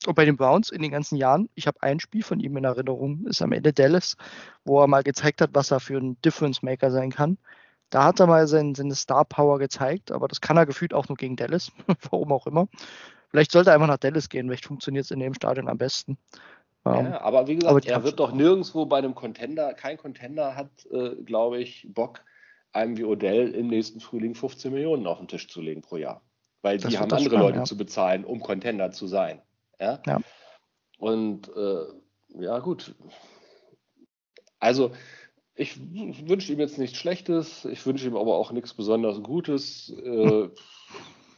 und 0.07 0.15
bei 0.15 0.25
den 0.25 0.37
Browns 0.37 0.69
in 0.71 0.81
den 0.81 0.91
ganzen 0.91 1.15
Jahren, 1.15 1.49
ich 1.55 1.67
habe 1.67 1.81
ein 1.81 1.99
Spiel 1.99 2.23
von 2.23 2.39
ihm 2.39 2.57
in 2.57 2.63
Erinnerung, 2.63 3.25
ist 3.27 3.41
am 3.41 3.51
Ende 3.51 3.73
Dallas, 3.73 4.17
wo 4.65 4.81
er 4.81 4.87
mal 4.87 5.03
gezeigt 5.03 5.41
hat, 5.41 5.51
was 5.53 5.71
er 5.71 5.79
für 5.79 5.97
ein 5.97 6.19
Difference 6.21 6.63
Maker 6.63 6.91
sein 6.91 7.11
kann. 7.11 7.37
Da 7.89 8.05
hat 8.05 8.19
er 8.19 8.27
mal 8.27 8.47
sein, 8.47 8.73
seine 8.73 8.95
Star 8.95 9.25
Power 9.25 9.59
gezeigt, 9.59 10.11
aber 10.11 10.27
das 10.27 10.41
kann 10.41 10.57
er 10.57 10.65
gefühlt 10.65 10.93
auch 10.93 11.07
nur 11.09 11.17
gegen 11.17 11.35
Dallas, 11.35 11.71
warum 12.09 12.31
auch 12.31 12.47
immer. 12.47 12.67
Vielleicht 13.29 13.51
sollte 13.51 13.69
er 13.69 13.75
einfach 13.75 13.87
nach 13.87 13.97
Dallas 13.97 14.29
gehen, 14.29 14.47
vielleicht 14.47 14.65
funktioniert 14.65 15.05
es 15.05 15.11
in 15.11 15.19
dem 15.19 15.33
Stadion 15.33 15.67
am 15.67 15.77
besten. 15.77 16.17
Ja, 16.85 16.99
ähm, 16.99 17.13
aber 17.13 17.47
wie 17.47 17.55
gesagt, 17.55 17.71
aber 17.71 17.85
er 17.85 18.03
wird 18.03 18.19
doch 18.19 18.31
nirgendwo 18.31 18.85
bei 18.85 18.97
einem 18.97 19.13
Contender, 19.13 19.73
kein 19.73 19.97
Contender 19.97 20.55
hat, 20.55 20.69
äh, 20.91 21.15
glaube 21.23 21.59
ich, 21.59 21.87
Bock, 21.89 22.21
einem 22.73 22.97
wie 22.97 23.03
Odell 23.03 23.53
im 23.53 23.67
nächsten 23.67 23.99
Frühling 23.99 24.33
15 24.33 24.71
Millionen 24.71 25.05
auf 25.05 25.19
den 25.19 25.27
Tisch 25.27 25.47
zu 25.47 25.61
legen 25.61 25.81
pro 25.81 25.97
Jahr. 25.97 26.21
Weil 26.61 26.77
die 26.77 26.97
haben 26.97 27.11
andere 27.11 27.37
Leute 27.37 27.59
ja. 27.59 27.63
zu 27.65 27.75
bezahlen, 27.75 28.23
um 28.23 28.39
Contender 28.39 28.91
zu 28.91 29.07
sein. 29.07 29.41
Ja. 29.81 29.99
ja. 30.05 30.21
Und 30.99 31.49
äh, 31.55 31.85
ja, 32.39 32.59
gut. 32.59 32.95
Also, 34.59 34.91
ich 35.55 35.79
wünsche 35.79 36.53
ihm 36.53 36.59
jetzt 36.59 36.77
nichts 36.77 36.97
Schlechtes, 36.97 37.65
ich 37.65 37.85
wünsche 37.85 38.07
ihm 38.07 38.15
aber 38.15 38.35
auch 38.35 38.51
nichts 38.51 38.73
besonders 38.73 39.21
Gutes. 39.23 39.89
Äh, 39.89 40.49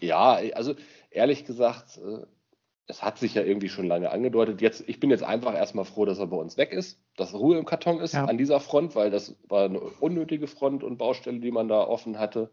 ja, 0.01 0.33
also 0.53 0.75
ehrlich 1.09 1.45
gesagt, 1.45 1.97
äh, 1.97 2.25
es 2.85 3.01
hat 3.01 3.17
sich 3.17 3.33
ja 3.33 3.43
irgendwie 3.43 3.69
schon 3.69 3.87
lange 3.87 4.11
angedeutet. 4.11 4.61
Jetzt, 4.61 4.83
ich 4.87 4.99
bin 4.99 5.09
jetzt 5.09 5.23
einfach 5.23 5.55
erstmal 5.55 5.85
froh, 5.85 6.03
dass 6.03 6.19
er 6.19 6.27
bei 6.27 6.37
uns 6.37 6.57
weg 6.57 6.73
ist, 6.73 7.01
dass 7.15 7.33
Ruhe 7.33 7.57
im 7.57 7.65
Karton 7.65 8.01
ist 8.01 8.13
ja. 8.13 8.25
an 8.25 8.37
dieser 8.37 8.59
Front, 8.59 8.95
weil 8.95 9.09
das 9.09 9.37
war 9.47 9.65
eine 9.65 9.79
unnötige 9.79 10.47
Front 10.47 10.83
und 10.83 10.97
Baustelle, 10.97 11.39
die 11.39 11.51
man 11.51 11.69
da 11.69 11.79
offen 11.81 12.19
hatte. 12.19 12.51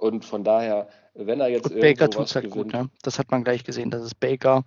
Und 0.00 0.24
von 0.24 0.44
daher, 0.44 0.88
wenn 1.14 1.40
er 1.40 1.48
jetzt. 1.48 1.64
Gut, 1.64 1.80
Baker 1.80 2.08
tut 2.08 2.26
es 2.26 2.34
halt 2.34 2.50
gewinnt, 2.50 2.72
gut, 2.72 2.80
ne? 2.80 2.88
Das 3.02 3.18
hat 3.18 3.30
man 3.30 3.44
gleich 3.44 3.64
gesehen, 3.64 3.90
dass 3.90 4.02
es 4.02 4.14
Baker 4.14 4.64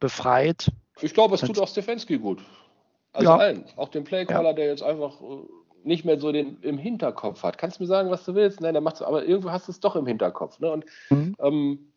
befreit. 0.00 0.72
Ich 1.02 1.12
glaube, 1.12 1.34
es 1.34 1.42
tut 1.42 1.58
auch 1.58 1.68
Stefanski 1.68 2.16
gut. 2.18 2.42
Also 3.12 3.30
ja. 3.30 3.36
allen. 3.36 3.64
Auch 3.76 3.88
dem 3.88 4.04
Playcaller, 4.04 4.50
ja. 4.50 4.54
der 4.54 4.66
jetzt 4.66 4.82
einfach 4.82 5.20
äh, 5.20 5.24
nicht 5.84 6.06
mehr 6.06 6.18
so 6.18 6.32
den 6.32 6.62
im 6.62 6.78
Hinterkopf 6.78 7.42
hat. 7.42 7.58
Kannst 7.58 7.78
du 7.78 7.82
mir 7.82 7.88
sagen, 7.88 8.10
was 8.10 8.24
du 8.24 8.34
willst? 8.34 8.62
Nein, 8.62 8.72
der 8.72 8.80
macht 8.80 8.96
es, 8.96 9.02
aber 9.02 9.24
irgendwo 9.24 9.50
hast 9.50 9.68
du 9.68 9.72
es 9.72 9.80
doch 9.80 9.96
im 9.96 10.06
Hinterkopf. 10.06 10.58
Ne? 10.60 10.70
Und, 10.70 10.86
mhm. 11.10 11.36
ähm, 11.40 11.92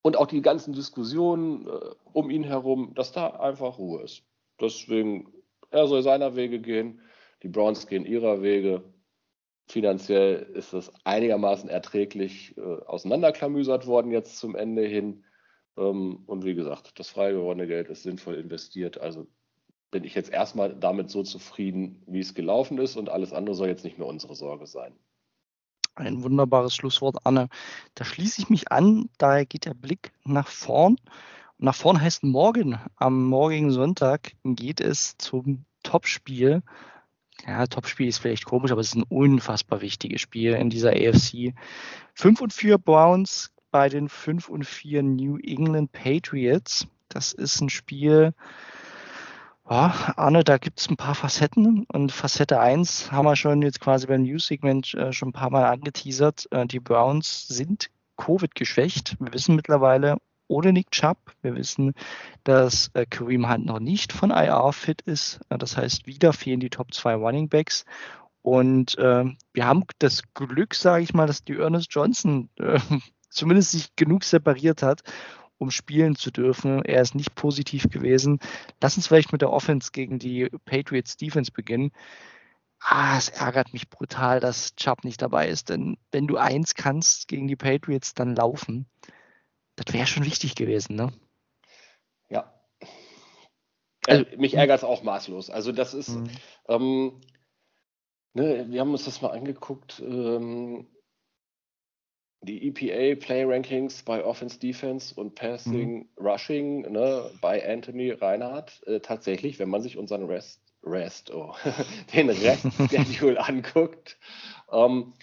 und 0.00 0.16
auch 0.16 0.26
die 0.26 0.40
ganzen 0.40 0.72
Diskussionen 0.72 1.66
äh, 1.66 1.70
um 2.12 2.30
ihn 2.30 2.44
herum, 2.44 2.94
dass 2.94 3.12
da 3.12 3.28
einfach 3.28 3.76
Ruhe 3.76 4.02
ist. 4.02 4.22
Deswegen, 4.58 5.30
er 5.70 5.86
soll 5.86 6.02
seiner 6.02 6.34
Wege 6.34 6.60
gehen, 6.60 7.00
die 7.42 7.48
Browns 7.48 7.86
gehen 7.86 8.06
ihrer 8.06 8.40
Wege 8.40 8.82
Finanziell 9.68 10.46
ist 10.54 10.72
es 10.72 10.90
einigermaßen 11.04 11.68
erträglich 11.68 12.56
äh, 12.56 12.62
auseinanderklamüsert 12.86 13.86
worden 13.86 14.10
jetzt 14.10 14.38
zum 14.38 14.56
Ende 14.56 14.82
hin. 14.82 15.24
Ähm, 15.76 16.22
und 16.26 16.44
wie 16.44 16.54
gesagt, 16.54 16.98
das 16.98 17.10
frei 17.10 17.32
gewordene 17.32 17.66
Geld 17.66 17.88
ist 17.88 18.02
sinnvoll 18.02 18.36
investiert. 18.36 18.98
Also 18.98 19.26
bin 19.90 20.04
ich 20.04 20.14
jetzt 20.14 20.30
erstmal 20.30 20.74
damit 20.74 21.10
so 21.10 21.22
zufrieden, 21.22 22.02
wie 22.06 22.20
es 22.20 22.34
gelaufen 22.34 22.78
ist 22.78 22.96
und 22.96 23.10
alles 23.10 23.34
andere 23.34 23.54
soll 23.54 23.68
jetzt 23.68 23.84
nicht 23.84 23.98
mehr 23.98 24.06
unsere 24.06 24.34
Sorge 24.34 24.66
sein. 24.66 24.94
Ein 25.94 26.22
wunderbares 26.22 26.74
Schlusswort, 26.74 27.16
Anne. 27.24 27.48
Da 27.94 28.04
schließe 28.04 28.40
ich 28.40 28.48
mich 28.48 28.70
an. 28.72 29.10
Daher 29.18 29.44
geht 29.44 29.66
der 29.66 29.74
Blick 29.74 30.12
nach 30.24 30.48
vorn. 30.48 30.96
nach 31.58 31.74
vorn 31.74 32.00
heißt 32.00 32.22
morgen, 32.22 32.78
am 32.96 33.26
morgigen 33.26 33.72
Sonntag, 33.72 34.32
geht 34.44 34.80
es 34.80 35.18
zum 35.18 35.64
Topspiel 35.82 36.62
ja, 37.46 37.66
Topspiel 37.66 38.08
ist 38.08 38.18
vielleicht 38.18 38.44
komisch, 38.44 38.72
aber 38.72 38.80
es 38.80 38.88
ist 38.88 38.96
ein 38.96 39.04
unfassbar 39.08 39.80
wichtiges 39.80 40.20
Spiel 40.20 40.54
in 40.54 40.70
dieser 40.70 40.90
AFC. 40.90 41.54
5 42.14 42.40
und 42.40 42.52
4 42.52 42.78
Browns 42.78 43.50
bei 43.70 43.88
den 43.88 44.08
5 44.08 44.48
und 44.48 44.64
4 44.64 45.02
New 45.02 45.38
England 45.38 45.92
Patriots. 45.92 46.86
Das 47.08 47.32
ist 47.32 47.60
ein 47.60 47.70
Spiel, 47.70 48.34
Ja, 49.70 50.14
Arne, 50.16 50.44
da 50.44 50.56
gibt 50.56 50.80
es 50.80 50.88
ein 50.88 50.96
paar 50.96 51.14
Facetten 51.14 51.84
und 51.92 52.10
Facette 52.10 52.58
1 52.58 53.12
haben 53.12 53.26
wir 53.26 53.36
schon 53.36 53.60
jetzt 53.60 53.80
quasi 53.80 54.06
beim 54.06 54.22
News-Segment 54.22 54.94
äh, 54.94 55.12
schon 55.12 55.28
ein 55.28 55.32
paar 55.32 55.50
Mal 55.50 55.66
angeteasert. 55.66 56.48
Äh, 56.50 56.66
die 56.66 56.80
Browns 56.80 57.46
sind 57.48 57.90
Covid 58.16 58.54
geschwächt. 58.54 59.16
Wir 59.20 59.32
wissen 59.32 59.56
mittlerweile 59.56 60.16
ohne 60.48 60.72
Nick 60.72 60.90
Chubb. 60.90 61.18
Wir 61.42 61.54
wissen, 61.54 61.94
dass 62.44 62.90
äh, 62.94 63.06
Kareem 63.06 63.48
Hunt 63.48 63.66
noch 63.66 63.80
nicht 63.80 64.12
von 64.12 64.30
IR 64.30 64.72
fit 64.72 65.02
ist. 65.02 65.40
Äh, 65.50 65.58
das 65.58 65.76
heißt, 65.76 66.06
wieder 66.06 66.32
fehlen 66.32 66.60
die 66.60 66.70
Top 66.70 66.92
2 66.92 67.14
Running 67.14 67.48
Backs. 67.48 67.84
Und 68.42 68.96
äh, 68.98 69.24
wir 69.52 69.66
haben 69.66 69.84
das 69.98 70.22
Glück, 70.34 70.74
sage 70.74 71.04
ich 71.04 71.14
mal, 71.14 71.26
dass 71.26 71.44
die 71.44 71.56
Ernest 71.56 71.88
Johnson 71.90 72.48
äh, 72.58 72.80
zumindest 73.30 73.72
sich 73.72 73.94
genug 73.94 74.24
separiert 74.24 74.82
hat, 74.82 75.02
um 75.58 75.70
spielen 75.70 76.16
zu 76.16 76.30
dürfen. 76.30 76.82
Er 76.84 77.02
ist 77.02 77.14
nicht 77.14 77.34
positiv 77.34 77.90
gewesen. 77.90 78.38
Lass 78.80 78.96
uns 78.96 79.06
vielleicht 79.06 79.32
mit 79.32 79.42
der 79.42 79.50
Offense 79.50 79.90
gegen 79.92 80.18
die 80.18 80.48
Patriots 80.64 81.16
Defense 81.16 81.52
beginnen. 81.52 81.92
Ah, 82.80 83.18
es 83.18 83.28
ärgert 83.28 83.72
mich 83.72 83.90
brutal, 83.90 84.40
dass 84.40 84.76
Chubb 84.76 85.04
nicht 85.04 85.20
dabei 85.20 85.48
ist, 85.48 85.68
denn 85.68 85.98
wenn 86.12 86.28
du 86.28 86.36
eins 86.36 86.74
kannst 86.74 87.26
gegen 87.26 87.48
die 87.48 87.56
Patriots, 87.56 88.14
dann 88.14 88.36
laufen. 88.36 88.86
Das 89.84 89.94
wäre 89.94 90.06
schon 90.06 90.24
wichtig 90.24 90.54
gewesen, 90.54 90.96
ne? 90.96 91.12
Ja. 92.28 92.52
Also, 94.06 94.24
mich 94.36 94.54
ärgert 94.54 94.78
es 94.78 94.84
auch 94.84 95.02
maßlos. 95.02 95.50
Also 95.50 95.72
das 95.72 95.94
ist, 95.94 96.08
mhm. 96.08 96.30
ähm, 96.68 97.20
ne, 98.34 98.66
wir 98.68 98.80
haben 98.80 98.90
uns 98.90 99.04
das 99.04 99.22
mal 99.22 99.30
angeguckt, 99.30 100.00
ähm, 100.00 100.88
die 102.40 102.68
EPA 102.68 103.20
Play 103.20 103.44
Rankings 103.44 104.02
bei 104.04 104.24
Offense, 104.24 104.58
Defense 104.58 105.14
und 105.14 105.34
Passing, 105.34 105.96
mhm. 105.96 106.08
Rushing 106.18 106.92
ne, 106.92 107.30
bei 107.40 107.68
Anthony 107.68 108.10
Reinhardt. 108.10 108.82
Äh, 108.86 109.00
tatsächlich, 109.00 109.58
wenn 109.58 109.68
man 109.68 109.82
sich 109.82 109.96
unseren 109.96 110.26
Rest, 110.26 110.60
Rest, 110.84 111.32
oh, 111.32 111.54
den 112.14 112.30
Rest-Schedule 112.30 113.44
anguckt, 113.44 114.18
ähm, 114.72 115.14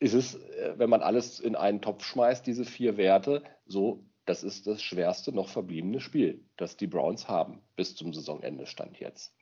ist 0.00 0.14
es, 0.14 0.34
äh, 0.34 0.74
wenn 0.76 0.90
man 0.90 1.02
alles 1.02 1.40
in 1.40 1.56
einen 1.56 1.80
Topf 1.80 2.04
schmeißt, 2.04 2.46
diese 2.46 2.64
vier 2.64 2.96
Werte, 2.96 3.42
so, 3.66 4.04
das 4.24 4.42
ist 4.42 4.66
das 4.66 4.82
schwerste 4.82 5.32
noch 5.32 5.48
verbliebene 5.48 6.00
Spiel, 6.00 6.44
das 6.56 6.76
die 6.76 6.86
Browns 6.86 7.28
haben 7.28 7.62
bis 7.76 7.96
zum 7.96 8.12
Saisonende 8.12 8.66
stand 8.66 8.98
jetzt. 9.00 9.34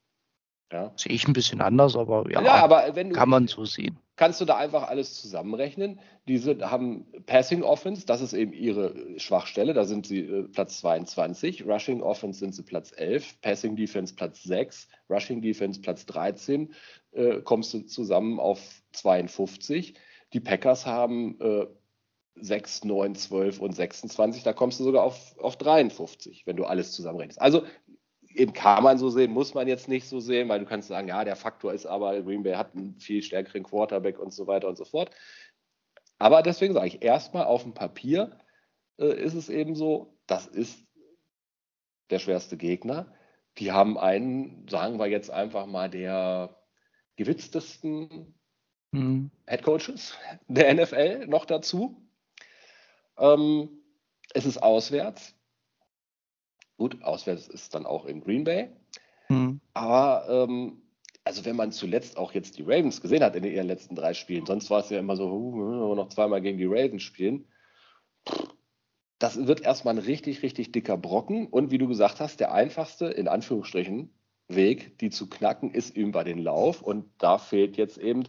Ja. 0.73 0.93
Sehe 0.97 1.13
ich 1.13 1.27
ein 1.29 1.33
bisschen 1.33 1.61
anders, 1.61 1.95
aber 1.97 2.29
ja, 2.31 2.43
ja 2.43 2.55
aber 2.55 2.95
wenn 2.95 3.11
du, 3.11 3.15
kann 3.15 3.29
man 3.29 3.47
so 3.47 3.65
sehen. 3.65 3.99
Kannst 4.17 4.41
du 4.41 4.45
da 4.45 4.57
einfach 4.57 4.89
alles 4.89 5.15
zusammenrechnen? 5.21 6.01
Diese 6.27 6.71
haben 6.71 7.07
Passing 7.27 7.63
Offense, 7.63 8.05
das 8.07 8.21
ist 8.21 8.33
eben 8.33 8.53
ihre 8.53 9.19
Schwachstelle, 9.19 9.75
da 9.75 9.85
sind 9.85 10.07
sie 10.07 10.21
äh, 10.21 10.43
Platz 10.49 10.79
22, 10.79 11.67
Rushing 11.67 12.03
Offense 12.03 12.41
sind 12.41 12.55
sie 12.55 12.63
Platz 12.65 12.93
11, 12.97 13.41
Passing 13.43 13.77
Defense 13.77 14.15
Platz 14.15 14.43
6, 14.43 14.89
Rushing 15.09 15.41
Defense 15.41 15.81
Platz 15.81 16.05
13, 16.07 16.75
äh, 17.13 17.43
kommst 17.43 17.73
du 17.75 17.83
zusammen 17.83 18.41
auf 18.41 18.83
52. 18.93 19.95
Die 20.37 20.41
Packers 20.41 20.85
haben 20.85 21.41
äh, 21.41 21.67
6, 22.35 22.85
9, 22.85 23.15
12 23.15 23.59
und 23.59 23.75
26, 23.75 24.43
da 24.43 24.53
kommst 24.53 24.79
du 24.79 24.85
sogar 24.85 25.03
auf, 25.03 25.35
auf 25.39 25.57
53, 25.57 26.47
wenn 26.47 26.59
du 26.59 26.67
alles 26.67 26.93
zusammenrechnest. 26.93 27.41
Also 27.41 27.65
eben 28.29 28.53
kann 28.53 28.83
man 28.83 28.99
so 28.99 29.09
sehen, 29.09 29.33
muss 29.33 29.55
man 29.55 29.67
jetzt 29.67 29.89
nicht 29.89 30.07
so 30.07 30.21
sehen, 30.21 30.51
weil 30.51 30.59
du 30.61 30.67
kannst 30.67 30.89
sagen, 30.89 31.09
ja, 31.09 31.25
der 31.25 31.37
Faktor 31.37 31.73
ist 31.73 31.87
aber, 31.87 32.21
Green 32.21 32.43
Bay 32.43 32.53
hat 32.53 32.77
einen 32.77 33.01
viel 33.01 33.23
stärkeren 33.23 33.63
Quarterback 33.63 34.19
und 34.19 34.31
so 34.31 34.47
weiter 34.47 34.69
und 34.69 34.77
so 34.77 34.85
fort. 34.85 35.11
Aber 36.19 36.43
deswegen 36.43 36.75
sage 36.75 36.89
ich, 36.89 37.03
erstmal 37.03 37.47
auf 37.47 37.63
dem 37.63 37.73
Papier 37.73 38.39
äh, 38.99 39.19
ist 39.19 39.33
es 39.33 39.49
eben 39.49 39.75
so, 39.75 40.19
das 40.27 40.47
ist 40.47 40.87
der 42.11 42.19
schwerste 42.19 42.59
Gegner. 42.59 43.11
Die 43.57 43.73
haben 43.73 43.97
einen, 43.97 44.69
sagen 44.69 44.99
wir 44.99 45.07
jetzt 45.07 45.31
einfach 45.31 45.65
mal, 45.65 45.89
der 45.89 46.59
gewitztesten 47.17 48.36
mhm. 48.97 49.31
Head 49.47 49.63
Coaches 49.63 50.15
der 50.49 50.75
NFL 50.75 51.27
noch 51.27 51.45
dazu. 51.45 51.97
Ähm, 53.19 53.69
es 54.35 54.47
ist 54.47 54.63
auswärts. 54.63 55.35
Gut, 56.77 57.03
auswärts 57.03 57.49
ist 57.49 57.75
dann 57.75 57.87
auch 57.87 58.05
in 58.05 58.21
Green 58.21 58.45
Bay. 58.45 58.69
Mhm. 59.29 59.61
Aber 59.73 60.27
ähm, 60.29 60.83
also 61.27 61.45
wenn 61.45 61.57
man 61.57 61.73
zuletzt 61.73 62.19
auch 62.19 62.33
jetzt 62.33 62.57
die 62.57 62.63
Ravens 62.63 63.01
gesehen 63.01 63.25
hat 63.25 63.35
in 63.35 63.43
ihren 63.43 63.67
letzten 63.67 63.97
drei 63.97 64.15
Spielen, 64.15 64.47
sonst 64.47 64.71
war 64.71 64.81
es 64.81 64.91
ja 64.91 65.01
immer 65.01 65.17
so, 65.17 65.29
uh, 65.29 65.95
noch 65.97 66.09
zweimal 66.09 66.41
gegen 66.41 66.59
die 66.59 66.67
Ravens 66.67 67.03
spielen. 67.03 67.47
Das 69.19 69.47
wird 69.47 69.63
erstmal 69.63 69.95
ein 69.95 70.05
richtig, 70.05 70.43
richtig 70.43 70.71
dicker 70.71 70.97
Brocken. 70.97 71.49
Und 71.49 71.73
wie 71.73 71.79
du 71.79 71.89
gesagt 71.89 72.21
hast, 72.21 72.39
der 72.39 72.53
einfachste, 72.53 73.07
in 73.07 73.27
Anführungsstrichen, 73.27 74.13
Weg, 74.47 74.99
die 74.99 75.11
zu 75.11 75.29
knacken, 75.29 75.73
ist 75.73 75.97
über 75.97 76.23
den 76.23 76.39
Lauf. 76.39 76.81
Und 76.81 77.11
da 77.19 77.39
fehlt 77.39 77.77
jetzt 77.77 77.99
eben 77.99 78.29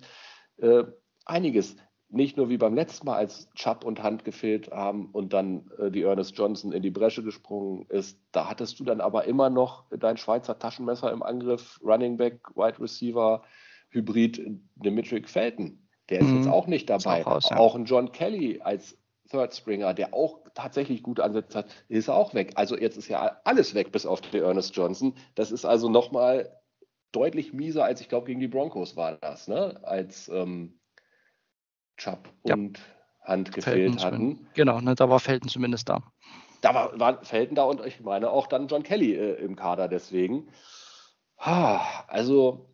äh, 0.58 0.84
einiges 1.26 1.76
nicht 2.10 2.38
nur 2.38 2.50
wie 2.50 2.58
beim 2.58 2.74
letzten 2.74 3.06
Mal, 3.06 3.17
als 3.17 3.50
Chubb 3.54 3.84
und 3.84 4.02
Hand 4.02 4.24
gefehlt 4.24 4.72
haben 4.72 5.10
und 5.12 5.34
dann 5.34 5.70
äh, 5.78 5.91
die 5.91 6.04
Ernest 6.04 6.38
Johnson 6.38 6.72
in 6.72 6.82
die 6.82 6.91
Bresche 6.91 7.24
gesprungen 7.24 7.86
ist, 7.89 8.20
da 8.32 8.50
hattest 8.50 8.80
du 8.80 8.86
dann 8.86 9.02
aber 9.02 9.26
immer 9.26 9.50
noch 9.50 9.86
dein 9.89 10.17
Schweizer 10.17 10.58
Taschenmesser 10.58 11.12
im 11.12 11.22
Angriff, 11.22 11.80
Running 11.84 12.17
Back, 12.17 12.56
Wide 12.56 12.80
Receiver, 12.80 13.43
Hybrid, 13.89 14.41
Dimitri 14.76 15.24
Felton. 15.24 15.88
Der 16.10 16.22
ist 16.22 16.28
mhm. 16.28 16.38
jetzt 16.38 16.48
auch 16.48 16.67
nicht 16.67 16.89
dabei. 16.89 17.26
Auch, 17.26 17.32
raus, 17.32 17.48
ja. 17.50 17.58
auch, 17.58 17.76
ein 17.76 17.86
John 17.86 18.12
Kelly 18.13 18.62
als 18.62 18.98
Third 19.30 19.54
Springer, 19.54 19.93
der 19.93 20.13
auch 20.13 20.39
tatsächlich 20.54 21.04
gute 21.04 21.24
Ansätze 21.26 21.60
hat, 21.60 21.67
ist 21.89 22.10
auch 22.10 22.34
weg. 22.34 22.54
Also 22.56 22.78
jetzt 22.78 22.98
ist 22.98 23.10
ja 23.10 23.41
alles 23.43 23.76
weg, 23.76 23.91
bis 23.91 24.06
auf 24.06 24.22
die 24.22 24.38
Ernest 24.38 24.74
Johnson. 24.76 25.13
Das 25.36 25.52
ist 25.52 25.65
also 25.65 25.89
nochmal 25.89 26.58
deutlich 27.12 27.54
mieser, 27.54 27.86
als 27.86 28.02
ich 28.02 28.10
glaube, 28.10 28.28
gegen 28.28 28.39
die 28.39 28.48
Broncos 28.48 28.96
war 28.96 29.17
das, 29.17 29.48
ne? 29.48 29.80
Als 29.84 30.30
ähm, 30.30 30.80
Chubb 31.98 32.30
ja. 32.43 32.56
und 32.56 32.80
Hand 33.22 33.52
gefehlt 33.52 34.04
hatten. 34.04 34.48
Genau, 34.54 34.80
ne, 34.80 34.96
da 34.96 35.10
war 35.10 35.20
Felton 35.20 35.50
zumindest 35.50 35.89
da. 35.89 36.02
Da 36.62 36.74
war, 36.74 37.00
war 37.00 37.24
Felton 37.24 37.56
da 37.56 37.63
und 37.63 37.86
ich 37.86 38.00
meine 38.02 38.30
auch 38.30 38.48
dann 38.48 38.67
John 38.67 38.84
Kelly 38.84 39.13
äh, 39.13 39.34
im 39.36 39.56
Kader 39.56 39.88
deswegen. 39.88 40.48
Also, 41.38 42.74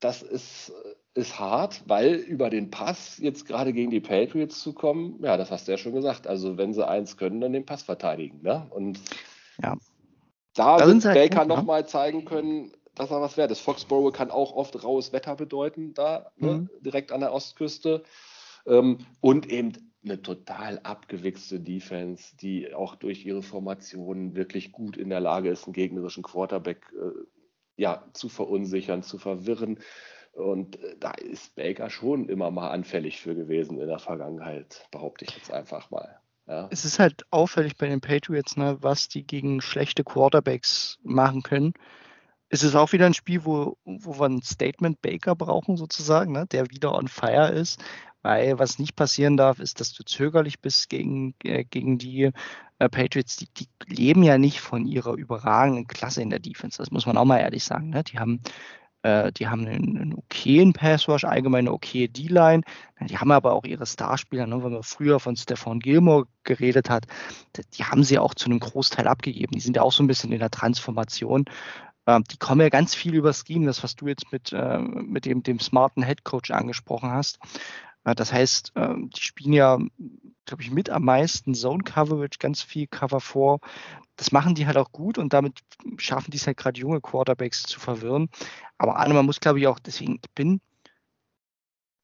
das 0.00 0.22
ist, 0.22 0.72
ist 1.12 1.38
hart, 1.38 1.82
weil 1.86 2.14
über 2.14 2.48
den 2.48 2.70
Pass 2.70 3.18
jetzt 3.18 3.46
gerade 3.46 3.72
gegen 3.72 3.90
die 3.90 4.00
Patriots 4.00 4.60
zu 4.60 4.72
kommen, 4.72 5.22
ja, 5.22 5.36
das 5.36 5.50
hast 5.50 5.68
du 5.68 5.72
ja 5.72 5.78
schon 5.78 5.94
gesagt. 5.94 6.26
Also, 6.26 6.56
wenn 6.56 6.72
sie 6.72 6.86
eins 6.86 7.16
können, 7.16 7.40
dann 7.40 7.52
den 7.52 7.66
Pass 7.66 7.82
verteidigen. 7.82 8.40
Ne? 8.42 8.66
Und 8.70 9.00
ja. 9.62 9.76
da, 10.54 10.78
da 10.78 10.86
wird 10.86 11.04
halt 11.04 11.14
Baker 11.14 11.38
halt 11.40 11.48
nochmal 11.48 11.86
zeigen 11.86 12.24
können, 12.24 12.72
dass 12.94 13.10
er 13.10 13.20
was 13.20 13.36
wert 13.36 13.50
ist. 13.50 13.60
Foxborough 13.60 14.12
kann 14.12 14.30
auch 14.30 14.52
oft 14.52 14.82
raues 14.82 15.12
Wetter 15.12 15.36
bedeuten, 15.36 15.94
da 15.94 16.30
ne? 16.36 16.52
mhm. 16.52 16.58
ne? 16.58 16.70
direkt 16.80 17.12
an 17.12 17.20
der 17.20 17.32
Ostküste. 17.32 18.02
Ähm, 18.66 18.98
und 19.20 19.50
eben 19.50 19.92
eine 20.04 20.20
total 20.20 20.80
abgewichste 20.80 21.60
Defense, 21.60 22.36
die 22.36 22.74
auch 22.74 22.94
durch 22.94 23.24
ihre 23.24 23.42
Formation 23.42 24.34
wirklich 24.34 24.72
gut 24.72 24.96
in 24.96 25.08
der 25.08 25.20
Lage 25.20 25.48
ist, 25.48 25.64
einen 25.64 25.72
gegnerischen 25.72 26.22
Quarterback 26.22 26.92
äh, 26.92 27.24
ja, 27.76 28.04
zu 28.12 28.28
verunsichern, 28.28 29.02
zu 29.02 29.18
verwirren. 29.18 29.80
Und 30.32 30.82
äh, 30.82 30.96
da 30.98 31.12
ist 31.12 31.54
Baker 31.56 31.90
schon 31.90 32.28
immer 32.28 32.50
mal 32.50 32.70
anfällig 32.70 33.20
für 33.20 33.34
gewesen 33.34 33.80
in 33.80 33.88
der 33.88 33.98
Vergangenheit, 33.98 34.86
behaupte 34.90 35.24
ich 35.24 35.36
jetzt 35.36 35.52
einfach 35.52 35.90
mal. 35.90 36.20
Ja. 36.46 36.68
Es 36.70 36.84
ist 36.84 36.98
halt 36.98 37.24
auffällig 37.30 37.76
bei 37.78 37.88
den 37.88 38.02
Patriots, 38.02 38.56
ne, 38.56 38.76
was 38.80 39.08
die 39.08 39.26
gegen 39.26 39.62
schlechte 39.62 40.04
Quarterbacks 40.04 40.98
machen 41.02 41.42
können. 41.42 41.72
Es 42.54 42.62
ist 42.62 42.74
auch 42.74 42.92
wieder 42.92 43.06
ein 43.06 43.14
Spiel, 43.14 43.44
wo, 43.44 43.76
wo 43.84 44.18
wir 44.18 44.26
einen 44.26 44.42
Statement 44.42 45.02
Baker 45.02 45.34
brauchen, 45.34 45.76
sozusagen, 45.76 46.32
ne, 46.32 46.46
der 46.46 46.70
wieder 46.70 46.94
on 46.94 47.08
fire 47.08 47.48
ist 47.48 47.82
weil 48.24 48.58
was 48.58 48.78
nicht 48.78 48.96
passieren 48.96 49.36
darf, 49.36 49.60
ist, 49.60 49.80
dass 49.80 49.92
du 49.92 50.02
zögerlich 50.02 50.60
bist 50.60 50.88
gegen, 50.88 51.34
äh, 51.44 51.62
gegen 51.64 51.98
die 51.98 52.30
äh, 52.78 52.88
Patriots. 52.88 53.36
Die, 53.36 53.48
die, 53.54 53.68
leben 53.86 54.22
ja 54.22 54.38
nicht 54.38 54.60
von 54.60 54.86
ihrer 54.86 55.12
überragenden 55.12 55.86
Klasse 55.86 56.22
in 56.22 56.30
der 56.30 56.38
Defense. 56.38 56.78
Das 56.78 56.90
muss 56.90 57.04
man 57.04 57.18
auch 57.18 57.26
mal 57.26 57.38
ehrlich 57.38 57.64
sagen. 57.64 57.90
Ne? 57.90 58.02
Die 58.02 58.18
haben 58.18 58.40
äh, 59.02 59.30
die 59.32 59.46
haben 59.46 59.66
einen, 59.66 59.98
einen 59.98 60.14
okayen 60.14 60.72
Pass-Rush, 60.72 61.24
allgemein 61.24 61.66
eine 61.66 61.72
okaye 61.72 62.08
D-Line. 62.08 62.62
Die 63.00 63.18
haben 63.18 63.30
aber 63.30 63.52
auch 63.52 63.64
ihre 63.64 63.84
Starspieler, 63.84 64.46
ne, 64.46 64.64
wenn 64.64 64.72
man 64.72 64.82
früher 64.82 65.20
von 65.20 65.36
Stefan 65.36 65.78
Gilmore 65.78 66.24
geredet 66.44 66.88
hat, 66.88 67.04
die 67.74 67.84
haben 67.84 68.04
sie 68.04 68.18
auch 68.18 68.34
zu 68.34 68.46
einem 68.46 68.60
Großteil 68.60 69.06
abgegeben. 69.06 69.52
Die 69.52 69.60
sind 69.60 69.76
ja 69.76 69.82
auch 69.82 69.92
so 69.92 70.02
ein 70.02 70.06
bisschen 70.06 70.32
in 70.32 70.38
der 70.38 70.50
Transformation. 70.50 71.44
Ähm, 72.06 72.24
die 72.24 72.36
kommen 72.36 72.60
ja 72.60 72.68
ganz 72.68 72.94
viel 72.94 73.14
über 73.14 73.32
Scheme, 73.32 73.66
das, 73.66 73.82
was 73.82 73.96
du 73.96 74.06
jetzt 74.08 74.32
mit, 74.32 74.52
äh, 74.52 74.78
mit 74.78 75.24
dem, 75.24 75.42
dem 75.42 75.60
smarten 75.60 76.04
Head 76.04 76.24
Coach 76.24 76.50
angesprochen 76.50 77.10
hast. 77.10 77.38
Das 78.04 78.34
heißt, 78.34 78.72
ähm, 78.76 79.08
die 79.08 79.22
spielen 79.22 79.54
ja, 79.54 79.78
glaube 80.44 80.62
ich, 80.62 80.70
mit 80.70 80.90
am 80.90 81.04
meisten 81.04 81.54
Zone 81.54 81.84
Coverage, 81.84 82.38
ganz 82.38 82.60
viel 82.60 82.86
Cover 82.86 83.20
4. 83.20 83.58
Das 84.16 84.30
machen 84.30 84.54
die 84.54 84.66
halt 84.66 84.76
auch 84.76 84.92
gut 84.92 85.16
und 85.16 85.32
damit 85.32 85.60
schaffen 85.96 86.30
die 86.30 86.36
es 86.36 86.46
halt 86.46 86.58
gerade 86.58 86.78
junge 86.78 87.00
Quarterbacks 87.00 87.62
zu 87.62 87.80
verwirren. 87.80 88.28
Aber 88.76 88.98
Anne, 88.98 89.14
man 89.14 89.24
muss, 89.24 89.40
glaube 89.40 89.58
ich, 89.58 89.66
auch, 89.66 89.78
deswegen, 89.78 90.20
ich 90.22 90.30
bin 90.34 90.60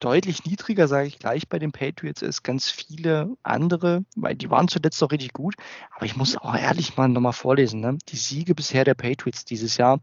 deutlich 0.00 0.44
niedriger, 0.44 0.88
sage 0.88 1.08
ich 1.08 1.18
gleich, 1.18 1.48
bei 1.48 1.58
den 1.58 1.72
Patriots 1.72 2.22
ist. 2.22 2.42
Ganz 2.42 2.70
viele 2.70 3.36
andere, 3.42 4.04
weil 4.16 4.34
die 4.34 4.50
waren 4.50 4.68
zuletzt 4.68 5.00
doch 5.00 5.12
richtig 5.12 5.32
gut. 5.32 5.54
Aber 5.94 6.06
ich 6.06 6.16
muss 6.16 6.36
auch 6.36 6.56
ehrlich 6.56 6.96
mal 6.96 7.08
nochmal 7.08 7.32
vorlesen. 7.32 7.80
Ne? 7.80 7.98
Die 8.08 8.16
Siege 8.16 8.54
bisher 8.54 8.84
der 8.84 8.94
Patriots 8.94 9.44
dieses 9.44 9.76
Jahr 9.76 10.00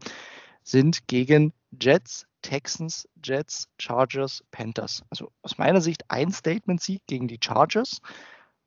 sind 0.62 1.06
gegen 1.08 1.52
Jets, 1.80 2.26
Texans, 2.42 3.08
Jets, 3.22 3.68
Chargers, 3.78 4.44
Panthers. 4.50 5.02
Also 5.10 5.30
aus 5.42 5.58
meiner 5.58 5.80
Sicht 5.80 6.04
ein 6.08 6.32
Statement-Sieg 6.32 7.02
gegen 7.06 7.28
die 7.28 7.40
Chargers, 7.42 8.00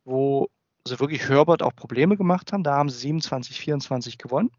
wo 0.03 0.49
sie 0.85 0.99
wirklich 0.99 1.29
Herbert 1.29 1.63
auch 1.63 1.75
Probleme 1.75 2.17
gemacht 2.17 2.51
haben. 2.51 2.63
Da 2.63 2.75
haben 2.75 2.89
sie 2.89 2.99
27, 2.99 3.59
24 3.59 4.17
gewonnen. 4.17 4.51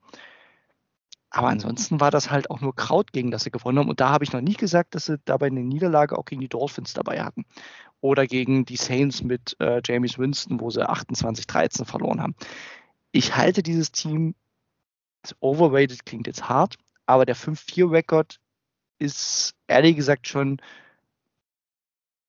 Aber 1.34 1.48
ansonsten 1.48 1.98
war 1.98 2.10
das 2.10 2.30
halt 2.30 2.50
auch 2.50 2.60
nur 2.60 2.76
Kraut, 2.76 3.12
gegen 3.12 3.30
das 3.30 3.44
sie 3.44 3.50
gewonnen 3.50 3.78
haben. 3.78 3.88
Und 3.88 4.00
da 4.00 4.10
habe 4.10 4.22
ich 4.22 4.34
noch 4.34 4.42
nicht 4.42 4.58
gesagt, 4.58 4.94
dass 4.94 5.06
sie 5.06 5.18
dabei 5.24 5.46
eine 5.46 5.62
Niederlage 5.64 6.18
auch 6.18 6.26
gegen 6.26 6.42
die 6.42 6.48
Dolphins 6.48 6.92
dabei 6.92 7.22
hatten. 7.22 7.46
Oder 8.02 8.26
gegen 8.26 8.66
die 8.66 8.76
Saints 8.76 9.22
mit 9.22 9.56
äh, 9.58 9.80
James 9.82 10.18
Winston, 10.18 10.60
wo 10.60 10.68
sie 10.68 10.86
28-13 10.86 11.86
verloren 11.86 12.20
haben. 12.20 12.34
Ich 13.12 13.34
halte 13.34 13.62
dieses 13.62 13.92
Team, 13.92 14.34
overrated 15.40 16.04
klingt 16.04 16.26
jetzt 16.26 16.50
hart, 16.50 16.76
aber 17.06 17.24
der 17.24 17.36
5-4-Rekord 17.36 18.38
ist 18.98 19.54
ehrlich 19.68 19.96
gesagt 19.96 20.28
schon 20.28 20.60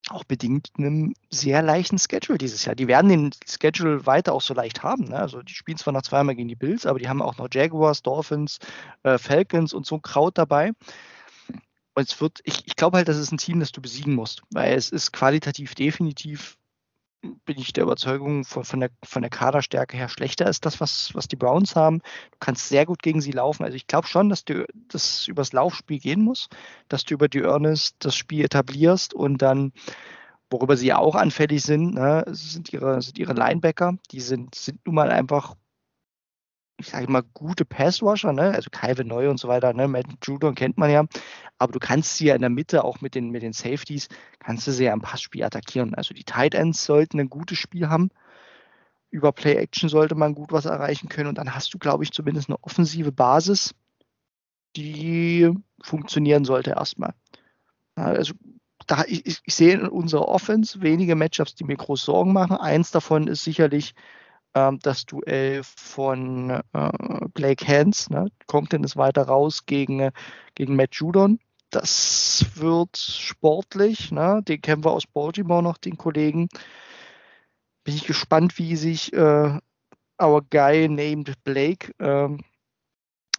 auch 0.10 0.24
bedingt 0.24 0.70
einem 0.78 1.14
sehr 1.30 1.62
leichten 1.62 1.98
Schedule 1.98 2.38
dieses 2.38 2.66
Jahr. 2.66 2.76
Die 2.76 2.88
werden 2.88 3.10
den 3.10 3.32
Schedule 3.48 4.06
weiter 4.06 4.34
auch 4.34 4.42
so 4.42 4.54
leicht 4.54 4.84
haben. 4.84 5.06
Ne? 5.06 5.18
Also 5.18 5.42
die 5.42 5.54
spielen 5.54 5.78
zwar 5.78 5.94
noch 5.94 6.02
zweimal 6.02 6.36
gegen 6.36 6.50
die 6.50 6.56
Bills, 6.56 6.86
aber 6.86 7.00
die 7.00 7.08
haben 7.08 7.22
auch 7.22 7.38
noch 7.38 7.48
Jaguars, 7.52 8.02
Dolphins, 8.02 8.60
äh, 9.04 9.18
Falcons 9.18 9.74
und 9.74 9.86
so 9.86 10.00
Kraut 10.00 10.38
dabei. 10.38 10.72
Und 11.96 12.08
es 12.08 12.20
wird, 12.20 12.42
ich, 12.44 12.66
ich 12.66 12.76
glaube 12.76 12.98
halt, 12.98 13.08
das 13.08 13.18
ist 13.18 13.32
ein 13.32 13.38
Team, 13.38 13.60
das 13.60 13.72
du 13.72 13.82
besiegen 13.82 14.16
musst, 14.16 14.42
weil 14.52 14.76
es 14.76 14.90
ist 14.90 15.14
qualitativ 15.14 15.76
definitiv 15.76 16.58
bin 17.46 17.58
ich 17.58 17.74
der 17.74 17.84
Überzeugung 17.84 18.44
von, 18.44 18.64
von, 18.64 18.80
der, 18.82 18.90
von 19.04 19.22
der 19.22 19.32
Kaderstärke 19.32 19.98
her 19.98 20.10
schlechter 20.10 20.48
ist 20.48 20.66
das, 20.66 20.80
was, 20.80 21.12
was 21.14 21.28
die 21.28 21.36
Browns 21.36 21.76
haben. 21.76 22.00
Du 22.32 22.38
kannst 22.40 22.70
sehr 22.70 22.86
gut 22.86 23.02
gegen 23.02 23.22
sie 23.22 23.32
laufen. 23.32 23.64
Also 23.64 23.76
ich 23.76 23.88
glaube 23.88 24.08
schon, 24.08 24.30
dass 24.30 24.46
du 24.46 24.66
das 24.90 25.28
übers 25.28 25.54
Laufspiel 25.54 26.00
gehen 26.00 26.22
muss, 26.22 26.50
dass 26.90 27.04
du 27.04 27.14
über 27.14 27.30
die 27.30 27.42
Earnest 27.42 27.96
das 28.00 28.16
Spiel 28.16 28.44
etablierst 28.44 29.14
und 29.14 29.42
dann, 29.42 29.72
worüber 30.50 30.78
sie 30.78 30.94
auch 30.94 31.16
anfällig 31.16 31.64
sind, 31.64 31.96
ne, 31.96 32.26
sind 32.28 32.74
ihre, 32.74 33.02
sind 33.02 33.18
ihre 33.18 33.34
Linebacker. 33.34 33.98
Die 34.12 34.20
sind, 34.20 34.56
sind 34.56 34.86
nun 34.86 34.96
mal 34.96 35.10
einfach 35.10 35.56
ich 36.84 36.90
sage 36.90 37.10
mal, 37.10 37.24
gute 37.34 37.64
Passwasher, 37.64 38.34
ne? 38.34 38.52
also 38.52 38.70
Calvin 38.70 39.08
Neu 39.08 39.30
und 39.30 39.40
so 39.40 39.48
weiter, 39.48 39.74
ne? 39.74 39.88
Matt 39.88 40.06
Judon 40.22 40.54
kennt 40.54 40.78
man 40.78 40.92
ja, 40.92 41.06
aber 41.58 41.72
du 41.72 41.80
kannst 41.80 42.18
sie 42.18 42.26
ja 42.26 42.36
in 42.36 42.42
der 42.42 42.50
Mitte 42.50 42.84
auch 42.84 43.00
mit 43.00 43.16
den, 43.16 43.30
mit 43.30 43.42
den 43.42 43.54
Safeties, 43.54 44.10
kannst 44.40 44.68
du 44.68 44.72
sie 44.72 44.84
ja 44.84 44.94
im 44.94 45.02
Passspiel 45.02 45.44
attackieren. 45.44 45.96
Also 45.96 46.14
die 46.14 46.26
Tight 46.26 46.56
Ends 46.56 46.84
sollten 46.84 47.20
ein 47.22 47.30
gutes 47.30 47.58
Spiel 47.58 47.88
haben. 47.88 48.10
Über 49.10 49.32
Play-Action 49.32 49.88
sollte 49.88 50.16
man 50.16 50.36
gut 50.36 50.52
was 50.52 50.66
erreichen 50.66 51.08
können 51.08 51.30
und 51.30 51.38
dann 51.38 51.56
hast 51.56 51.74
du, 51.74 51.78
glaube 51.78 52.04
ich, 52.04 52.12
zumindest 52.12 52.50
eine 52.50 52.62
offensive 52.62 53.14
Basis, 53.14 53.74
die 54.76 55.50
funktionieren 55.82 56.44
sollte 56.44 56.72
erstmal. 56.72 57.14
Also 57.96 58.34
da, 58.88 59.06
ich, 59.08 59.40
ich 59.46 59.56
sehe 59.56 59.74
in 59.74 59.88
unserer 59.88 60.28
Offense 60.28 60.82
wenige 60.82 61.16
Matchups, 61.16 61.56
die 61.56 61.64
mir 61.64 61.78
groß 61.78 62.04
Sorgen 62.04 62.34
machen. 62.34 62.58
Eins 62.58 62.92
davon 62.92 63.28
ist 63.28 63.46
sicherlich 63.46 63.94
ähm, 64.56 64.80
das 64.82 65.06
Duell 65.06 65.62
von 65.64 66.50
äh, 66.74 66.90
Blake 67.34 67.68
Hans, 67.68 68.10
ne? 68.10 68.28
Compton 68.48 68.84
ist 68.84 68.98
weiter 68.98 69.24
raus 69.24 69.66
gegen, 69.66 70.00
äh, 70.00 70.12
gegen 70.56 70.76
Matt 70.76 70.96
Judon. 70.96 71.40
Das 71.70 72.46
wird 72.56 72.98
sportlich, 72.98 74.12
ne? 74.12 74.42
den 74.48 74.62
kennen 74.62 74.84
wir 74.84 74.92
aus 74.92 75.08
Baltimore 75.08 75.64
noch, 75.64 75.80
den 75.80 75.98
Kollegen. 75.98 76.48
Bin 77.84 77.96
ich 77.96 78.06
gespannt, 78.06 78.60
wie 78.60 78.76
sich 78.76 79.12
äh, 79.14 79.60
our 80.22 80.42
guy 80.52 80.88
named 80.88 81.44
Blake 81.44 81.94
ähm, 82.00 82.42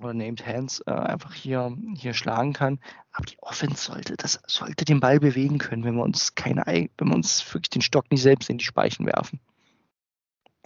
oder 0.00 0.14
named 0.14 0.44
Hans 0.44 0.80
äh, 0.86 0.90
einfach 0.90 1.32
hier, 1.32 1.76
hier 1.94 2.12
schlagen 2.12 2.52
kann. 2.52 2.80
Aber 3.12 3.24
die 3.26 3.38
Offense 3.40 3.84
sollte, 3.84 4.16
das 4.16 4.40
sollte 4.48 4.84
den 4.84 4.98
Ball 4.98 5.20
bewegen 5.20 5.58
können, 5.58 5.84
wenn 5.84 5.94
wir 5.94 6.02
uns 6.02 6.34
keine, 6.34 6.66
wenn 6.66 7.08
wir 7.08 7.14
uns 7.14 7.54
wirklich 7.54 7.70
den 7.70 7.82
Stock 7.82 8.10
nicht 8.10 8.22
selbst 8.22 8.50
in 8.50 8.58
die 8.58 8.64
Speichen 8.64 9.06
werfen. 9.06 9.38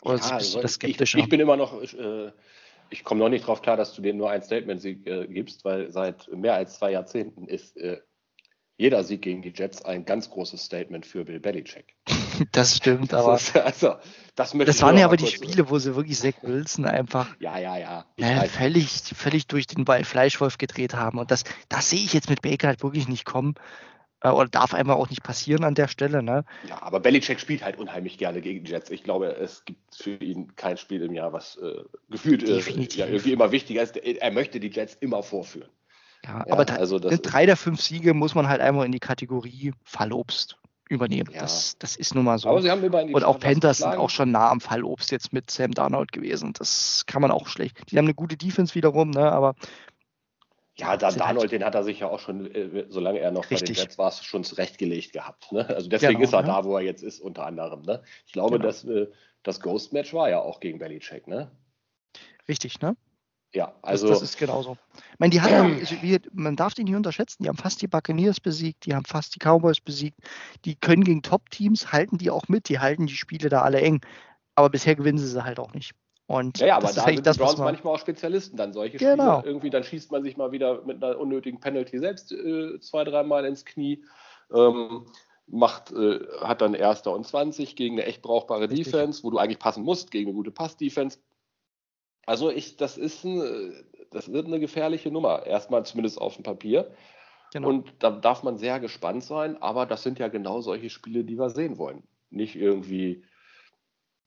Oder 0.03 0.17
ja, 0.17 0.31
also 0.31 0.63
das 0.63 0.79
ich, 0.83 1.01
ich, 1.01 1.29
bin 1.29 1.41
immer 1.41 1.57
noch, 1.57 1.83
äh, 1.83 2.31
ich 2.91 3.05
komme 3.05 3.21
noch 3.21 3.29
nicht 3.29 3.47
drauf 3.47 3.63
klar, 3.63 3.77
dass 3.77 3.95
du 3.95 4.03
denen 4.03 4.19
nur 4.19 4.31
ein 4.31 4.43
Statement-Sieg 4.43 5.07
äh, 5.07 5.27
gibst, 5.27 5.65
weil 5.65 5.91
seit 5.91 6.29
mehr 6.29 6.55
als 6.55 6.79
zwei 6.79 6.93
Jahrzehnten 6.93 7.47
ist 7.47 7.77
äh, 7.77 8.01
jeder 8.79 9.03
Sieg 9.03 9.23
gegen 9.23 9.43
die 9.43 9.53
Jets 9.55 9.85
ein 9.85 10.05
ganz 10.05 10.31
großes 10.31 10.65
Statement 10.65 11.05
für 11.05 11.25
Bill 11.25 11.41
Belichick. 11.41 11.97
Das 12.53 12.77
stimmt, 12.77 13.13
aber. 13.15 13.33
Das, 13.33 13.49
ist, 13.49 13.57
also, 13.57 13.97
das, 14.37 14.53
das 14.53 14.81
waren 14.83 14.97
ja 14.97 15.07
aber 15.07 15.17
die 15.17 15.27
Spiele, 15.27 15.69
wo 15.71 15.79
sie 15.81 15.97
wirklich 15.97 16.17
Zach 16.17 16.41
Wilson 16.43 16.85
einfach 16.85 17.35
ja, 17.41 17.59
ja, 17.59 17.77
ja. 17.77 18.07
ja 18.17 18.45
völlig, 18.45 18.91
völlig 18.91 19.49
durch 19.49 19.67
den 19.67 19.85
Ball 19.85 20.05
Fleischwolf 20.05 20.57
gedreht 20.57 20.95
haben. 20.95 21.19
Und 21.19 21.33
das, 21.33 21.43
das 21.69 21.91
sehe 21.91 21.99
ich 21.99 22.13
jetzt 22.13 22.31
mit 22.31 22.41
Baker 22.41 22.69
halt 22.69 22.85
wirklich 22.85 23.09
nicht 23.09 23.25
kommen. 23.25 23.57
Äh, 24.21 24.31
oder 24.31 24.49
darf 24.49 24.75
einmal 24.75 24.97
auch 24.97 25.11
nicht 25.11 25.23
passieren 25.23 25.65
an 25.65 25.75
der 25.75 25.89
Stelle. 25.89 26.23
Ne? 26.23 26.45
Ja, 26.69 26.83
aber 26.83 27.01
Belichick 27.01 27.41
spielt 27.41 27.65
halt 27.65 27.79
unheimlich 27.79 28.19
gerne 28.19 28.41
gegen 28.41 28.65
Jets. 28.65 28.91
Ich 28.91 29.05
glaube, 29.05 29.37
es 29.37 29.65
gibt 29.65 29.95
für 29.95 30.15
ihn 30.17 30.57
kein 30.57 30.77
Spiel 30.77 31.03
im 31.03 31.13
Jahr, 31.13 31.33
was 31.33 31.57
äh, 31.57 31.83
gefühlt 32.11 32.43
äh, 32.43 32.59
ja, 32.59 33.07
irgendwie 33.07 33.33
immer 33.33 33.53
wichtiger 33.53 33.83
ist. 33.83 33.97
Er 33.97 34.31
möchte 34.31 34.61
die 34.61 34.71
Jets 34.71 34.95
immer 34.95 35.23
vorführen. 35.23 35.69
Ja, 36.25 36.45
ja 36.47 36.53
aber 36.53 36.65
da, 36.65 36.77
also 36.77 36.99
drei 36.99 37.47
der 37.47 37.57
fünf 37.57 37.81
Siege 37.81 38.15
muss 38.15 38.35
man 38.35 38.49
halt 38.49 38.61
einmal 38.61 38.87
in 38.87 38.93
die 38.93 39.01
Kategorie 39.01 39.73
Fallobst 39.85 40.59
übernehmen. 40.89 41.31
Ja. 41.33 41.43
Das, 41.43 41.79
das 41.79 41.97
ist 41.97 42.15
nun 42.15 42.25
mal 42.25 42.39
so. 42.39 42.49
Aber 42.49 42.63
sie 42.63 42.71
haben 42.71 42.83
immer 42.83 43.01
in 43.03 43.09
die 43.09 43.15
Und 43.15 43.25
auch 43.25 43.39
Panthers 43.39 43.79
sind 43.79 43.97
auch 43.97 44.11
schon 44.11 44.31
nah 44.31 44.51
am 44.51 44.61
Fallobst 44.61 45.11
jetzt 45.11 45.33
mit 45.33 45.51
Sam 45.51 45.73
Darnold 45.73 46.13
gewesen. 46.13 46.53
Das 46.55 47.05
kann 47.07 47.23
man 47.23 47.31
auch 47.31 47.47
schlecht. 47.47 47.91
Die 47.91 47.99
haben 47.99 48.07
eine 48.07 48.15
gute 48.15 48.37
Defense 48.37 48.75
wiederum, 48.75 49.11
ne? 49.11 49.31
aber 49.31 49.55
ja, 50.81 50.97
da, 50.97 51.11
Darnold, 51.11 51.51
den 51.51 51.65
hat 51.65 51.75
er 51.75 51.83
sich 51.83 52.01
ja 52.01 52.09
auch 52.09 52.21
schon, 52.21 52.47
äh, 52.55 52.87
solange 52.89 53.19
er 53.19 53.33
noch 53.33 53.51
Richtig. 53.51 53.61
bei 53.61 53.75
den 53.75 53.83
Jets 53.83 53.99
war, 53.99 54.13
schon 54.13 54.45
zurechtgelegt 54.45 55.13
gehabt. 55.13 55.51
Ne? 55.51 55.67
Also 55.69 55.89
deswegen 55.89 56.15
genau, 56.15 56.25
ist 56.25 56.33
er 56.33 56.41
ja. 56.41 56.47
da, 56.47 56.65
wo 56.65 56.77
er 56.77 56.83
jetzt 56.83 57.03
ist, 57.03 57.21
unter 57.21 57.47
anderem. 57.47 57.83
Ne? 57.83 58.03
Ich 58.27 58.33
glaube, 58.33 58.59
genau. 58.59 58.67
dass, 58.67 58.85
äh, 58.85 59.09
das 59.43 59.61
Ghost-Match 59.61 60.15
war 60.15 60.31
ja 60.31 60.41
auch 60.41 60.61
gegen 60.61 60.79
Belichick, 60.79 61.27
ne? 61.27 61.51
Richtig, 62.49 62.81
ne? 62.81 62.97
Ja, 63.55 63.75
also. 63.83 64.09
Das, 64.09 64.21
das 64.21 64.31
ist 64.31 64.39
genauso. 64.39 64.77
Ich 64.95 65.19
meine, 65.19 65.31
die 65.31 65.41
hatten, 65.41 65.81
also 65.81 65.95
man 66.33 66.57
darf 66.57 66.75
die 66.75 66.85
nicht 66.85 66.95
unterschätzen, 66.95 67.43
die 67.43 67.49
haben 67.49 67.57
fast 67.57 67.81
die 67.81 67.89
Buccaneers 67.89 68.41
besiegt, 68.41 68.87
die 68.87 68.95
haben 68.95 69.05
fast 69.05 69.35
die 69.35 69.39
Cowboys 69.39 69.81
besiegt, 69.81 70.19
die 70.65 70.75
können 70.77 71.03
gegen 71.03 71.23
Top-Teams, 71.23 71.93
halten 71.93 72.19
die 72.19 72.31
auch 72.31 72.49
mit, 72.49 72.69
die 72.69 72.79
halten 72.79 73.07
die 73.07 73.17
Spiele 73.17 73.49
da 73.49 73.63
alle 73.63 73.81
eng. 73.81 74.01
Aber 74.55 74.71
bisher 74.71 74.97
gewinnen 74.97 75.19
sie 75.19 75.29
sie 75.29 75.45
halt 75.45 75.59
auch 75.59 75.73
nicht. 75.73 75.95
Und 76.29 76.59
ja, 76.59 76.67
ja 76.67 76.77
aber 76.77 76.93
da 76.93 77.05
sind 77.05 77.27
das, 77.27 77.39
die 77.39 77.43
Browns 77.43 77.59
manchmal 77.59 77.95
auch 77.95 77.99
Spezialisten 77.99 78.59
dann 78.59 78.75
solche 78.75 78.99
genau. 78.99 79.39
Spiele. 79.39 79.51
Irgendwie, 79.51 79.71
dann 79.71 79.83
schießt 79.83 80.13
man 80.13 80.23
sich 80.23 80.37
mal 80.37 80.53
wieder 80.53 80.85
mit 80.85 81.03
einer 81.03 81.19
unnötigen 81.19 81.59
Penalty 81.59 81.99
selbst 81.99 82.33
äh, 82.33 82.79
zwei, 82.81 83.05
dreimal 83.05 83.47
ins 83.47 83.65
Knie. 83.65 84.05
Ähm, 84.53 85.07
macht, 85.47 85.91
äh, 85.91 86.21
hat 86.43 86.61
dann 86.61 86.75
Erster 86.75 87.13
und 87.15 87.27
20 87.27 87.77
gegen 87.77 87.95
eine 87.95 88.05
echt 88.05 88.21
brauchbare 88.21 88.69
Richtig. 88.69 88.93
Defense, 88.93 89.25
wo 89.25 89.31
du 89.31 89.39
eigentlich 89.39 89.59
passen 89.59 89.85
musst, 89.85 90.11
gegen 90.11 90.29
eine 90.29 90.37
gute 90.37 90.51
Pass-Defense. 90.51 91.19
Also 92.27 92.51
ich, 92.51 92.77
das 92.77 92.99
ist 92.99 93.25
ein, 93.25 93.87
das 94.11 94.31
wird 94.31 94.49
eine 94.49 94.61
gefährliche 94.61 95.11
Nummer, 95.11 95.47
erstmal 95.47 95.87
zumindest 95.87 96.21
auf 96.21 96.35
dem 96.35 96.43
Papier. 96.43 96.95
Genau. 97.55 97.69
Und 97.69 97.95
da 98.01 98.11
darf 98.11 98.43
man 98.43 98.59
sehr 98.59 98.81
gespannt 98.81 99.25
sein, 99.25 99.57
aber 99.63 99.87
das 99.87 100.03
sind 100.03 100.19
ja 100.19 100.29
genau 100.29 100.61
solche 100.61 100.91
Spiele, 100.91 101.25
die 101.25 101.39
wir 101.39 101.49
sehen 101.49 101.79
wollen. 101.79 102.03
Nicht 102.29 102.55
irgendwie, 102.55 103.25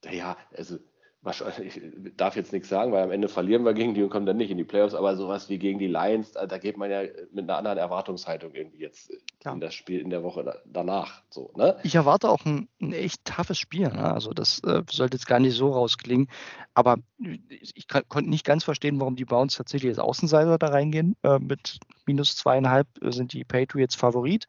naja, 0.04 0.36
also 0.52 0.78
wahrscheinlich, 1.22 1.76
ich 1.76 2.16
darf 2.16 2.36
jetzt 2.36 2.52
nichts 2.52 2.68
sagen, 2.68 2.92
weil 2.92 3.04
am 3.04 3.10
Ende 3.12 3.28
verlieren 3.28 3.64
wir 3.64 3.74
gegen 3.74 3.94
die 3.94 4.02
und 4.02 4.10
kommen 4.10 4.26
dann 4.26 4.36
nicht 4.36 4.50
in 4.50 4.58
die 4.58 4.64
Playoffs, 4.64 4.94
aber 4.94 5.16
sowas 5.16 5.48
wie 5.48 5.58
gegen 5.58 5.78
die 5.78 5.86
Lions, 5.86 6.32
da, 6.32 6.58
geht 6.58 6.76
man 6.76 6.90
ja 6.90 7.02
mit 7.32 7.44
einer 7.44 7.58
anderen 7.58 7.78
Erwartungshaltung 7.78 8.52
irgendwie 8.54 8.80
jetzt 8.80 9.12
Klar. 9.40 9.54
in 9.54 9.60
das 9.60 9.74
Spiel 9.74 10.00
in 10.00 10.10
der 10.10 10.22
Woche 10.22 10.60
danach. 10.66 11.22
So, 11.30 11.52
ne? 11.56 11.76
Ich 11.84 11.94
erwarte 11.94 12.28
auch 12.28 12.44
ein, 12.44 12.68
ein 12.80 12.92
echt 12.92 13.24
toughes 13.24 13.58
Spiel. 13.58 13.88
Ne? 13.88 14.12
Also 14.12 14.32
das 14.32 14.60
äh, 14.64 14.82
sollte 14.90 15.16
jetzt 15.16 15.26
gar 15.26 15.38
nicht 15.38 15.56
so 15.56 15.70
rausklingen, 15.70 16.28
aber 16.74 16.98
ich 17.18 17.86
konnte 17.86 18.28
nicht 18.28 18.44
ganz 18.44 18.64
verstehen, 18.64 18.98
warum 18.98 19.14
die 19.14 19.24
Browns 19.24 19.54
tatsächlich 19.54 19.90
als 19.90 19.98
Außenseiter 20.00 20.58
da 20.58 20.68
reingehen. 20.68 21.16
Äh, 21.22 21.38
mit 21.38 21.78
minus 22.06 22.36
zweieinhalb 22.36 22.86
sind 23.02 23.32
die 23.32 23.44
Patriots 23.44 23.94
Favorit. 23.94 24.46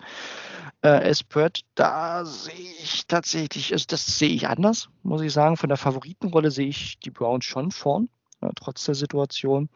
Äh, 0.82 1.10
Espert, 1.10 1.62
da 1.76 2.26
sehe 2.26 2.54
ich 2.82 3.08
tatsächlich, 3.08 3.74
also 3.74 3.86
das 3.88 4.18
sehe 4.18 4.30
ich 4.30 4.48
anders, 4.48 4.90
muss 5.04 5.22
ich 5.22 5.32
sagen. 5.34 5.58
Von 5.58 5.70
der 5.70 5.78
Favoritenrolle 5.78 6.52
sehe 6.52 6.68
ich 6.68 7.00
die 7.00 7.12
Browns 7.12 7.46
schon 7.46 7.72
vorn, 7.72 8.10
ja, 8.42 8.50
trotz 8.56 8.84
der 8.86 8.96
Situation. 8.96 9.70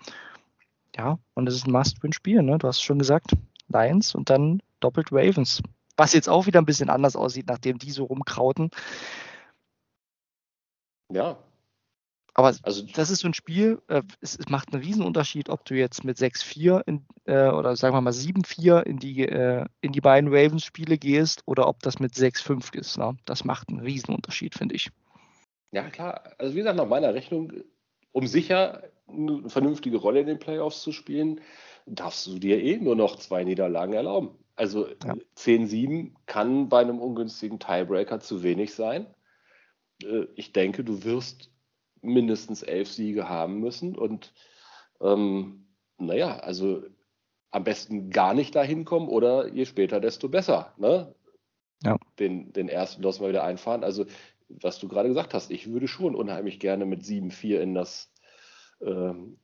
Ja, 0.95 1.19
und 1.34 1.47
es 1.47 1.55
ist 1.55 1.67
ein 1.67 1.71
Must-Win-Spiel, 1.71 2.41
ne? 2.41 2.57
Du 2.57 2.67
hast 2.67 2.82
schon 2.82 2.99
gesagt, 2.99 3.32
Lions 3.67 4.15
und 4.15 4.30
dann 4.30 4.61
doppelt 4.80 5.11
Ravens. 5.11 5.61
Was 5.95 6.13
jetzt 6.13 6.30
auch 6.30 6.45
wieder 6.45 6.61
ein 6.61 6.65
bisschen 6.65 6.89
anders 6.89 7.15
aussieht, 7.15 7.47
nachdem 7.47 7.80
die 7.80 7.91
so 7.91 8.05
rumkrauten. 8.05 8.71
Ja. 11.11 11.38
Aber 12.38 12.54
also, 12.62 12.84
das 12.94 13.10
ist 13.10 13.22
so 13.22 13.28
ein 13.28 13.34
Spiel, 13.34 13.82
äh, 13.88 14.04
es, 14.22 14.38
es, 14.38 14.48
macht 14.48 14.72
einen 14.72 14.84
Riesenunterschied, 14.84 15.50
ob 15.50 15.66
du 15.66 15.74
jetzt 15.74 16.04
mit 16.04 16.18
6-4 16.18 17.02
äh, 17.26 17.50
oder 17.50 17.76
sagen 17.76 17.96
wir 17.96 18.02
mal 18.02 18.14
7-4 18.14 18.84
in 18.84 19.00
die, 19.00 19.28
äh, 19.28 19.66
in 19.82 19.92
die 19.92 20.02
beiden 20.02 20.30
Ravens-Spiele 20.30 21.00
gehst 21.00 21.42
oder 21.48 21.68
ob 21.68 21.82
das 21.82 21.98
mit 21.98 22.14
6-5 22.14 22.76
ist. 22.78 23.00
Ne? 23.00 23.18
Das 23.26 23.44
macht 23.44 23.70
einen 23.70 23.80
Riesenunterschied, 23.80 24.54
finde 24.54 24.76
ich. 24.76 24.92
Ja, 25.72 25.90
klar. 25.90 26.36
Also 26.38 26.54
wie 26.54 26.60
gesagt, 26.60 26.78
nach 26.78 26.88
meiner 26.88 27.16
Rechnung, 27.16 27.54
um 28.12 28.28
sicher 28.28 28.84
eine 29.08 29.50
vernünftige 29.50 29.98
Rolle 29.98 30.20
in 30.20 30.28
den 30.28 30.40
Playoffs 30.40 30.84
zu 30.84 30.92
spielen, 30.92 31.42
darfst 31.88 32.28
du 32.28 32.38
dir 32.38 32.62
eh 32.62 32.78
nur 32.78 32.96
noch 32.96 33.16
zwei 33.16 33.46
Niederlagen 33.46 33.94
erlauben. 33.94 34.38
Also 34.56 34.88
ja. 34.88 35.16
10-7 35.38 36.14
kann 36.28 36.70
bei 36.70 36.82
einem 36.82 37.00
ungünstigen 37.00 37.58
Tiebreaker 37.58 38.20
zu 38.20 38.44
wenig 38.44 38.76
sein. 38.76 39.08
Äh, 40.04 40.28
ich 40.36 40.54
denke, 40.54 40.84
du 40.84 41.04
wirst 41.04 41.50
mindestens 42.02 42.64
elf 42.64 42.91
Siege 42.91 43.30
haben 43.30 43.60
müssen. 43.60 43.98
Und 43.98 44.34
ähm, 45.02 45.68
naja, 45.98 46.38
also 46.38 46.84
am 47.52 47.64
besten 47.64 48.10
gar 48.10 48.34
nicht 48.34 48.56
dahin 48.56 48.86
kommen 48.86 49.08
oder 49.08 49.48
je 49.54 49.66
später, 49.66 50.00
desto 50.00 50.30
besser. 50.30 50.74
Ne? 50.78 51.14
Ja. 51.84 51.98
Den, 52.20 52.54
den 52.54 52.70
ersten 52.70 53.02
Loss 53.02 53.20
mal 53.20 53.30
wieder 53.30 53.43
einfahren. 53.43 53.84
Also, 53.84 54.06
was 54.50 54.80
du 54.80 54.88
gerade 54.88 55.10
gesagt 55.10 55.34
hast, 55.34 55.52
ich 55.52 55.72
würde 55.72 55.88
schon 55.88 56.16
unheimlich 56.16 56.60
gerne 56.60 56.86
mit 56.86 57.02
7-4 57.02 57.60
in 57.60 57.74
das 57.74 58.12
ähm, 58.82 59.38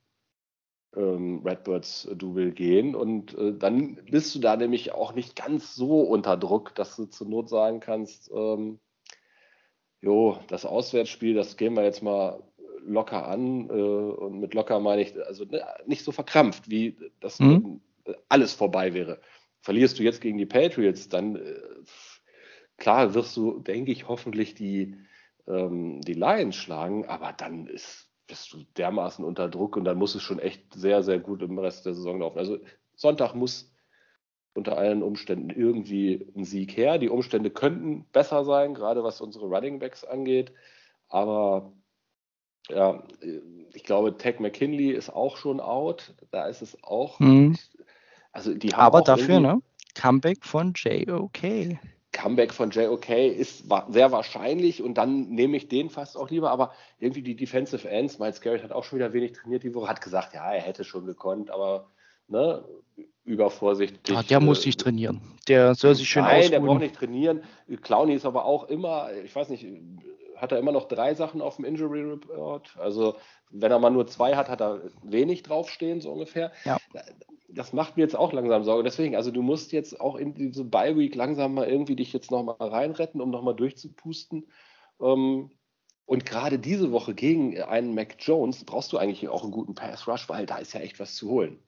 ähm, 0.95 1.41
Redbirds-Double 1.43 2.51
gehen. 2.51 2.95
Und 2.95 3.37
äh, 3.37 3.53
dann 3.57 3.95
bist 4.09 4.33
du 4.35 4.39
da 4.39 4.55
nämlich 4.55 4.93
auch 4.93 5.13
nicht 5.13 5.35
ganz 5.35 5.75
so 5.75 6.01
unter 6.01 6.37
Druck, 6.37 6.75
dass 6.75 6.95
du 6.95 7.05
zur 7.05 7.27
Not 7.27 7.49
sagen 7.49 7.79
kannst, 7.79 8.31
ähm, 8.33 8.79
jo, 10.03 10.37
das 10.47 10.65
Auswärtsspiel, 10.65 11.33
das 11.33 11.55
gehen 11.55 11.75
wir 11.75 11.83
jetzt 11.83 12.03
mal 12.03 12.43
locker 12.85 13.25
an. 13.25 13.69
Äh, 13.69 13.71
und 13.71 14.39
mit 14.39 14.53
locker 14.53 14.79
meine 14.79 15.01
ich, 15.01 15.15
also 15.25 15.45
ne, 15.45 15.65
nicht 15.87 16.03
so 16.03 16.11
verkrampft, 16.11 16.69
wie 16.69 16.97
das 17.21 17.39
mhm. 17.39 17.81
alles 18.27 18.53
vorbei 18.53 18.93
wäre. 18.93 19.21
Verlierst 19.61 19.97
du 19.97 20.03
jetzt 20.03 20.19
gegen 20.19 20.37
die 20.37 20.45
Patriots, 20.45 21.07
dann 21.07 21.37
äh, 21.37 21.55
klar 22.77 23.13
wirst 23.13 23.37
du, 23.37 23.59
denke 23.59 23.93
ich, 23.93 24.09
hoffentlich 24.09 24.55
die, 24.55 24.97
ähm, 25.47 26.01
die 26.01 26.15
Lions 26.15 26.57
schlagen, 26.57 27.05
aber 27.05 27.31
dann 27.31 27.67
ist, 27.67 28.09
bist 28.27 28.51
du 28.51 28.63
dermaßen 28.75 29.23
unter 29.23 29.47
Druck 29.47 29.77
und 29.77 29.85
dann 29.85 29.97
muss 29.97 30.15
es 30.15 30.21
schon 30.21 30.39
echt 30.39 30.73
sehr, 30.73 31.01
sehr 31.01 31.19
gut 31.19 31.41
im 31.41 31.57
Rest 31.57 31.85
der 31.85 31.93
Saison 31.93 32.19
laufen. 32.19 32.39
Also 32.39 32.59
Sonntag 32.95 33.35
muss 33.35 33.72
unter 34.53 34.77
allen 34.77 35.01
Umständen 35.01 35.49
irgendwie 35.49 36.31
ein 36.35 36.45
Sieg 36.45 36.77
her. 36.77 36.97
Die 36.97 37.09
Umstände 37.09 37.49
könnten 37.49 38.05
besser 38.11 38.45
sein, 38.45 38.73
gerade 38.73 39.03
was 39.03 39.21
unsere 39.21 39.45
Running 39.45 39.79
Backs 39.79 40.03
angeht. 40.03 40.51
Aber 41.09 41.73
ja, 42.69 43.03
ich 43.73 43.83
glaube, 43.83 44.17
Tech 44.17 44.39
McKinley 44.39 44.91
ist 44.91 45.09
auch 45.09 45.37
schon 45.37 45.59
out. 45.59 46.13
Da 46.31 46.47
ist 46.47 46.61
es 46.61 46.77
auch. 46.83 47.19
Mhm. 47.19 47.57
Also 48.31 48.53
die 48.53 48.69
haben 48.69 48.81
Aber 48.81 49.01
dafür, 49.01 49.39
ne? 49.39 49.61
Comeback 49.95 50.43
von 50.43 50.73
JOK. 50.75 51.77
Comeback 52.11 52.53
von 52.53 52.69
JOK 52.69 53.09
ist 53.09 53.65
sehr 53.89 54.11
wahrscheinlich 54.11 54.81
und 54.83 54.95
dann 54.95 55.29
nehme 55.29 55.57
ich 55.57 55.67
den 55.67 55.89
fast 55.89 56.15
auch 56.15 56.29
lieber. 56.29 56.51
Aber 56.51 56.71
irgendwie 56.99 57.23
die 57.23 57.35
Defensive 57.35 57.89
Ends, 57.89 58.19
Miles 58.19 58.39
Garrett 58.39 58.63
hat 58.63 58.71
auch 58.71 58.83
schon 58.83 58.99
wieder 58.99 59.13
wenig 59.13 59.33
trainiert 59.33 59.63
die 59.63 59.73
Woche, 59.73 59.89
hat 59.89 60.01
gesagt, 60.01 60.33
ja, 60.33 60.53
er 60.53 60.61
hätte 60.61 60.83
schon 60.83 61.05
gekonnt, 61.05 61.49
aber 61.49 61.89
ne, 62.27 62.63
übervorsichtig. 63.25 64.15
Ah, 64.15 64.23
der 64.23 64.39
muss 64.39 64.65
nicht 64.65 64.79
trainieren. 64.79 65.21
Der 65.47 65.75
soll 65.75 65.95
sich 65.95 66.09
schön 66.09 66.23
Nein, 66.23 66.37
ausruhen. 66.39 66.51
der 66.51 66.59
braucht 66.59 66.79
nicht 66.79 66.95
trainieren. 66.95 67.43
Clowny 67.81 68.13
ist 68.13 68.25
aber 68.25 68.45
auch 68.45 68.65
immer, 68.69 69.09
ich 69.23 69.35
weiß 69.35 69.49
nicht, 69.49 69.65
hat 70.35 70.51
er 70.51 70.59
immer 70.59 70.71
noch 70.71 70.87
drei 70.87 71.13
Sachen 71.13 71.41
auf 71.41 71.57
dem 71.57 71.65
Injury 71.65 72.01
Report. 72.01 72.75
Also 72.77 73.15
wenn 73.49 73.71
er 73.71 73.79
mal 73.79 73.91
nur 73.91 74.07
zwei 74.07 74.35
hat, 74.35 74.49
hat 74.49 74.61
er 74.61 74.81
wenig 75.03 75.43
draufstehen, 75.43 76.01
so 76.01 76.11
ungefähr. 76.11 76.51
Ja. 76.65 76.77
Das 77.47 77.71
macht 77.71 77.97
mir 77.97 78.03
jetzt 78.03 78.15
auch 78.15 78.33
langsam 78.33 78.63
Sorge. 78.63 78.83
Deswegen, 78.83 79.15
also 79.15 79.31
du 79.31 79.41
musst 79.41 79.71
jetzt 79.71 80.01
auch 80.01 80.15
in 80.15 80.33
diese 80.33 80.63
Bye 80.65 80.97
Week 80.97 81.13
langsam 81.13 81.53
mal 81.53 81.67
irgendwie 81.67 81.95
dich 81.95 82.11
jetzt 82.11 82.31
nochmal 82.31 82.55
reinretten, 82.59 83.21
um 83.21 83.29
nochmal 83.29 83.55
durchzupusten. 83.55 84.47
Ähm, 84.99 85.51
und 86.05 86.25
gerade 86.25 86.59
diese 86.59 86.91
Woche 86.91 87.13
gegen 87.13 87.61
einen 87.61 87.93
Mac 87.93 88.15
Jones 88.19 88.65
brauchst 88.65 88.91
du 88.91 88.97
eigentlich 88.97 89.29
auch 89.29 89.43
einen 89.43 89.51
guten 89.51 89.75
Pass 89.75 90.07
Rush, 90.07 90.27
weil 90.27 90.45
da 90.45 90.57
ist 90.57 90.73
ja 90.73 90.81
echt 90.81 90.99
was 90.99 91.15
zu 91.15 91.29
holen 91.29 91.59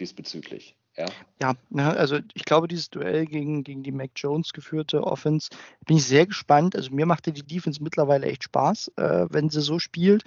diesbezüglich. 0.00 0.76
Ja, 0.96 1.06
ja 1.40 1.54
ne, 1.70 1.96
also 1.96 2.18
ich 2.34 2.44
glaube, 2.44 2.68
dieses 2.68 2.90
Duell 2.90 3.26
gegen, 3.26 3.64
gegen 3.64 3.82
die 3.82 3.92
Mac 3.92 4.10
Jones 4.16 4.52
geführte 4.52 5.04
Offense, 5.04 5.50
bin 5.86 5.96
ich 5.96 6.04
sehr 6.04 6.26
gespannt. 6.26 6.76
Also 6.76 6.90
mir 6.90 7.06
macht 7.06 7.26
die 7.26 7.32
Defense 7.32 7.82
mittlerweile 7.82 8.26
echt 8.26 8.44
Spaß, 8.44 8.92
äh, 8.96 9.26
wenn 9.30 9.48
sie 9.48 9.62
so 9.62 9.78
spielt. 9.78 10.24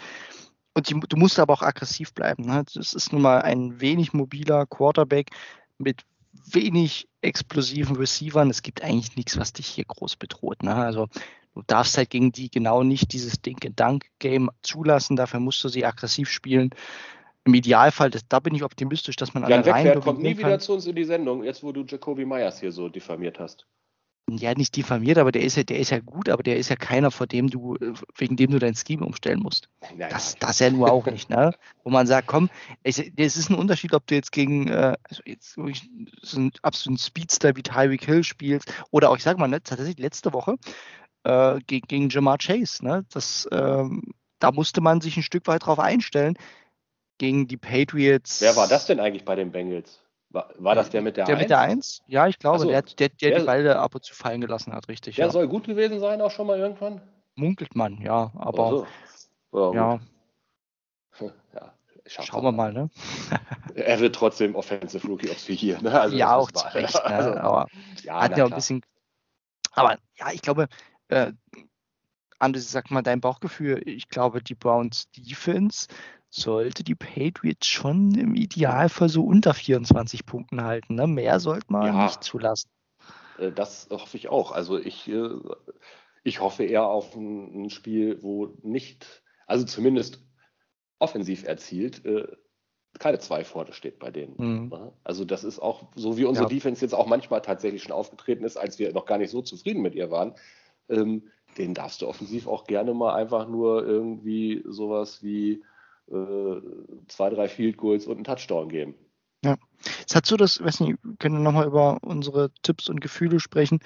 Und 0.74 0.90
die, 0.90 1.00
du 1.00 1.18
musst 1.18 1.40
aber 1.40 1.54
auch 1.54 1.62
aggressiv 1.62 2.14
bleiben. 2.14 2.46
Ne? 2.46 2.64
Das 2.74 2.94
ist 2.94 3.14
nun 3.14 3.22
mal 3.22 3.42
ein 3.42 3.80
wenig 3.80 4.14
mobiler 4.14 4.66
Quarterback 4.66 5.30
mit 5.78 6.02
wenig 6.52 7.08
explosiven 7.22 7.96
Receivern. 7.96 8.50
Es 8.50 8.62
gibt 8.62 8.84
eigentlich 8.84 9.16
nichts, 9.16 9.38
was 9.38 9.54
dich 9.54 9.68
hier 9.68 9.86
groß 9.86 10.18
bedroht. 10.18 10.64
Ne? 10.64 10.76
Also 10.76 11.08
du 11.54 11.62
darfst 11.66 11.98
halt 11.98 12.10
gegen 12.10 12.32
die 12.32 12.50
genau 12.50 12.84
nicht 12.84 13.14
dieses 13.14 13.42
Dink-and-Dunk-Game 13.42 14.50
zulassen. 14.64 15.16
Dafür 15.16 15.40
musst 15.40 15.64
du 15.64 15.70
sie 15.70 15.86
aggressiv 15.86 16.30
spielen 16.30 16.72
im 17.46 17.54
Idealfall, 17.54 18.10
das, 18.10 18.28
da 18.28 18.40
bin 18.40 18.56
ich 18.56 18.64
optimistisch, 18.64 19.16
dass 19.16 19.34
man 19.34 19.44
Jan 19.44 19.64
alle 19.64 19.66
Wegwert 19.66 20.04
kommt 20.04 20.22
nie 20.22 20.38
wieder 20.38 20.60
zu 20.60 20.74
uns 20.74 20.88
in 20.88 20.96
die 20.96 21.06
Sendung, 21.06 21.44
jetzt 21.44 21.64
wo 21.64 21.72
du 21.72 21.84
Jacoby 21.84 22.26
Myers 22.26 22.60
hier 22.60 22.72
so 22.72 22.90
diffamiert 22.90 23.40
hast. 23.40 23.68
Ja, 24.28 24.56
nicht 24.56 24.76
diffamiert, 24.76 25.20
aber 25.20 25.32
der 25.32 25.44
ist 25.44 25.56
ja, 25.56 25.64
der 25.64 25.78
ist 25.78 25.92
ja 25.92 26.00
gut, 26.00 26.30
aber 26.30 26.42
der 26.42 26.58
ist 26.58 26.70
ja 26.70 26.76
keiner, 26.76 27.12
vor 27.12 27.28
dem 27.28 27.48
du, 27.48 27.78
wegen 28.18 28.36
dem 28.36 28.50
du 28.50 28.58
dein 28.58 28.74
Scheme 28.74 29.06
umstellen 29.06 29.40
musst. 29.40 29.70
Naja. 29.82 30.10
Das, 30.10 30.36
das 30.40 30.58
ja 30.58 30.72
nur 30.72 30.92
auch 30.92 31.06
nicht, 31.06 31.30
ne? 31.30 31.52
Wo 31.84 31.92
man 31.92 32.08
sagt, 32.08 32.28
komm, 32.28 32.50
es, 32.82 32.98
es 32.98 33.38
ist 33.38 33.52
ein 33.52 33.56
Unterschied, 33.56 33.94
ob 33.94 34.08
du 34.08 34.16
jetzt 34.16 34.32
gegen 34.32 34.68
äh, 34.68 34.96
also 35.04 35.22
jetzt 35.26 35.54
so 35.54 36.38
einen 36.38 36.52
absoluten 36.64 36.98
Speedster 36.98 37.56
wie 37.56 37.62
Tyreek 37.62 38.04
Hill 38.04 38.24
spielst 38.24 38.74
oder 38.90 39.12
auch, 39.12 39.18
ich 39.18 39.24
sag 39.24 39.38
mal, 39.38 39.48
ne, 39.48 39.62
tatsächlich 39.62 40.00
letzte 40.00 40.34
Woche 40.34 40.56
äh, 41.24 41.60
gegen, 41.68 41.88
gegen 41.88 42.10
Jamar 42.10 42.40
Chase, 42.40 42.84
ne? 42.84 43.06
Das, 43.14 43.48
ähm, 43.52 44.02
da 44.40 44.52
musste 44.52 44.82
man 44.82 45.02
sich 45.02 45.18
ein 45.18 45.24
Stück 45.24 45.46
weit 45.46 45.68
drauf 45.68 45.78
einstellen 45.78 46.36
gegen 47.18 47.48
die 47.48 47.58
Patriots. 47.58 48.42
Wer 48.42 48.56
war 48.56 48.68
das 48.68 48.86
denn 48.86 49.00
eigentlich 49.00 49.26
bei 49.26 49.36
den 49.36 49.52
Bengals? 49.52 50.00
War, 50.30 50.50
war 50.58 50.76
das 50.76 50.90
der 50.90 51.02
mit 51.02 51.18
der 51.18 51.24
1? 51.26 51.30
Der 51.30 51.38
mit 51.38 51.50
der 51.50 51.60
1? 51.60 52.02
Ja, 52.08 52.28
ich 52.28 52.40
glaube, 52.40 52.60
so. 52.60 52.68
der, 52.68 52.82
der, 52.82 53.10
der, 53.10 53.30
der 53.30 53.40
die 53.40 53.46
Bälle 53.46 53.80
ab 53.80 53.96
und 53.96 54.04
zu 54.04 54.14
fallen 54.14 54.42
gelassen 54.42 54.74
hat, 54.74 54.88
richtig. 54.90 55.16
Der 55.16 55.28
ja. 55.28 55.32
soll 55.32 55.48
gut 55.48 55.66
gewesen 55.66 56.00
sein, 56.00 56.22
auch 56.22 56.32
schon 56.32 56.48
mal 56.48 56.60
irgendwann? 56.60 57.02
Munkelt 57.36 57.76
man, 57.76 58.02
ja, 58.02 58.32
aber. 58.36 58.88
So. 59.52 59.74
Ja. 59.74 60.00
ja. 61.22 61.32
Schauen 62.08 62.44
wir 62.44 62.52
mal, 62.52 62.72
ne? 62.72 62.90
er 63.76 64.00
wird 64.00 64.14
trotzdem 64.14 64.56
Offensive 64.56 65.08
Rookie 65.08 65.30
of 65.30 65.40
the 65.40 65.54
Year, 65.54 65.82
ne? 65.82 66.00
Also 66.00 66.16
ja, 66.16 66.36
auch 66.36 66.52
zu 66.52 66.66
Recht, 66.76 66.94
ne? 66.94 67.04
also, 67.06 67.34
aber 67.34 67.68
ja, 68.04 68.22
hat 68.22 68.38
ja 68.38 68.46
ein 68.46 68.54
bisschen. 68.54 68.82
Aber 69.72 69.98
ja, 70.18 70.32
ich 70.32 70.42
glaube, 70.42 70.68
äh, 71.08 71.32
Anders, 72.38 72.70
sag 72.70 72.92
mal 72.92 73.02
dein 73.02 73.22
Bauchgefühl. 73.22 73.82
Ich 73.86 74.10
glaube, 74.10 74.44
die 74.44 74.56
Browns 74.56 75.10
Defense 75.12 75.88
sollte 76.36 76.84
die 76.84 76.96
Patriots 76.96 77.68
schon 77.68 78.14
im 78.16 78.36
Idealfall 78.36 79.10
so 79.10 79.24
unter 79.24 79.54
24 79.54 80.26
Punkten 80.26 80.64
halten. 80.64 80.96
Ne? 80.96 81.08
Mehr 81.08 81.40
sollte 81.40 81.68
man 81.70 81.86
ja, 81.86 82.04
nicht 82.04 82.24
zulassen. 82.24 82.70
Äh, 83.38 83.52
das 83.52 83.88
hoffe 83.90 84.18
ich 84.18 84.30
auch. 84.30 84.52
Also 84.52 84.78
ich, 84.78 85.08
äh, 85.08 85.30
ich 86.24 86.42
hoffe 86.42 86.64
eher 86.64 86.86
auf 86.86 87.16
ein, 87.16 87.70
Spiel, 87.70 88.22
wo 88.22 88.54
nicht, 88.62 89.24
also 89.48 89.66
zumindest 89.66 90.24
offensiv 91.00 91.46
erzielt, 91.46 92.06
äh, 92.06 92.28
keine 93.00 93.20
zwei 93.20 93.44
vorne 93.44 93.74
steht 93.74 94.00
bei 94.00 94.12
denen. 94.12 94.36
Mhm. 94.38 94.92
Also 95.04 95.26
das 95.26 95.44
ist 95.44 95.60
auch 95.60 95.88
so, 95.96 96.18
wie 96.18 96.26
unsere 96.26 96.46
ja. 96.46 96.50
Defense 96.50 96.84
jetzt 96.84 96.94
auch 96.94 97.08
manchmal 97.08 97.42
tatsächlich 97.42 97.84
schon 97.84 97.92
aufgetreten 97.92 98.46
ist, 98.46 98.58
als 98.58 98.80
wir 98.80 98.94
noch 98.94 99.06
gar 99.06 99.18
nicht 99.18 99.32
so 99.32 99.42
zufrieden 99.42 99.82
mit 99.82 99.96
ihr 99.96 100.12
waren. 100.12 100.36
Ähm, 100.88 101.30
den 101.58 101.74
darfst 101.74 102.02
du 102.02 102.08
offensiv 102.08 102.48
auch 102.48 102.66
gerne 102.66 102.94
mal 102.94 103.16
einfach 103.16 103.48
nur 103.48 103.86
irgendwie 103.86 104.64
sowas 104.66 105.24
wie 105.24 105.64
zwei, 106.08 107.30
drei 107.30 107.48
Field 107.48 107.78
Goals 107.78 108.06
und 108.06 108.16
einen 108.16 108.24
Touchdown 108.24 108.70
geben. 108.70 108.96
Ja, 109.44 109.58
jetzt 110.00 110.16
hat 110.16 110.26
so 110.26 110.38
das, 110.38 110.64
weiß 110.64 110.80
nicht, 110.82 110.98
können 111.20 111.36
wir 111.36 111.44
nochmal 111.44 111.68
über 111.68 112.00
unsere 112.02 112.52
Tipps 112.64 112.90
und 112.90 113.02
Gefühle 113.02 113.40
sprechen. 113.40 113.80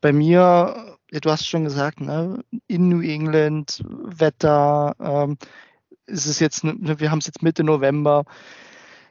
Bei 0.00 0.12
mir, 0.12 0.96
du 1.10 1.30
hast 1.30 1.46
schon 1.46 1.64
gesagt, 1.64 2.00
ne, 2.00 2.42
in 2.66 2.88
New 2.88 3.00
England, 3.00 3.82
Wetter, 3.86 4.94
ähm, 4.98 5.36
ist 6.06 6.26
es 6.26 6.40
jetzt, 6.40 6.64
ne, 6.64 6.98
wir 6.98 7.10
haben 7.10 7.18
es 7.18 7.26
jetzt 7.26 7.42
Mitte 7.42 7.62
November. 7.62 8.24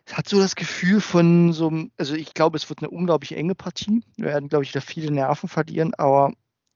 Es 0.05 0.17
hat 0.17 0.27
so 0.27 0.39
das 0.39 0.55
Gefühl 0.55 0.99
von 1.01 1.53
so, 1.53 1.71
also 1.97 2.15
ich 2.15 2.33
glaube, 2.33 2.57
es 2.57 2.67
wird 2.69 2.79
eine 2.79 2.89
unglaublich 2.89 3.35
enge 3.35 3.55
Partie. 3.55 4.03
Wir 4.17 4.25
werden, 4.25 4.49
glaube 4.49 4.63
ich, 4.63 4.71
da 4.71 4.81
viele 4.81 5.11
Nerven 5.11 5.47
verlieren, 5.47 5.93
aber 5.95 6.33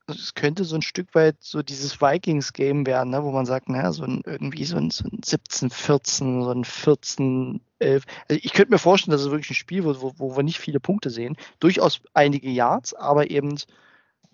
es 0.07 0.35
könnte 0.35 0.65
so 0.65 0.75
ein 0.75 0.81
Stück 0.81 1.15
weit 1.15 1.37
so 1.39 1.63
dieses 1.63 1.99
Vikings-Game 2.01 2.85
werden, 2.85 3.09
ne, 3.09 3.23
wo 3.23 3.31
man 3.31 3.45
sagt, 3.45 3.69
naja, 3.69 3.91
so 3.91 4.03
ein, 4.03 4.21
irgendwie 4.25 4.65
so 4.65 4.77
ein, 4.77 4.91
so 4.91 5.05
ein 5.05 5.21
17, 5.23 5.69
14, 5.69 6.43
so 6.43 6.51
ein 6.51 6.63
14, 6.63 7.61
11. 7.79 8.03
Also 8.29 8.41
ich 8.43 8.53
könnte 8.53 8.71
mir 8.71 8.77
vorstellen, 8.77 9.11
dass 9.11 9.21
es 9.21 9.31
wirklich 9.31 9.51
ein 9.51 9.55
Spiel 9.55 9.83
wird, 9.83 10.01
wo, 10.01 10.13
wo 10.17 10.35
wir 10.35 10.43
nicht 10.43 10.59
viele 10.59 10.79
Punkte 10.79 11.09
sehen. 11.09 11.35
Durchaus 11.59 12.01
einige 12.13 12.49
Yards, 12.49 12.93
aber 12.93 13.31
eben 13.31 13.57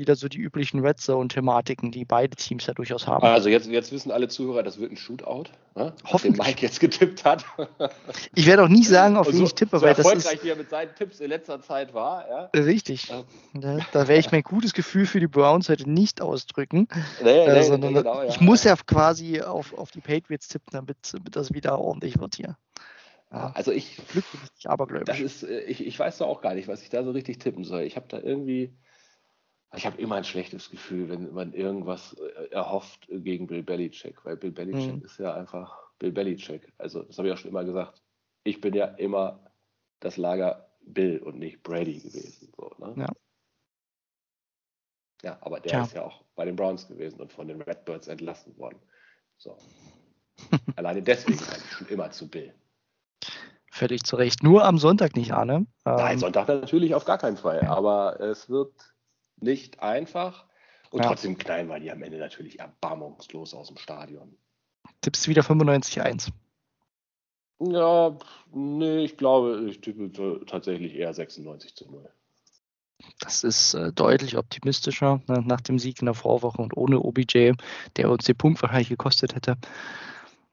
wieder 0.01 0.15
so 0.15 0.27
die 0.27 0.39
üblichen 0.39 0.81
Red 0.81 0.99
Zone-Thematiken, 0.99 1.91
die 1.91 2.03
beide 2.03 2.35
Teams 2.35 2.65
ja 2.65 2.73
durchaus 2.73 3.07
haben. 3.07 3.25
Also 3.25 3.47
jetzt, 3.47 3.67
jetzt 3.67 3.91
wissen 3.91 4.11
alle 4.11 4.27
Zuhörer, 4.27 4.63
das 4.63 4.79
wird 4.79 4.91
ein 4.91 4.97
Shootout, 4.97 5.45
ne? 5.75 5.93
Den 6.23 6.33
Mike 6.33 6.61
jetzt 6.61 6.79
getippt 6.79 7.23
hat. 7.23 7.45
Ich 8.33 8.45
werde 8.45 8.63
auch 8.63 8.67
nicht 8.67 8.87
sagen, 8.87 9.17
auf 9.17 9.27
Und 9.27 9.33
wen 9.33 9.39
so, 9.39 9.45
ich 9.45 9.55
tippe, 9.55 9.77
so 9.77 9.85
weil 9.85 9.93
das 9.93 10.05
erfolgreich, 10.05 10.33
ist 10.33 10.43
wie 10.43 10.49
er 10.49 10.55
mit 10.55 10.69
seinen 10.69 10.93
Tipps 10.95 11.19
in 11.19 11.29
letzter 11.29 11.61
Zeit 11.61 11.93
war. 11.93 12.27
Ja? 12.27 12.61
richtig. 12.61 13.07
Ja. 13.09 13.23
Da, 13.53 13.77
da 13.91 14.07
werde 14.07 14.19
ich 14.19 14.31
mein 14.31 14.43
gutes 14.43 14.73
Gefühl 14.73 15.05
für 15.05 15.19
die 15.19 15.27
Browns 15.27 15.69
heute 15.69 15.89
nicht 15.89 16.21
ausdrücken, 16.21 16.87
Nee, 17.23 17.29
äh, 17.29 17.53
nee, 17.53 17.63
sondern 17.63 17.93
nee, 17.93 17.99
genau, 17.99 18.23
ich 18.23 18.37
ja. 18.37 18.41
muss 18.43 18.63
ja 18.63 18.75
quasi 18.75 19.41
auf, 19.41 19.73
auf 19.77 19.91
die 19.91 20.01
Patriots 20.01 20.47
tippen, 20.47 20.69
damit, 20.71 20.97
damit 21.13 21.35
das 21.35 21.53
wieder 21.53 21.77
ordentlich 21.79 22.19
wird 22.19 22.35
hier. 22.35 22.57
Ja, 23.31 23.51
Also 23.55 23.71
ich, 23.71 23.97
Glück 24.09 24.25
ich 24.57 25.21
ist, 25.21 25.43
äh, 25.43 25.61
ich, 25.61 25.85
ich 25.85 25.97
weiß 25.97 26.17
da 26.17 26.25
auch 26.25 26.41
gar 26.41 26.53
nicht, 26.53 26.67
was 26.67 26.81
ich 26.81 26.89
da 26.89 27.03
so 27.03 27.11
richtig 27.11 27.39
tippen 27.39 27.63
soll. 27.63 27.83
Ich 27.83 27.95
habe 27.95 28.07
da 28.09 28.19
irgendwie, 28.19 28.75
ich 29.75 29.85
habe 29.85 29.99
immer 30.01 30.15
ein 30.15 30.23
schlechtes 30.23 30.69
Gefühl, 30.69 31.09
wenn 31.09 31.33
man 31.33 31.53
irgendwas 31.53 32.13
äh, 32.13 32.49
erhofft 32.51 33.07
gegen 33.09 33.47
Bill 33.47 33.63
Belichick, 33.63 34.23
weil 34.25 34.37
Bill 34.37 34.51
Belichick 34.51 34.95
Mhm. 34.97 35.05
ist 35.05 35.17
ja 35.17 35.33
einfach 35.33 35.77
Bill 35.99 36.11
Belichick. 36.11 36.71
Also 36.77 37.03
das 37.03 37.17
habe 37.17 37.27
ich 37.29 37.33
auch 37.33 37.37
schon 37.37 37.51
immer 37.51 37.63
gesagt. 37.63 38.01
Ich 38.43 38.59
bin 38.59 38.73
ja 38.73 38.85
immer 38.85 39.39
das 39.99 40.17
Lager 40.17 40.67
Bill 40.81 41.19
und 41.19 41.37
nicht 41.39 41.61
Brady 41.63 41.99
gewesen. 41.99 42.51
So, 42.57 42.71
ne? 42.79 42.93
Ja. 42.97 43.07
Ja, 45.23 45.37
aber 45.41 45.59
der 45.59 45.71
Tja. 45.71 45.83
ist 45.83 45.93
ja 45.93 46.03
auch 46.03 46.23
bei 46.35 46.45
den 46.45 46.55
Browns 46.55 46.87
gewesen 46.87 47.21
und 47.21 47.31
von 47.31 47.47
den 47.47 47.61
Redbirds 47.61 48.07
entlassen 48.07 48.57
worden. 48.57 48.79
So. 49.37 49.55
Alleine 50.75 51.03
deswegen 51.03 51.39
halte 51.39 51.61
ich 51.63 51.71
schon 51.71 51.87
immer 51.89 52.09
zu 52.09 52.27
Bill. 52.27 52.53
Völlig 53.71 54.03
zu 54.03 54.15
Recht. 54.15 54.41
Nur 54.43 54.65
am 54.65 54.77
Sonntag 54.79 55.15
nicht, 55.15 55.31
Arne. 55.31 55.65
Nein, 55.85 56.13
Ähm, 56.13 56.19
Sonntag 56.19 56.47
natürlich 56.47 56.95
auf 56.95 57.05
gar 57.05 57.19
keinen 57.19 57.37
Fall. 57.37 57.61
Aber 57.61 58.19
es 58.19 58.49
wird 58.49 58.73
nicht 59.41 59.81
einfach. 59.81 60.45
Und 60.91 61.03
Ja. 61.03 61.09
trotzdem 61.09 61.37
knallen 61.37 61.67
wir 61.67 61.79
die 61.79 61.91
am 61.91 62.03
Ende 62.03 62.17
natürlich 62.17 62.59
erbarmungslos 62.59 63.53
aus 63.53 63.67
dem 63.67 63.77
Stadion. 63.77 64.37
tippst 65.01 65.27
wieder 65.27 65.41
95-1. 65.43 66.31
Ja, 67.59 68.17
nee, 68.53 69.03
ich 69.03 69.17
glaube, 69.17 69.67
ich 69.69 69.81
tippe 69.81 70.43
tatsächlich 70.47 70.95
eher 70.95 71.13
96 71.13 71.75
zu 71.75 71.89
0. 71.89 72.09
Das 73.19 73.43
ist 73.43 73.73
äh, 73.73 73.91
deutlich 73.93 74.37
optimistischer 74.37 75.21
ne, 75.27 75.43
nach 75.45 75.61
dem 75.61 75.79
Sieg 75.79 75.99
in 75.99 76.05
der 76.05 76.13
Vorwoche 76.13 76.61
und 76.61 76.75
ohne 76.75 76.99
OBJ, 76.99 77.53
der 77.97 78.09
uns 78.09 78.25
den 78.25 78.35
Punkt 78.35 78.61
wahrscheinlich 78.61 78.89
gekostet 78.89 79.35
hätte. 79.35 79.57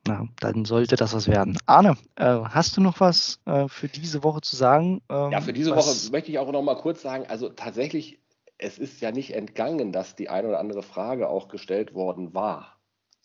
Na, 0.06 0.26
dann 0.40 0.64
sollte 0.64 0.96
das 0.96 1.12
was 1.12 1.28
werden. 1.28 1.58
Arne, 1.66 1.96
äh, 2.16 2.24
hast 2.24 2.76
du 2.76 2.80
noch 2.80 3.00
was 3.00 3.40
äh, 3.46 3.68
für 3.68 3.88
diese 3.88 4.22
Woche 4.22 4.40
zu 4.40 4.56
sagen? 4.56 5.02
Ähm, 5.08 5.32
Ja, 5.32 5.40
für 5.40 5.52
diese 5.52 5.74
Woche 5.74 6.10
möchte 6.10 6.30
ich 6.30 6.38
auch 6.38 6.50
noch 6.52 6.62
mal 6.62 6.76
kurz 6.76 7.02
sagen, 7.02 7.26
also 7.28 7.48
tatsächlich, 7.48 8.18
es 8.58 8.78
ist 8.78 9.00
ja 9.00 9.12
nicht 9.12 9.34
entgangen, 9.34 9.92
dass 9.92 10.16
die 10.16 10.28
eine 10.28 10.48
oder 10.48 10.58
andere 10.58 10.82
Frage 10.82 11.28
auch 11.28 11.48
gestellt 11.48 11.94
worden 11.94 12.34
war. 12.34 12.80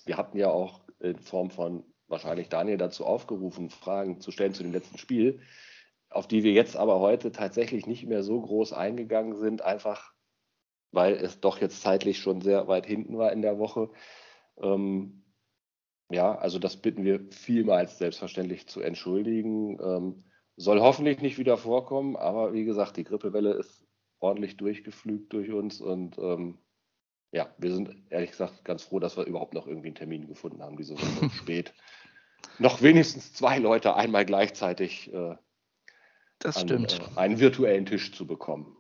Wir 0.05 0.17
hatten 0.17 0.37
ja 0.37 0.49
auch 0.49 0.81
in 0.99 1.19
Form 1.19 1.49
von 1.49 1.83
wahrscheinlich 2.07 2.49
Daniel 2.49 2.77
dazu 2.77 3.05
aufgerufen, 3.05 3.69
Fragen 3.69 4.21
zu 4.21 4.31
stellen 4.31 4.53
zu 4.53 4.63
dem 4.63 4.71
letzten 4.71 4.97
Spiel, 4.97 5.41
auf 6.09 6.27
die 6.27 6.43
wir 6.43 6.51
jetzt 6.51 6.77
aber 6.77 6.99
heute 6.99 7.31
tatsächlich 7.31 7.87
nicht 7.87 8.05
mehr 8.05 8.23
so 8.23 8.39
groß 8.39 8.73
eingegangen 8.73 9.35
sind, 9.35 9.63
einfach 9.63 10.13
weil 10.91 11.15
es 11.15 11.41
doch 11.41 11.59
jetzt 11.59 11.81
zeitlich 11.81 12.19
schon 12.19 12.41
sehr 12.41 12.67
weit 12.67 12.85
hinten 12.85 13.17
war 13.17 13.31
in 13.31 13.41
der 13.41 13.57
Woche. 13.57 13.89
Ähm, 14.61 15.23
ja, 16.11 16.35
also 16.35 16.59
das 16.59 16.77
bitten 16.77 17.03
wir 17.03 17.25
vielmals 17.31 17.97
selbstverständlich 17.97 18.67
zu 18.67 18.79
entschuldigen. 18.81 19.79
Ähm, 19.81 20.23
soll 20.55 20.79
hoffentlich 20.81 21.19
nicht 21.19 21.39
wieder 21.39 21.57
vorkommen, 21.57 22.15
aber 22.15 22.53
wie 22.53 22.63
gesagt, 22.63 22.97
die 22.97 23.03
Grippewelle 23.03 23.53
ist 23.53 23.83
ordentlich 24.23 24.57
durchgeflügt 24.57 25.33
durch 25.33 25.51
uns 25.51 25.81
und 25.81 26.17
ähm, 26.17 26.57
ja, 27.31 27.53
wir 27.57 27.73
sind 27.73 27.95
ehrlich 28.09 28.31
gesagt 28.31 28.63
ganz 28.63 28.83
froh, 28.83 28.99
dass 28.99 29.17
wir 29.17 29.25
überhaupt 29.25 29.53
noch 29.53 29.67
irgendwie 29.67 29.87
einen 29.87 29.95
Termin 29.95 30.27
gefunden 30.27 30.61
haben, 30.61 30.77
diese 30.77 30.93
Woche 30.95 31.29
spät. 31.35 31.73
Noch 32.59 32.81
wenigstens 32.81 33.33
zwei 33.33 33.57
Leute 33.57 33.95
einmal 33.95 34.25
gleichzeitig 34.25 35.11
äh, 35.11 35.35
das 36.39 36.57
an 36.57 36.67
stimmt. 36.67 36.99
äh, 36.99 37.19
einen 37.19 37.39
virtuellen 37.39 37.85
Tisch 37.85 38.13
zu 38.13 38.27
bekommen. 38.27 38.77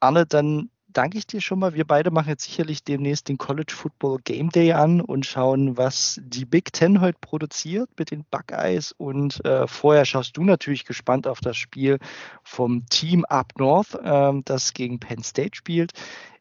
Arne, 0.00 0.26
dann 0.26 0.70
danke 0.96 1.18
ich 1.18 1.26
dir 1.26 1.40
schon 1.40 1.58
mal. 1.58 1.74
Wir 1.74 1.86
beide 1.86 2.10
machen 2.10 2.30
jetzt 2.30 2.44
sicherlich 2.44 2.82
demnächst 2.82 3.28
den 3.28 3.36
College 3.36 3.72
Football 3.74 4.18
Game 4.24 4.48
Day 4.48 4.72
an 4.72 5.02
und 5.02 5.26
schauen, 5.26 5.76
was 5.76 6.20
die 6.24 6.46
Big 6.46 6.72
Ten 6.72 7.00
heute 7.02 7.18
produziert 7.20 7.90
mit 7.98 8.10
den 8.10 8.24
Buckeyes. 8.30 8.92
Und 8.92 9.44
äh, 9.44 9.66
vorher 9.66 10.06
schaust 10.06 10.36
du 10.36 10.44
natürlich 10.44 10.86
gespannt 10.86 11.26
auf 11.26 11.40
das 11.40 11.56
Spiel 11.56 11.98
vom 12.42 12.86
Team 12.86 13.24
Up 13.26 13.52
North, 13.58 13.98
ähm, 14.02 14.42
das 14.46 14.72
gegen 14.72 14.98
Penn 14.98 15.22
State 15.22 15.54
spielt. 15.54 15.92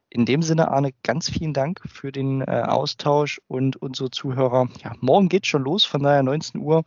In 0.10 0.26
dem 0.26 0.42
Sinne, 0.42 0.70
Arne, 0.70 0.92
ganz 1.04 1.30
vielen 1.30 1.54
Dank 1.54 1.82
für 1.86 2.14
den 2.14 2.40
äh, 2.40 2.64
Austausch 2.66 3.42
und 3.48 3.76
unsere 3.76 4.10
Zuhörer. 4.10 4.70
Ja, 4.82 4.94
morgen 5.02 5.28
geht 5.28 5.46
schon 5.46 5.64
los, 5.64 5.84
von 5.84 6.02
daher 6.02 6.24
19 6.24 6.62
Uhr. 6.62 6.86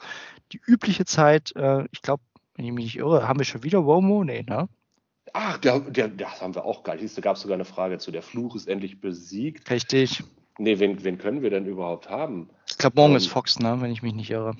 Die 0.52 0.60
übliche 0.66 1.04
Zeit, 1.04 1.54
äh, 1.54 1.84
ich 1.92 2.00
glaube, 2.00 2.22
wenn 2.54 2.64
ich 2.64 2.72
mich 2.72 2.84
nicht 2.86 2.96
irre, 2.96 3.28
haben 3.28 3.38
wir 3.38 3.44
schon 3.44 3.62
wieder 3.62 3.78
Romo? 3.80 4.24
Nee, 4.24 4.44
ne? 4.48 4.68
Ach, 5.32 5.58
der, 5.58 5.80
der, 5.80 6.08
das 6.08 6.40
haben 6.42 6.54
wir 6.54 6.64
auch 6.64 6.82
gar 6.82 6.96
nicht. 6.96 7.16
Da 7.16 7.20
gab 7.20 7.36
es 7.36 7.42
sogar 7.42 7.54
eine 7.54 7.64
Frage 7.64 7.98
zu. 7.98 8.10
Der 8.10 8.22
Fluch 8.22 8.54
ist 8.56 8.68
endlich 8.68 9.00
besiegt. 9.00 9.70
Richtig. 9.70 10.22
Nee, 10.58 10.78
wen, 10.78 11.02
wen 11.04 11.18
können 11.18 11.42
wir 11.42 11.50
denn 11.50 11.66
überhaupt 11.66 12.10
haben? 12.10 12.50
Ich 12.68 12.78
glaube, 12.78 12.96
morgen 12.96 13.12
Ähm, 13.12 13.16
ist 13.18 13.28
Fox, 13.28 13.58
ne? 13.58 13.76
wenn 13.80 13.90
ich 13.92 14.02
mich 14.02 14.14
nicht 14.14 14.30
irre. 14.30 14.54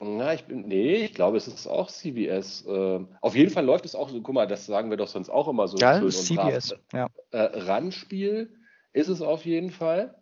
Na, 0.00 0.34
ich 0.34 0.44
bin, 0.44 0.66
nee, 0.66 1.04
ich 1.04 1.14
glaube, 1.14 1.36
es 1.36 1.46
ist 1.46 1.66
auch 1.68 1.88
CBS. 1.88 2.64
Ähm, 2.68 3.08
auf 3.20 3.36
jeden 3.36 3.50
Fall 3.50 3.64
läuft 3.64 3.84
es 3.84 3.94
auch 3.94 4.08
so, 4.08 4.20
guck 4.20 4.34
mal, 4.34 4.46
das 4.48 4.66
sagen 4.66 4.90
wir 4.90 4.96
doch 4.96 5.06
sonst 5.06 5.28
auch 5.28 5.46
immer 5.48 5.68
so 5.68 5.76
Ja, 5.78 5.98
schön 6.00 6.36
brav. 6.36 6.48
CBS. 6.52 6.74
Ja. 6.92 7.06
Äh, 7.30 7.38
Randspiel 7.60 8.52
ist 8.92 9.08
es 9.08 9.22
auf 9.22 9.44
jeden 9.44 9.70
Fall. 9.70 10.14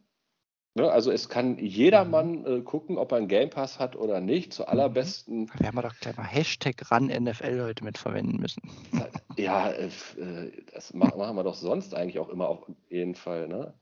Ne, 0.75 0.89
also 0.91 1.11
es 1.11 1.29
kann 1.29 1.59
jedermann 1.59 2.47
äh, 2.47 2.61
gucken, 2.61 2.97
ob 2.97 3.11
er 3.13 3.19
einen 3.19 3.27
Game 3.29 3.51
Pass 3.51 3.81
hat 3.81 3.97
oder 3.97 4.21
nicht. 4.21 4.53
Zur 4.53 4.69
allerbesten, 4.69 5.47
Da 5.47 5.65
werden 5.65 5.75
wir 5.77 5.83
doch 5.83 5.97
gleich 6.01 6.17
mal 6.17 6.23
Hashtag 6.25 6.91
ran 6.93 7.11
NFL 7.11 7.61
heute 7.63 7.83
mit 7.83 7.99
verwenden 7.99 8.37
müssen. 8.41 8.63
ja, 9.37 9.71
äh, 9.71 9.89
äh, 10.19 10.53
das 10.73 10.95
ma- 10.95 11.15
machen 11.17 11.35
wir 11.37 11.43
doch 11.43 11.57
sonst 11.57 11.93
eigentlich 11.95 12.21
auch 12.21 12.29
immer 12.29 12.49
auf 12.49 12.67
jeden 12.89 13.17
Fall. 13.17 13.49
Ne? 13.49 13.75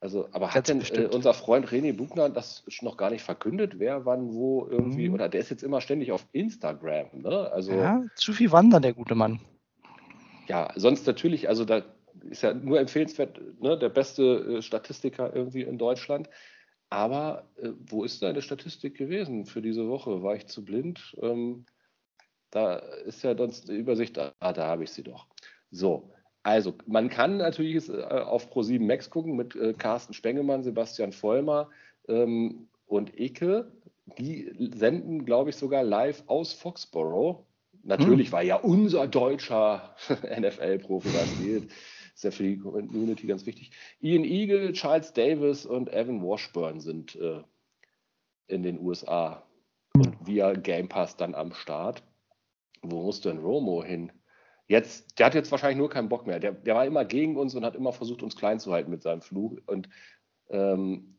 Also, 0.00 0.28
aber 0.32 0.48
hat 0.48 0.66
Ganz 0.66 0.90
denn 0.90 1.04
äh, 1.04 1.06
unser 1.06 1.32
Freund 1.32 1.68
René 1.68 1.92
Buchner 1.96 2.28
das 2.28 2.64
noch 2.82 2.96
gar 2.96 3.10
nicht 3.10 3.22
verkündet, 3.22 3.78
wer 3.78 4.04
wann 4.04 4.32
wo 4.34 4.66
irgendwie, 4.68 5.08
Mhm. 5.08 5.14
oder 5.14 5.28
der 5.28 5.40
ist 5.40 5.50
jetzt 5.50 5.62
immer 5.62 5.80
ständig 5.80 6.10
auf 6.10 6.26
Instagram, 6.32 7.06
ne? 7.12 7.50
Also 7.52 7.72
Ja, 7.72 8.02
zu 8.16 8.32
viel 8.32 8.50
wandern, 8.50 8.82
der 8.82 8.94
gute 8.94 9.14
Mann. 9.14 9.40
Ja, 10.48 10.72
sonst 10.76 11.06
natürlich, 11.06 11.48
also 11.48 11.64
da 11.64 11.82
ist 12.30 12.42
ja 12.42 12.54
nur 12.54 12.80
empfehlenswert, 12.80 13.40
ne, 13.60 13.78
der 13.78 13.88
beste 13.88 14.58
äh, 14.58 14.62
Statistiker 14.62 15.34
irgendwie 15.34 15.62
in 15.62 15.78
Deutschland. 15.78 16.28
Aber 16.88 17.48
äh, 17.56 17.70
wo 17.86 18.04
ist 18.04 18.22
deine 18.22 18.42
Statistik 18.42 18.96
gewesen 18.96 19.46
für 19.46 19.62
diese 19.62 19.88
Woche? 19.88 20.22
War 20.22 20.36
ich 20.36 20.46
zu 20.46 20.64
blind? 20.64 21.16
Ähm, 21.20 21.66
da 22.50 22.76
ist 22.76 23.22
ja 23.24 23.36
sonst 23.36 23.68
eine 23.68 23.78
Übersicht. 23.78 24.18
Ah, 24.18 24.52
da 24.52 24.66
habe 24.66 24.84
ich 24.84 24.90
sie 24.90 25.02
doch. 25.02 25.26
So, 25.70 26.12
also 26.42 26.74
man 26.86 27.08
kann 27.08 27.38
natürlich 27.38 27.88
äh, 27.88 28.02
auf 28.02 28.52
Pro7 28.52 28.80
Max 28.80 29.10
gucken 29.10 29.34
mit 29.36 29.56
äh, 29.56 29.72
Carsten 29.72 30.14
Spengemann, 30.14 30.62
Sebastian 30.62 31.12
Vollmer 31.12 31.70
ähm, 32.08 32.68
und 32.86 33.18
Icke. 33.18 33.72
Die 34.18 34.52
senden, 34.74 35.24
glaube 35.24 35.50
ich, 35.50 35.56
sogar 35.56 35.82
live 35.82 36.22
aus 36.28 36.52
Foxborough. 36.52 37.44
Natürlich, 37.82 38.30
weil 38.32 38.46
ja 38.46 38.56
unser 38.56 39.06
deutscher 39.08 39.96
NFL-Profi 40.08 41.08
da 41.12 41.26
spielt. 41.26 41.72
Ist 42.16 42.24
ja 42.24 42.30
für 42.30 42.44
die 42.44 42.56
Community 42.58 43.26
ganz 43.26 43.44
wichtig. 43.44 43.72
Ian 44.00 44.24
Eagle, 44.24 44.72
Charles 44.72 45.12
Davis 45.12 45.66
und 45.66 45.92
Evan 45.92 46.22
Washburn 46.22 46.80
sind 46.80 47.14
äh, 47.16 47.42
in 48.46 48.62
den 48.62 48.80
USA 48.80 49.46
und 49.92 50.16
via 50.26 50.54
Game 50.54 50.88
Pass 50.88 51.18
dann 51.18 51.34
am 51.34 51.52
Start. 51.52 52.02
Wo 52.80 53.02
muss 53.02 53.20
denn 53.20 53.36
Romo 53.36 53.84
hin? 53.84 54.12
Jetzt, 54.66 55.18
der 55.18 55.26
hat 55.26 55.34
jetzt 55.34 55.50
wahrscheinlich 55.50 55.76
nur 55.76 55.90
keinen 55.90 56.08
Bock 56.08 56.26
mehr. 56.26 56.40
Der, 56.40 56.52
der 56.52 56.74
war 56.74 56.86
immer 56.86 57.04
gegen 57.04 57.36
uns 57.36 57.54
und 57.54 57.66
hat 57.66 57.76
immer 57.76 57.92
versucht, 57.92 58.22
uns 58.22 58.34
klein 58.34 58.60
zu 58.60 58.72
halten 58.72 58.90
mit 58.90 59.02
seinem 59.02 59.20
Fluch. 59.20 59.58
Und 59.66 59.90
ähm, 60.48 61.18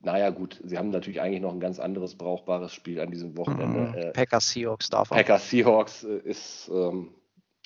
naja, 0.00 0.30
gut, 0.30 0.60
sie 0.64 0.76
haben 0.76 0.90
natürlich 0.90 1.20
eigentlich 1.20 1.40
noch 1.40 1.52
ein 1.52 1.60
ganz 1.60 1.78
anderes 1.78 2.16
brauchbares 2.16 2.74
Spiel 2.74 3.00
an 3.00 3.12
diesem 3.12 3.36
Wochenende. 3.36 3.78
Mhm. 3.78 3.94
Äh, 3.94 4.10
Packers 4.10 4.50
Seahawks 4.50 4.90
darf 4.90 5.12
er. 5.12 5.18
Packers 5.18 5.48
Seahawks 5.48 6.02
äh, 6.02 6.18
ist, 6.18 6.68
ähm, 6.74 7.14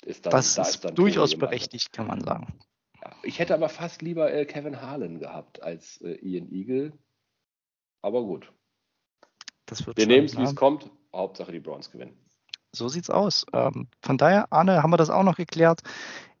ist 0.05 0.27
dann. 0.27 0.31
Das 0.31 0.53
da 0.53 0.61
ist 0.61 0.85
dann 0.85 0.93
durchaus 0.93 1.35
berechtigt, 1.35 1.91
kann 1.91 2.05
man 2.05 2.21
sagen. 2.21 2.59
Ich 3.27 3.39
hätte 3.39 3.53
aber 3.53 3.67
fast 3.67 4.01
lieber 4.01 4.33
äh, 4.33 4.45
Kevin 4.45 4.81
Harlan 4.81 5.19
gehabt 5.19 5.61
als 5.61 5.99
äh, 6.01 6.13
Ian 6.21 6.49
Eagle. 6.49 6.93
Aber 8.01 8.23
gut. 8.23 8.53
Wir 9.95 10.07
nehmen 10.07 10.27
es, 10.27 10.37
wie 10.37 10.43
ne? 10.43 10.47
es 10.47 10.55
kommt. 10.55 10.89
Hauptsache 11.13 11.51
die 11.51 11.59
Browns 11.59 11.91
gewinnen. 11.91 12.17
So 12.71 12.87
sieht's 12.87 13.09
aus. 13.09 13.45
Ähm, 13.51 13.89
von 14.01 14.17
daher, 14.17 14.53
Arne, 14.53 14.81
haben 14.81 14.91
wir 14.91 14.97
das 14.97 15.09
auch 15.09 15.23
noch 15.23 15.35
geklärt. 15.35 15.81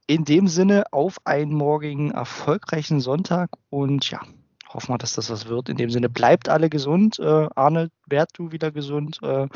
In 0.07 0.23
dem 0.23 0.47
Sinne 0.47 0.85
auf 0.93 1.17
einen 1.25 1.53
morgigen 1.53 2.11
erfolgreichen 2.11 3.01
Sonntag 3.01 3.49
und 3.69 4.09
ja, 4.09 4.21
hoffen 4.69 4.93
wir, 4.93 4.97
dass 4.97 5.11
das 5.11 5.29
was 5.29 5.49
wird. 5.49 5.67
In 5.67 5.75
dem 5.75 5.89
Sinne, 5.89 6.07
bleibt 6.07 6.47
alle 6.47 6.69
gesund. 6.69 7.19
Äh, 7.19 7.49
Arne, 7.53 7.91
werd 8.05 8.29
du 8.35 8.53
wieder 8.53 8.71
gesund. 8.71 9.19
Äh, 9.23 9.49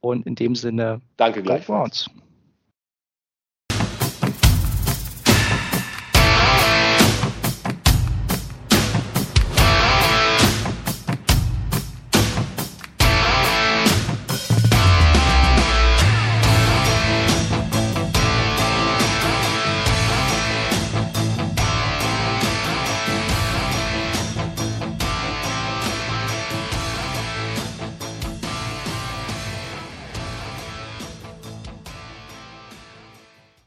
und 0.00 0.26
in 0.26 0.34
dem 0.34 0.54
Sinne, 0.54 1.00
Danke 1.16 1.42
gleichfalls. 1.42 2.10
Browns. 2.10 2.22